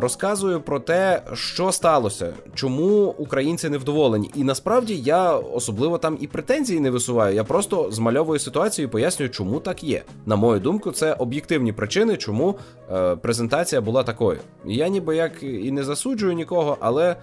розказую 0.00 0.60
про 0.60 0.80
те, 0.80 1.22
що 1.34 1.72
сталося, 1.72 2.32
чому 2.54 3.14
українці 3.18 3.68
невдоволені. 3.68 4.30
І 4.34 4.44
насправді 4.44 4.96
я 4.96 5.32
особливо 5.32 5.98
там 5.98 6.18
і 6.20 6.26
претензії 6.26 6.80
не 6.80 6.90
висуваю. 6.90 7.34
Я 7.34 7.44
просто 7.44 7.90
змальовую 7.90 8.38
ситуацію 8.38 8.88
і 8.88 8.90
пояснюю, 8.90 9.30
чому 9.30 9.60
так 9.60 9.84
є. 9.84 10.02
На 10.26 10.36
мою 10.36 10.60
думку, 10.60 10.92
це 10.92 11.12
об'єктивні 11.12 11.72
причини, 11.72 12.16
чому 12.16 12.58
е, 12.92 13.16
презентація 13.16 13.80
була 13.80 14.02
такою. 14.02 14.38
Я 14.64 14.88
ніби 14.88 15.16
як 15.16 15.42
і 15.42 15.70
не 15.70 15.84
засуджую 15.84 16.32
нікого, 16.32 16.76
але. 16.80 17.16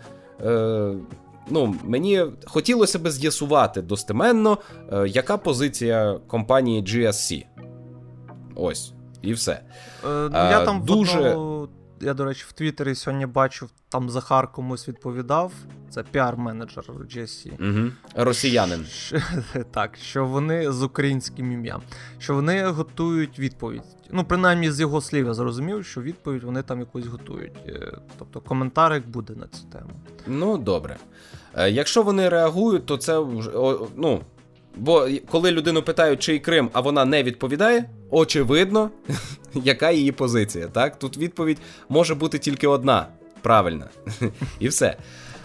Ну, 1.50 1.76
мені 1.84 2.26
хотілося 2.46 3.00
би 3.00 3.12
з'ясувати 3.12 3.82
достеменно, 3.82 4.58
е, 4.94 5.08
яка 5.08 5.38
позиція 5.38 6.20
компанії 6.28 6.84
GSC. 6.84 7.46
Ось, 8.56 8.94
і 9.22 9.34
все. 9.34 9.52
Е, 9.52 10.08
я 10.34 10.60
А, 10.60 10.66
там 10.66 10.82
дуже- 10.86 11.20
в 11.20 11.26
одному 11.26 11.68
я, 12.02 12.14
до 12.14 12.26
речі, 12.26 12.46
в 12.48 12.52
Твіттері 12.52 12.96
сьогодні 12.96 13.26
бачив, 13.26 13.70
там 13.90 14.10
Захар 14.10 14.52
комусь 14.52 14.88
відповідав. 14.88 15.52
Це 15.90 16.04
піар-менеджер 16.04 16.84
GSC. 16.86 17.52
Угу. 17.70 17.92
Росіянин. 18.16 18.86
Що, 18.86 19.18
так, 19.72 19.98
що 19.98 20.26
вони 20.26 20.72
з 20.72 20.84
українським 20.84 21.52
ім'ям, 21.52 21.82
що 22.20 22.36
вони 22.36 22.66
готують 22.66 23.40
відповідь. 23.40 23.84
Ну, 24.12 24.24
принаймні, 24.24 24.72
з 24.72 24.80
його 24.80 25.02
слів 25.02 25.26
я 25.26 25.34
зрозумів, 25.34 25.86
що 25.86 26.02
відповідь 26.02 26.44
вони 26.44 26.64
там 26.64 26.80
якусь 26.80 27.06
готують. 27.06 27.58
Е, 27.68 27.98
тобто 28.20 28.42
коментарик 28.42 29.08
буде 29.08 29.34
на 29.36 29.48
цю 29.48 29.64
тему. 29.64 29.92
Ну, 30.28 30.58
добре. 30.58 30.98
Е, 31.56 31.72
якщо 31.72 32.04
вони 32.04 32.30
реагують, 32.30 32.86
то 32.86 32.98
це 32.98 33.26
ну, 33.96 34.22
Бо 34.76 35.08
коли 35.30 35.52
людину 35.52 35.82
питають, 35.82 36.20
чий 36.20 36.40
Крим, 36.40 36.70
а 36.74 36.82
вона 36.82 37.06
не 37.06 37.24
відповідає, 37.24 37.90
очевидно, 38.10 38.90
яка 39.54 39.92
її 39.92 40.12
позиція. 40.12 40.68
Так? 40.68 41.00
Тут 41.00 41.18
відповідь 41.18 41.58
може 41.90 42.16
бути 42.16 42.40
тільки 42.40 42.68
одна. 42.68 43.08
Правильна. 43.42 43.90
І 44.60 44.68
все. 44.68 44.98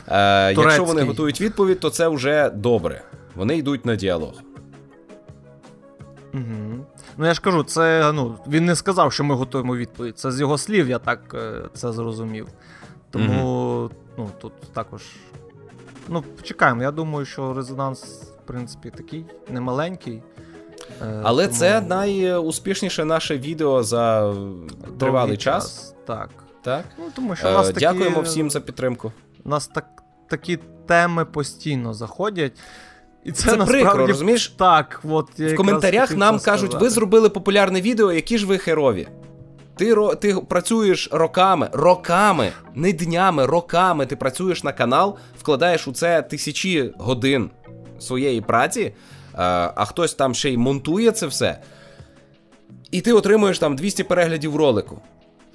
Е, 0.09 0.53
Якщо 0.53 0.85
вони 0.85 1.03
готують 1.03 1.41
відповідь, 1.41 1.81
то 1.81 1.91
це 1.91 2.09
вже 2.09 2.51
добре. 2.51 3.03
Вони 3.35 3.57
йдуть 3.57 3.87
на 3.87 3.97
діалог. 3.97 4.35
Угу. 6.35 6.87
Ну, 7.17 7.27
я 7.27 7.35
ж 7.35 7.41
кажу, 7.41 7.63
це 7.63 8.13
ну, 8.13 8.39
він 8.49 8.65
не 8.65 8.77
сказав, 8.77 9.13
що 9.13 9.25
ми 9.25 9.35
готуємо 9.35 9.77
відповідь. 9.77 10.19
Це 10.19 10.33
з 10.33 10.41
його 10.41 10.59
слів, 10.59 10.89
я 10.89 10.99
так 10.99 11.21
е, 11.35 11.63
це 11.75 11.93
зрозумів. 11.93 12.49
Тому 13.11 13.43
угу. 13.43 13.91
ну, 14.19 14.31
тут 14.41 14.53
також. 14.73 15.03
Ну, 16.09 16.23
почекаємо. 16.23 16.83
Я 16.83 16.91
думаю, 16.91 17.27
що 17.27 17.55
резонанс, 17.55 18.23
принципі, 18.47 18.91
такий 18.91 19.25
немаленький. 19.49 20.23
Е, 21.03 21.21
Але 21.23 21.47
тому... 21.47 21.59
це 21.59 21.81
найуспішніше 21.81 23.05
наше 23.05 23.39
відео 23.39 23.83
за 23.83 24.35
тривалий 24.99 25.37
час. 25.37 25.65
час. 25.65 25.95
Так. 26.07 26.31
Так? 26.63 26.85
Ну, 26.99 27.05
тому 27.15 27.37
що 27.37 27.49
у 27.49 27.53
нас 27.53 27.69
е, 27.69 27.73
такі... 27.73 27.87
Дякуємо 27.87 28.21
всім 28.21 28.51
за 28.51 28.61
підтримку. 28.61 29.13
У 29.45 29.49
нас 29.49 29.67
так, 29.67 29.87
такі 30.29 30.59
теми 30.87 31.25
постійно 31.25 31.95
заходять. 31.95 32.53
І 33.25 33.33
це, 33.33 33.51
це 33.51 33.57
насправді 33.57 33.85
прикро, 33.85 34.07
розумієш? 34.07 34.49
Так, 34.49 35.01
от 35.09 35.29
я 35.37 35.53
В 35.53 35.57
коментарях 35.57 36.17
нам 36.17 36.39
кажуть, 36.39 36.75
ви 36.75 36.91
зробили 36.91 37.29
популярне 37.29 37.81
відео, 37.81 38.13
які 38.13 38.39
ж 38.39 38.47
ви 38.47 38.59
херові. 38.59 39.09
Ти 39.77 39.95
ти 40.21 40.35
працюєш 40.35 41.09
роками, 41.13 41.69
роками, 41.73 42.53
не 42.75 42.93
днями, 42.93 43.47
роками. 43.47 44.07
Ти 44.07 44.17
працюєш 44.17 44.65
на 44.65 44.73
канал, 44.73 45.17
вкладаєш 45.39 45.89
у 45.89 45.93
це 45.93 46.23
тисячі 46.23 46.93
годин 46.99 47.51
своєї 47.99 48.41
праці, 48.41 48.93
а, 49.33 49.73
а 49.77 49.85
хтось 49.85 50.15
там 50.15 50.35
ще 50.35 50.51
й 50.51 50.57
монтує 50.57 51.11
це 51.11 51.27
все. 51.27 51.59
І 52.91 53.01
ти 53.01 53.13
отримуєш 53.13 53.59
там 53.59 53.77
200 53.77 54.05
переглядів 54.05 54.57
ролику. 54.57 55.01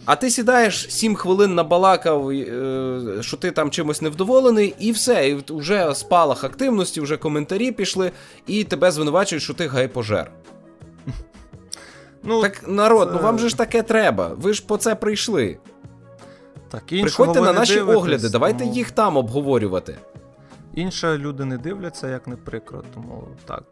А 0.06 0.16
ти 0.16 0.30
сідаєш 0.30 0.88
7 0.90 1.16
хвилин 1.16 1.56
набалакав, 1.56 2.30
е, 2.30 3.18
що 3.22 3.38
ти 3.38 3.52
там 3.52 3.72
чимось 3.72 4.02
невдоволений, 4.02 4.76
і 4.80 4.92
все. 4.92 5.30
І 5.30 5.44
вже 5.50 5.96
спалах 5.96 6.44
активності, 6.44 7.02
вже 7.02 7.18
коментарі 7.18 7.72
пішли, 7.72 8.12
і 8.48 8.64
тебе 8.64 8.92
звинувачують, 8.92 9.44
що 9.44 9.54
ти 9.54 9.68
гайпожер. 9.68 10.32
Ну, 12.24 12.42
Так, 12.42 12.68
народ, 12.68 13.08
це... 13.08 13.16
ну 13.16 13.22
вам 13.22 13.40
же 13.40 13.50
ж 13.50 13.58
таке 13.58 13.84
треба. 13.84 14.32
Ви 14.38 14.54
ж 14.54 14.64
по 14.68 14.78
це 14.78 14.96
прийшли. 14.96 15.58
Так, 16.70 16.84
Приходьте 16.86 17.42
на 17.42 17.54
наші 17.54 17.80
огляди, 17.80 18.30
давайте 18.30 18.60
тому... 18.60 18.74
їх 18.74 18.92
там 18.92 19.18
обговорювати. 19.18 19.98
Інше 20.76 21.18
люди 21.18 21.46
не 21.46 21.58
дивляться, 21.58 22.08
як 22.10 22.28
не 22.28 22.36
прикро, 22.36 22.84
тому 22.94 23.28
так. 23.46 23.64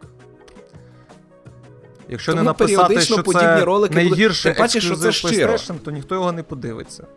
Якщо 2.10 2.32
Тому 2.32 2.44
не 2.44 2.50
написати, 2.50 3.02
що 3.02 3.24
це 3.24 3.66
ролики 3.66 3.96
найгірше 3.96 4.56
бачиш, 4.60 4.86
що 4.86 4.96
це 4.96 5.12
щиро. 5.12 5.58
то 5.84 5.92
ніхто 5.92 6.16
його 6.16 6.32
не 6.32 6.44
подивиться. 6.44 7.08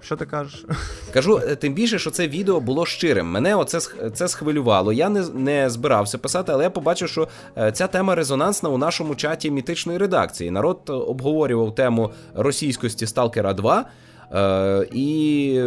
Що 0.00 0.16
ти 0.16 0.26
кажеш? 0.26 0.64
Кажу, 1.12 1.40
е, 1.48 1.56
тим 1.56 1.74
більше, 1.74 1.98
що 1.98 2.10
це 2.10 2.28
відео 2.28 2.60
було 2.60 2.86
щирим. 2.86 3.26
Мене 3.26 3.54
оце 3.54 3.80
це 4.10 4.28
схвилювало. 4.28 4.92
Я 4.92 5.08
не 5.08 5.28
не 5.34 5.70
збирався 5.70 6.18
писати, 6.18 6.52
але 6.52 6.64
я 6.64 6.70
побачив, 6.70 7.08
що 7.08 7.28
е, 7.58 7.72
ця 7.72 7.86
тема 7.86 8.14
резонансна 8.14 8.68
у 8.68 8.78
нашому 8.78 9.14
чаті 9.14 9.50
мітичної 9.50 9.98
редакції. 9.98 10.50
Народ 10.50 10.80
обговорював 10.86 11.74
тему 11.74 12.10
російськості 12.34 13.06
Сталкера 13.06 13.54
2. 13.54 13.84
Е, 14.32 14.88
І 14.92 15.60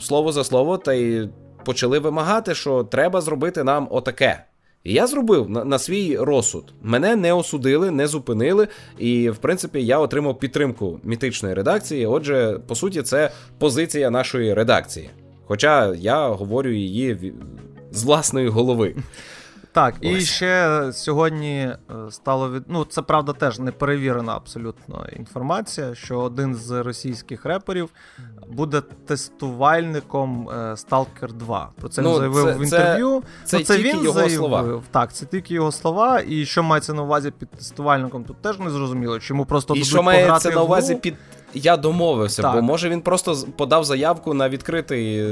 слово 0.00 0.32
за 0.32 0.44
слово, 0.44 0.78
та 0.78 0.92
й 0.92 1.28
почали 1.64 1.98
вимагати, 1.98 2.54
що 2.54 2.84
треба 2.84 3.20
зробити 3.20 3.64
нам 3.64 3.88
отаке. 3.90 4.44
І 4.84 4.92
я 4.92 5.06
зробив 5.06 5.50
на, 5.50 5.64
на 5.64 5.78
свій 5.78 6.16
розсуд. 6.16 6.72
Мене 6.82 7.16
не 7.16 7.32
осудили, 7.32 7.90
не 7.90 8.06
зупинили, 8.06 8.68
і 8.98 9.30
в 9.30 9.36
принципі 9.36 9.86
я 9.86 9.98
отримав 9.98 10.38
підтримку 10.38 11.00
мітичної 11.02 11.54
редакції. 11.54 12.06
Отже, 12.06 12.60
по 12.66 12.74
суті, 12.74 13.02
це 13.02 13.30
позиція 13.58 14.10
нашої 14.10 14.54
редакції. 14.54 15.10
Хоча 15.46 15.94
я 15.94 16.28
говорю 16.28 16.70
її 16.70 17.32
з 17.90 18.04
власної 18.04 18.48
голови. 18.48 18.94
Так, 19.74 19.94
Ось. 20.02 20.08
і 20.08 20.20
ще 20.20 20.82
сьогодні 20.92 21.58
е, 21.60 21.76
стало 22.10 22.50
від. 22.50 22.62
Ну, 22.68 22.84
це 22.84 23.02
правда 23.02 23.32
теж 23.32 23.58
неперевірена 23.58 24.36
абсолютно 24.36 25.06
інформація, 25.16 25.94
що 25.94 26.20
один 26.20 26.54
з 26.54 26.82
російських 26.82 27.44
реперів 27.44 27.90
буде 28.48 28.80
тестувальником 28.80 30.48
е, 30.48 30.52
Stalker 30.52 31.32
2. 31.32 31.70
Про 31.80 31.88
це 31.88 32.02
ну, 32.02 32.10
він 32.10 32.18
заявив 32.18 32.44
це, 32.44 32.58
в 32.58 32.62
інтерв'ю. 32.62 33.22
Це, 33.44 33.58
ну, 33.58 33.64
це, 33.64 33.76
це 33.76 33.82
він 33.82 34.04
його 34.04 34.12
заявив. 34.12 34.38
слова. 34.38 34.82
Так, 34.90 35.12
це 35.12 35.26
тільки 35.26 35.54
його 35.54 35.72
слова. 35.72 36.20
І 36.28 36.46
що 36.46 36.62
мається 36.62 36.94
на 36.94 37.02
увазі 37.02 37.30
під 37.30 37.50
тестувальником, 37.50 38.24
тут 38.24 38.36
теж 38.36 38.58
не 38.58 38.70
зрозуміло. 38.70 39.20
Чому 39.20 39.44
просто 39.44 39.74
І 39.74 39.84
що 39.84 40.02
мається 40.02 40.50
на 40.50 40.62
увазі 40.62 40.94
під. 40.94 41.14
Я 41.54 41.76
домовився, 41.76 42.42
так. 42.42 42.54
бо 42.54 42.62
може 42.62 42.88
він 42.88 43.00
просто 43.00 43.36
подав 43.56 43.84
заявку 43.84 44.34
на 44.34 44.48
відкритий 44.48 45.24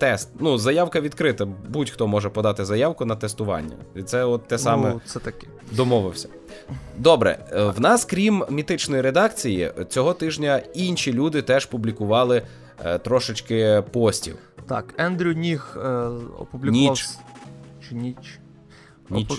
тест. 0.00 0.28
Ну, 0.40 0.58
заявка 0.58 1.00
відкрита. 1.00 1.46
Будь-хто 1.68 2.06
може 2.06 2.28
подати 2.28 2.64
заявку 2.64 3.04
на 3.04 3.16
тестування. 3.16 3.76
І 3.94 4.02
це 4.02 4.24
от 4.24 4.48
те 4.48 4.58
саме 4.58 4.90
ну, 4.90 5.00
це 5.04 5.18
таки. 5.18 5.46
домовився. 5.72 6.28
Добре, 6.96 7.38
е, 7.52 7.64
в 7.64 7.80
нас, 7.80 8.04
крім 8.04 8.44
мітичної 8.50 9.02
редакції, 9.02 9.72
цього 9.88 10.14
тижня 10.14 10.62
інші 10.74 11.12
люди 11.12 11.42
теж 11.42 11.66
публікували 11.66 12.42
е, 12.84 12.98
трошечки 12.98 13.82
постів. 13.92 14.36
Так, 14.66 14.94
Ендрю 14.98 15.32
Ніг 15.32 15.76
е, 15.76 15.88
опублікував. 16.38 16.90
Ніч. 16.90 17.08
Чи 17.88 17.94
ніч? 17.94 18.38
Ніч. 19.10 19.30
Оп... 19.30 19.38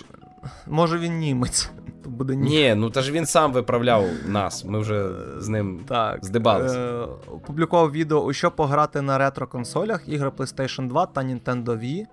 Може 0.68 0.98
він 0.98 1.18
німець. 1.18 1.72
Буде 2.06 2.36
ніч. 2.36 2.50
Ні, 2.52 2.76
ну 2.76 2.90
та 2.90 3.02
ж 3.02 3.12
він 3.12 3.26
сам 3.26 3.54
виправляв 3.54 4.06
нас. 4.28 4.66
Ми 4.66 4.80
вже 4.80 5.10
з 5.38 5.48
ним 5.48 5.80
так, 5.88 6.26
здибалися. 6.26 6.80
Е, 6.80 7.08
опублікував 7.32 7.92
відео, 7.92 8.20
у 8.20 8.34
що 8.34 8.52
пограти 8.52 9.02
на 9.02 9.18
ретро-консолях, 9.18 10.10
ігри 10.10 10.30
PlayStation 10.30 10.88
2 10.88 11.06
та 11.06 11.22
Nintendo 11.22 11.66
Wii. 11.66 12.06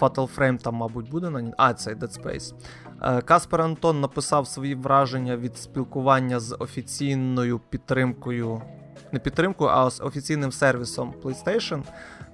Fatal 0.00 0.28
Frame 0.36 0.58
там, 0.58 0.74
мабуть, 0.74 1.10
буде 1.10 1.30
на 1.30 1.52
А, 1.58 1.74
це 1.74 1.94
Dead 1.94 2.22
Space. 2.22 2.54
Е, 3.02 3.20
Каспер 3.20 3.60
Антон 3.62 4.00
написав 4.00 4.46
свої 4.46 4.74
враження 4.74 5.36
від 5.36 5.56
спілкування 5.56 6.40
з 6.40 6.56
офіційною 6.58 7.60
підтримкою. 7.70 8.62
Не 9.12 9.18
підтримкою, 9.18 9.70
а 9.70 9.90
з 9.90 10.00
офіційним 10.00 10.52
сервісом 10.52 11.14
PlayStation. 11.22 11.82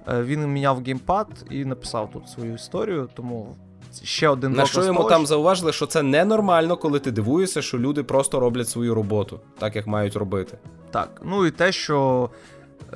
Е, 0.07 0.23
він 0.23 0.47
міняв 0.47 0.83
геймпад 0.83 1.27
і 1.49 1.65
написав 1.65 2.11
тут 2.11 2.29
свою 2.29 2.53
історію, 2.53 3.09
тому 3.13 3.55
ще 4.03 4.29
один 4.29 4.51
На 4.51 4.65
що 4.65 4.83
йому 4.83 5.03
там 5.03 5.25
зауважили, 5.25 5.73
що 5.73 5.85
це 5.85 6.01
ненормально, 6.01 6.77
коли 6.77 6.99
ти 6.99 7.11
дивуєшся, 7.11 7.61
що 7.61 7.79
люди 7.79 8.03
просто 8.03 8.39
роблять 8.39 8.69
свою 8.69 8.95
роботу, 8.95 9.39
так 9.59 9.75
як 9.75 9.87
мають 9.87 10.15
робити. 10.15 10.57
Так, 10.91 11.21
ну 11.23 11.45
і 11.45 11.51
те, 11.51 11.71
що 11.71 12.29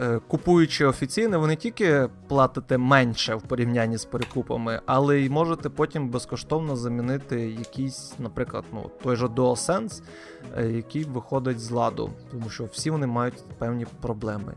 Е, 0.02 0.20
купуючи 0.28 0.86
офіційне, 0.86 1.38
ви 1.38 1.48
не 1.48 1.56
тільки 1.56 2.10
платите 2.28 2.78
менше 2.78 3.36
в 3.36 3.42
порівнянні 3.42 3.98
з 3.98 4.06
перекупами, 4.06 4.82
але 4.86 5.20
й 5.20 5.30
можете 5.30 5.70
потім 5.70 6.10
безкоштовно 6.10 6.76
замінити 6.76 7.50
якийсь, 7.50 8.14
наприклад, 8.20 8.64
ну, 8.74 8.92
той 9.04 9.16
же 9.16 9.26
DualSense, 9.26 10.02
е, 10.58 10.68
який 10.68 11.04
виходить 11.04 11.60
з 11.60 11.72
ладу, 11.72 12.10
тому 12.32 12.50
що 12.50 12.64
всі 12.64 12.90
вони 12.90 13.08
мають 13.08 13.44
певні 13.58 13.86
проблеми. 14.02 14.54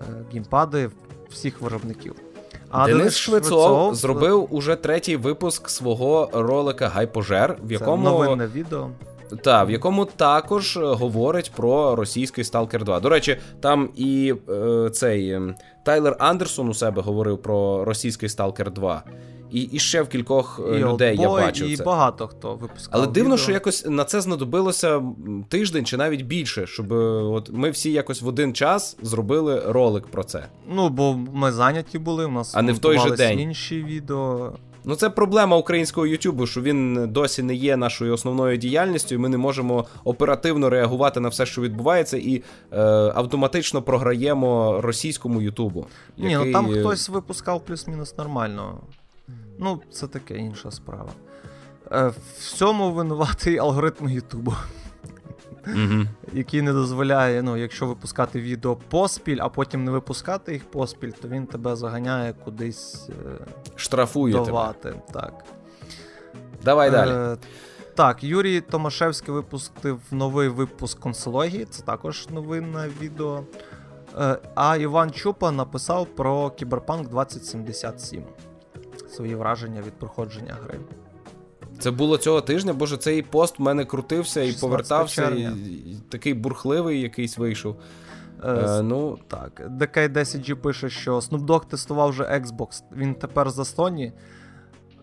Е, 0.00 0.24
геймпади 0.32 0.90
всіх 1.30 1.60
виробників. 1.60 2.14
А 2.70 2.86
Денис, 2.86 2.98
Денис 2.98 3.16
Швецов, 3.16 3.50
Швецов 3.50 3.94
зробив 3.94 4.48
уже 4.50 4.76
третій 4.76 5.16
випуск 5.16 5.68
свого 5.68 6.30
ролика 6.32 6.88
Гайпожер, 6.88 7.58
в 7.62 7.72
якому 7.72 8.04
Це 8.04 8.10
новинне 8.10 8.46
відео. 8.54 8.88
Та, 9.44 9.64
в 9.64 9.70
якому 9.70 10.04
також 10.04 10.76
е, 10.76 10.80
говорить 10.80 11.52
про 11.56 11.96
російський 11.96 12.44
Stalker 12.44 12.84
2. 12.84 13.00
До 13.00 13.08
речі, 13.08 13.36
там 13.60 13.90
і 13.96 14.34
е, 14.48 14.90
цей 14.90 15.32
ем, 15.32 15.54
Тайлер 15.84 16.16
Андерсон 16.18 16.68
у 16.68 16.74
себе 16.74 17.02
говорив 17.02 17.38
про 17.38 17.84
російський 17.84 18.28
Сталкер 18.28 18.70
2. 18.70 19.02
І 19.50 19.62
і 19.62 19.78
ще 19.78 20.02
в 20.02 20.08
кількох 20.08 20.60
е, 20.72 20.78
і 20.78 20.84
людей 20.84 21.16
я 21.20 21.28
бачив. 21.28 21.68
І 21.68 21.76
це. 21.76 21.84
багато 21.84 22.26
хто 22.26 22.54
випускав. 22.54 22.90
Але 22.94 23.06
дивно, 23.06 23.34
відео. 23.34 23.44
що 23.44 23.52
якось 23.52 23.86
на 23.86 24.04
це 24.04 24.20
знадобилося 24.20 25.02
тиждень 25.48 25.84
чи 25.84 25.96
навіть 25.96 26.22
більше, 26.22 26.66
щоб 26.66 26.92
е, 26.92 26.96
от 27.22 27.50
ми 27.52 27.70
всі 27.70 27.92
якось 27.92 28.22
в 28.22 28.28
один 28.28 28.54
час 28.54 28.96
зробили 29.02 29.62
ролик 29.66 30.06
про 30.06 30.24
це. 30.24 30.46
Ну, 30.70 30.88
бо 30.88 31.14
ми 31.32 31.52
зайняті 31.52 31.98
були, 31.98 32.24
у 32.24 32.30
нас 32.30 32.52
а 32.54 32.62
не 32.62 32.72
в 32.72 32.78
той 32.78 32.98
же 32.98 33.10
день. 33.10 33.40
інші 33.40 33.82
відео. 33.82 34.52
Ну, 34.84 34.94
це 34.94 35.10
проблема 35.10 35.56
українського 35.56 36.06
Ютубу, 36.06 36.46
що 36.46 36.62
він 36.62 37.08
досі 37.12 37.42
не 37.42 37.54
є 37.54 37.76
нашою 37.76 38.14
основною 38.14 38.56
діяльністю, 38.56 39.14
і 39.14 39.18
ми 39.18 39.28
не 39.28 39.38
можемо 39.38 39.84
оперативно 40.04 40.70
реагувати 40.70 41.20
на 41.20 41.28
все, 41.28 41.46
що 41.46 41.62
відбувається, 41.62 42.16
і 42.16 42.42
е, 42.72 42.80
автоматично 43.14 43.82
програємо 43.82 44.80
російському 44.80 45.42
Ютубу. 45.42 45.86
Ні, 46.18 46.36
ну 46.36 46.52
там 46.52 46.70
хтось 46.70 47.08
випускав 47.08 47.64
плюс-мінус 47.64 48.18
нормально. 48.18 48.80
Ну, 49.58 49.80
це 49.92 50.06
таке 50.06 50.36
інша 50.36 50.70
справа. 50.70 51.10
Е, 51.92 52.08
В 52.38 52.42
цьому 52.42 52.92
винуватий 52.92 53.58
алгоритм 53.58 54.08
Ютубу. 54.08 54.54
Який 56.32 56.62
не 56.62 56.72
дозволяє, 56.72 57.42
ну, 57.42 57.56
якщо 57.56 57.86
випускати 57.86 58.40
відео 58.40 58.76
поспіль, 58.76 59.38
а 59.40 59.48
потім 59.48 59.84
не 59.84 59.90
випускати 59.90 60.52
їх 60.52 60.70
поспіль, 60.70 61.10
то 61.10 61.28
він 61.28 61.46
тебе 61.46 61.76
заганяє 61.76 62.32
кудись 62.44 63.08
е, 63.08 63.44
штрафує 63.76 64.34
давати. 64.34 64.88
тебе. 64.88 65.00
Так. 65.12 65.44
Давай 66.64 66.88
е, 66.88 66.90
далі. 66.90 67.38
Так, 67.94 68.24
Юрій 68.24 68.60
Томашевський 68.60 69.34
випустив 69.34 70.00
новий 70.10 70.48
випуск 70.48 70.98
консології, 71.00 71.64
це 71.64 71.82
також 71.82 72.28
новинне 72.30 72.88
відео. 73.00 73.44
Е, 74.18 74.38
а 74.54 74.76
Іван 74.76 75.10
Чупа 75.10 75.50
написав 75.50 76.06
про 76.06 76.50
Кіберпанк 76.50 77.08
2077. 77.08 78.22
Свої 79.18 79.34
враження 79.34 79.82
від 79.82 79.92
проходження 79.92 80.56
гри. 80.64 80.78
Це 81.78 81.90
було 81.90 82.18
цього 82.18 82.40
тижня, 82.40 82.72
боже, 82.72 82.96
цей 82.96 83.22
пост 83.22 83.58
в 83.58 83.62
мене 83.62 83.84
крутився 83.84 84.42
і 84.42 84.52
повертався. 84.52 85.30
І, 85.30 85.42
і 85.42 86.00
Такий 86.08 86.34
бурхливий 86.34 87.00
якийсь 87.00 87.38
вийшов. 87.38 87.76
Е, 88.44 88.52
е, 88.52 88.82
ну, 88.82 89.18
Так, 89.28 89.70
DK10G 89.78 90.54
пише, 90.54 90.90
що 90.90 91.16
Snoop 91.16 91.46
Dogg 91.46 91.66
тестував 91.66 92.08
вже 92.08 92.22
Xbox, 92.22 92.82
він 92.92 93.14
тепер 93.14 93.50
за 93.50 93.62
Sony. 93.62 94.12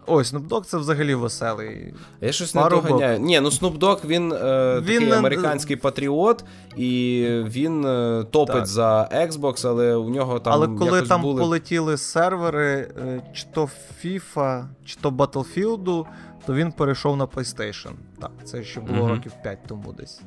Ой, 0.08 0.24
Snoop 0.24 0.48
Dogg 0.48 0.64
це 0.64 0.78
взагалі 0.78 1.16
веселий. 1.16 1.94
Я 2.22 2.32
щось 2.32 2.52
Парубок. 2.52 2.84
не 2.84 2.90
доганяю. 2.90 3.20
Ні, 3.20 3.40
ну 3.40 3.50
Snoop 3.50 3.80
Dogg, 3.80 4.06
він, 4.06 4.34
е, 4.34 4.82
він 4.86 5.00
такий 5.00 5.12
американський 5.12 5.76
патріот, 5.76 6.46
і 6.76 7.26
він 7.44 7.86
е, 7.86 8.26
топить 8.32 8.56
так. 8.56 8.66
за 8.66 9.10
Xbox, 9.14 9.68
але 9.68 9.96
у 9.96 10.10
нього 10.10 10.40
там. 10.40 10.54
Але 10.54 10.68
коли 10.68 11.02
там 11.02 11.22
були... 11.22 11.42
полетіли 11.42 11.98
сервери, 11.98 12.92
е, 12.98 13.22
чи 13.34 13.46
то 13.54 13.70
FIFA, 14.04 14.66
чи 14.86 14.96
то 15.02 15.10
Battlefield, 15.10 16.06
то 16.46 16.54
він 16.54 16.72
перейшов 16.72 17.18
на 17.18 17.26
PlayStation. 17.26 17.92
Так, 18.22 18.32
це 18.44 18.64
ще 18.64 18.80
було 18.80 19.00
mm-hmm. 19.00 19.10
років 19.10 19.32
5 19.44 19.60
тому 19.68 19.94
десь. 19.94 20.22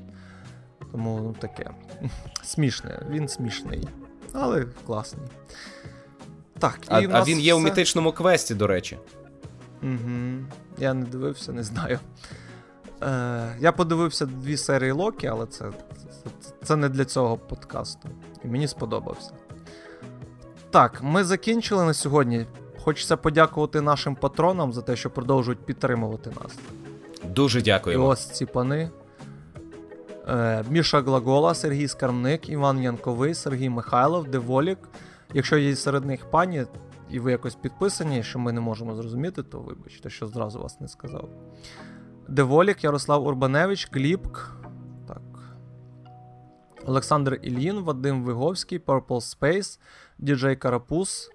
Тому 0.92 1.20
ну, 1.22 1.34
таке. 1.38 1.70
Смішне, 2.42 3.02
він 3.10 3.28
смішний, 3.28 3.88
але 4.32 4.66
класний. 4.86 5.26
Так, 6.58 6.80
А, 6.86 7.00
і 7.00 7.08
а 7.12 7.22
він 7.22 7.40
є 7.40 7.52
все... 7.52 7.60
у 7.62 7.64
мітичному 7.64 8.12
квесті, 8.12 8.54
до 8.54 8.66
речі. 8.66 8.98
Угу. 9.82 10.46
Я 10.78 10.94
не 10.94 11.06
дивився, 11.06 11.52
не 11.52 11.62
знаю. 11.62 11.98
Е, 13.02 13.56
Я 13.60 13.72
подивився 13.72 14.26
дві 14.26 14.56
серії 14.56 14.92
Локі, 14.92 15.26
але 15.26 15.46
це, 15.46 15.64
це, 16.34 16.50
це 16.64 16.76
не 16.76 16.88
для 16.88 17.04
цього 17.04 17.36
подкасту. 17.36 18.08
І 18.44 18.48
мені 18.48 18.68
сподобався. 18.68 19.32
Так, 20.70 21.02
ми 21.02 21.24
закінчили 21.24 21.84
на 21.84 21.94
сьогодні. 21.94 22.46
Хочеться 22.80 23.16
подякувати 23.16 23.80
нашим 23.80 24.14
патронам 24.14 24.72
за 24.72 24.82
те, 24.82 24.96
що 24.96 25.10
продовжують 25.10 25.66
підтримувати 25.66 26.30
нас. 26.42 26.58
Дуже 27.34 27.62
дякуємо. 27.62 28.04
І 28.04 28.06
ось 28.06 28.30
ці 28.30 28.46
пани. 28.46 28.90
Е, 30.28 30.64
Міша 30.70 31.00
Глагола, 31.00 31.54
Сергій 31.54 31.88
Скармник, 31.88 32.48
Іван 32.48 32.82
Янковий, 32.82 33.34
Сергій 33.34 33.68
Михайлов, 33.68 34.28
Деволік. 34.28 34.78
Якщо 35.34 35.56
є 35.56 35.76
серед 35.76 36.04
них 36.04 36.30
пані, 36.30 36.64
і 37.10 37.20
ви 37.20 37.30
якось 37.30 37.54
підписані, 37.54 38.22
що 38.22 38.38
ми 38.38 38.52
не 38.52 38.60
можемо 38.60 38.94
зрозуміти, 38.94 39.42
то 39.42 39.60
вибачте, 39.60 40.10
що 40.10 40.26
зразу 40.26 40.60
вас 40.60 40.80
не 40.80 40.88
сказав. 40.88 41.28
Деволік, 42.28 42.84
Ярослав 42.84 43.26
Урбаневич, 43.26 43.84
Кліпк. 43.84 44.52
Так. 45.08 45.22
Олександр 46.86 47.40
Ільїн, 47.42 47.80
Вадим 47.80 48.24
Виговський, 48.24 48.78
Purple 48.78 49.38
Space, 49.38 49.80
Діджей 50.18 50.56
Карапус. 50.56 51.30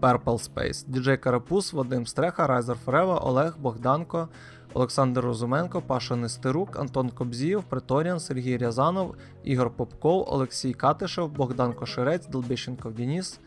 Purple 0.00 0.50
Space, 0.52 0.88
Діджей 0.88 1.16
Карапус, 1.16 1.72
Вадим 1.72 2.06
Стреха, 2.06 2.46
Райзер 2.46 2.76
Форева, 2.76 3.18
Олег 3.18 3.58
Богданко, 3.58 4.28
Олександр 4.74 5.20
Розуменко, 5.20 5.82
Паша 5.82 6.16
Нестерук, 6.16 6.78
Антон 6.78 7.10
Кобзієв, 7.10 7.64
Преторіан, 7.64 8.20
Сергій 8.20 8.56
Рязанов, 8.56 9.16
Ігор 9.44 9.70
Попков, 9.70 10.24
Олексій 10.28 10.72
Катишев, 10.72 11.30
Богдан 11.30 11.72
Кошерець, 11.72 12.26
Долбіщенков 12.26 12.94
Дініс, 12.94 13.40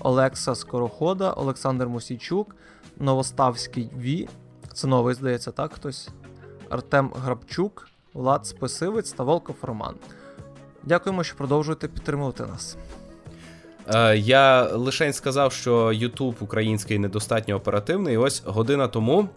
Олекса 0.00 0.54
Скорохода, 0.54 1.32
Олександр 1.32 1.86
Мусійчук, 1.86 2.56
Новоставський 3.00 3.90
Ві. 3.98 4.28
Це 4.72 4.86
новий, 4.86 5.14
здається, 5.14 5.50
так 5.50 5.72
хтось. 5.72 6.08
Артем 6.70 7.12
Грабчук, 7.24 7.88
Влад 8.14 8.46
Списивець 8.46 9.12
та 9.12 9.22
Волков 9.22 9.56
Роман. 9.62 9.94
Дякуємо, 10.82 11.24
що 11.24 11.36
продовжуєте 11.36 11.88
підтримувати 11.88 12.46
нас. 12.46 12.76
Е, 13.94 14.16
я 14.16 14.62
лише 14.62 15.12
сказав, 15.12 15.52
що 15.52 15.86
YouTube 15.86 16.34
український 16.40 16.98
недостатньо 16.98 17.54
оперативний. 17.54 18.16
Ось 18.16 18.42
година 18.44 18.88
тому 18.88 19.28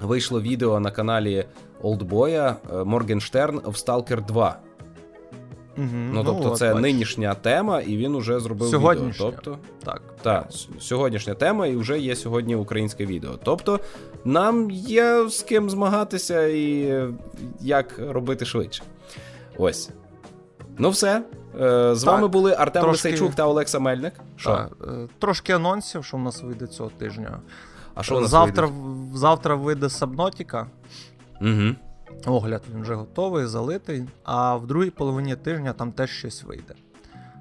вийшло 0.00 0.40
відео 0.40 0.80
на 0.80 0.90
каналі 0.90 1.44
Олдбоя 1.82 2.56
Моргенштерн 2.84 3.56
в 3.56 3.74
Stalker 3.74 4.26
2. 4.26 4.58
Угу, 5.80 5.88
ну, 5.92 6.24
тобто, 6.24 6.48
ну, 6.48 6.56
це 6.56 6.74
бач. 6.74 6.82
нинішня 6.82 7.34
тема, 7.34 7.80
і 7.80 7.96
він 7.96 8.14
уже 8.14 8.40
зробив 8.40 8.68
Сьогоднішня. 8.68 9.26
відео. 9.26 9.40
Тобто, 9.44 9.58
так. 9.84 10.02
Так, 10.22 10.48
сьогоднішня 10.80 11.34
тема, 11.34 11.66
і 11.66 11.76
вже 11.76 11.98
є 11.98 12.16
сьогодні 12.16 12.56
українське 12.56 13.06
відео. 13.06 13.30
Тобто, 13.42 13.80
нам 14.24 14.70
є 14.70 15.28
з 15.28 15.42
ким 15.42 15.70
змагатися 15.70 16.46
і 16.46 16.94
як 17.60 18.00
робити 18.08 18.44
швидше. 18.44 18.82
Ось. 19.58 19.90
Ну, 20.78 20.90
все. 20.90 21.22
Е, 21.60 21.94
з 21.94 22.04
так, 22.04 22.14
вами 22.14 22.28
були 22.28 22.54
Артем 22.58 22.82
трошки... 22.82 23.08
Лисейчук 23.08 23.34
та 23.34 23.46
Олекса 23.46 23.78
Мельник. 23.78 24.14
Що? 24.36 24.50
Так, 24.50 24.70
е, 24.88 25.08
Трошки 25.18 25.52
анонсів, 25.52 26.04
що 26.04 26.16
в 26.16 26.20
нас 26.20 26.42
вийде 26.42 26.66
цього 26.66 26.90
тижня. 26.98 27.38
А 27.94 28.02
що 28.02 28.16
у 28.16 28.20
нас 28.20 28.30
завтра 28.30 28.66
вийде? 28.66 29.18
завтра 29.18 29.54
вийде 29.54 29.88
Сабнотіка. 29.88 30.66
Угу. 31.40 31.74
Огляд 32.26 32.62
він 32.74 32.82
вже 32.82 32.94
готовий, 32.94 33.46
залитий. 33.46 34.04
А 34.24 34.56
в 34.56 34.66
другій 34.66 34.90
половині 34.90 35.36
тижня 35.36 35.72
там 35.72 35.92
теж 35.92 36.10
щось 36.10 36.42
вийде. 36.42 36.74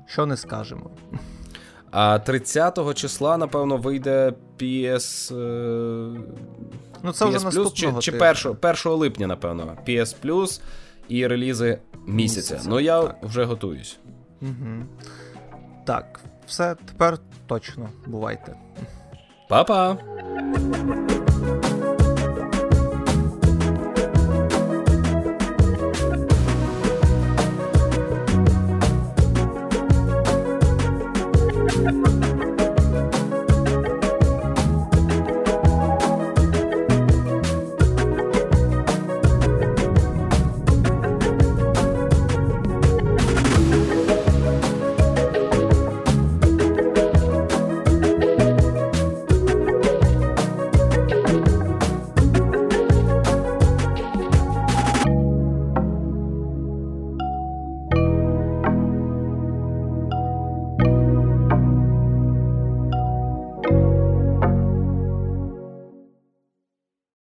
Що 0.06 0.26
не 0.26 0.38
скажемо. 0.38 0.90
А 1.92 2.20
30 2.20 2.96
числа, 2.96 3.38
напевно, 3.38 3.78
вийде 3.78 4.34
PS. 4.60 5.36
Е, 5.36 6.22
ну, 7.04 7.12
це 7.12 7.26
PS 7.26 7.30
вже 7.30 7.46
наступного 7.46 8.02
Чи, 8.02 8.12
чи 8.12 8.18
1, 8.18 8.58
1 8.86 8.92
липня, 8.92 9.28
напевно, 9.28 9.78
PS 9.88 10.16
Plus 10.24 10.62
і 11.08 11.28
релізи 11.28 11.80
місяця. 12.06 12.54
місяця. 12.54 12.70
Ну 12.70 12.80
я 12.80 13.02
так. 13.02 13.16
вже 13.24 13.44
готуюсь. 13.44 14.00
Угу. 14.42 14.86
Так, 15.86 16.20
все 16.48 16.76
тепер 16.86 17.18
точно. 17.48 17.90
Бувайте. 18.08 18.56
Па-па! 19.50 19.98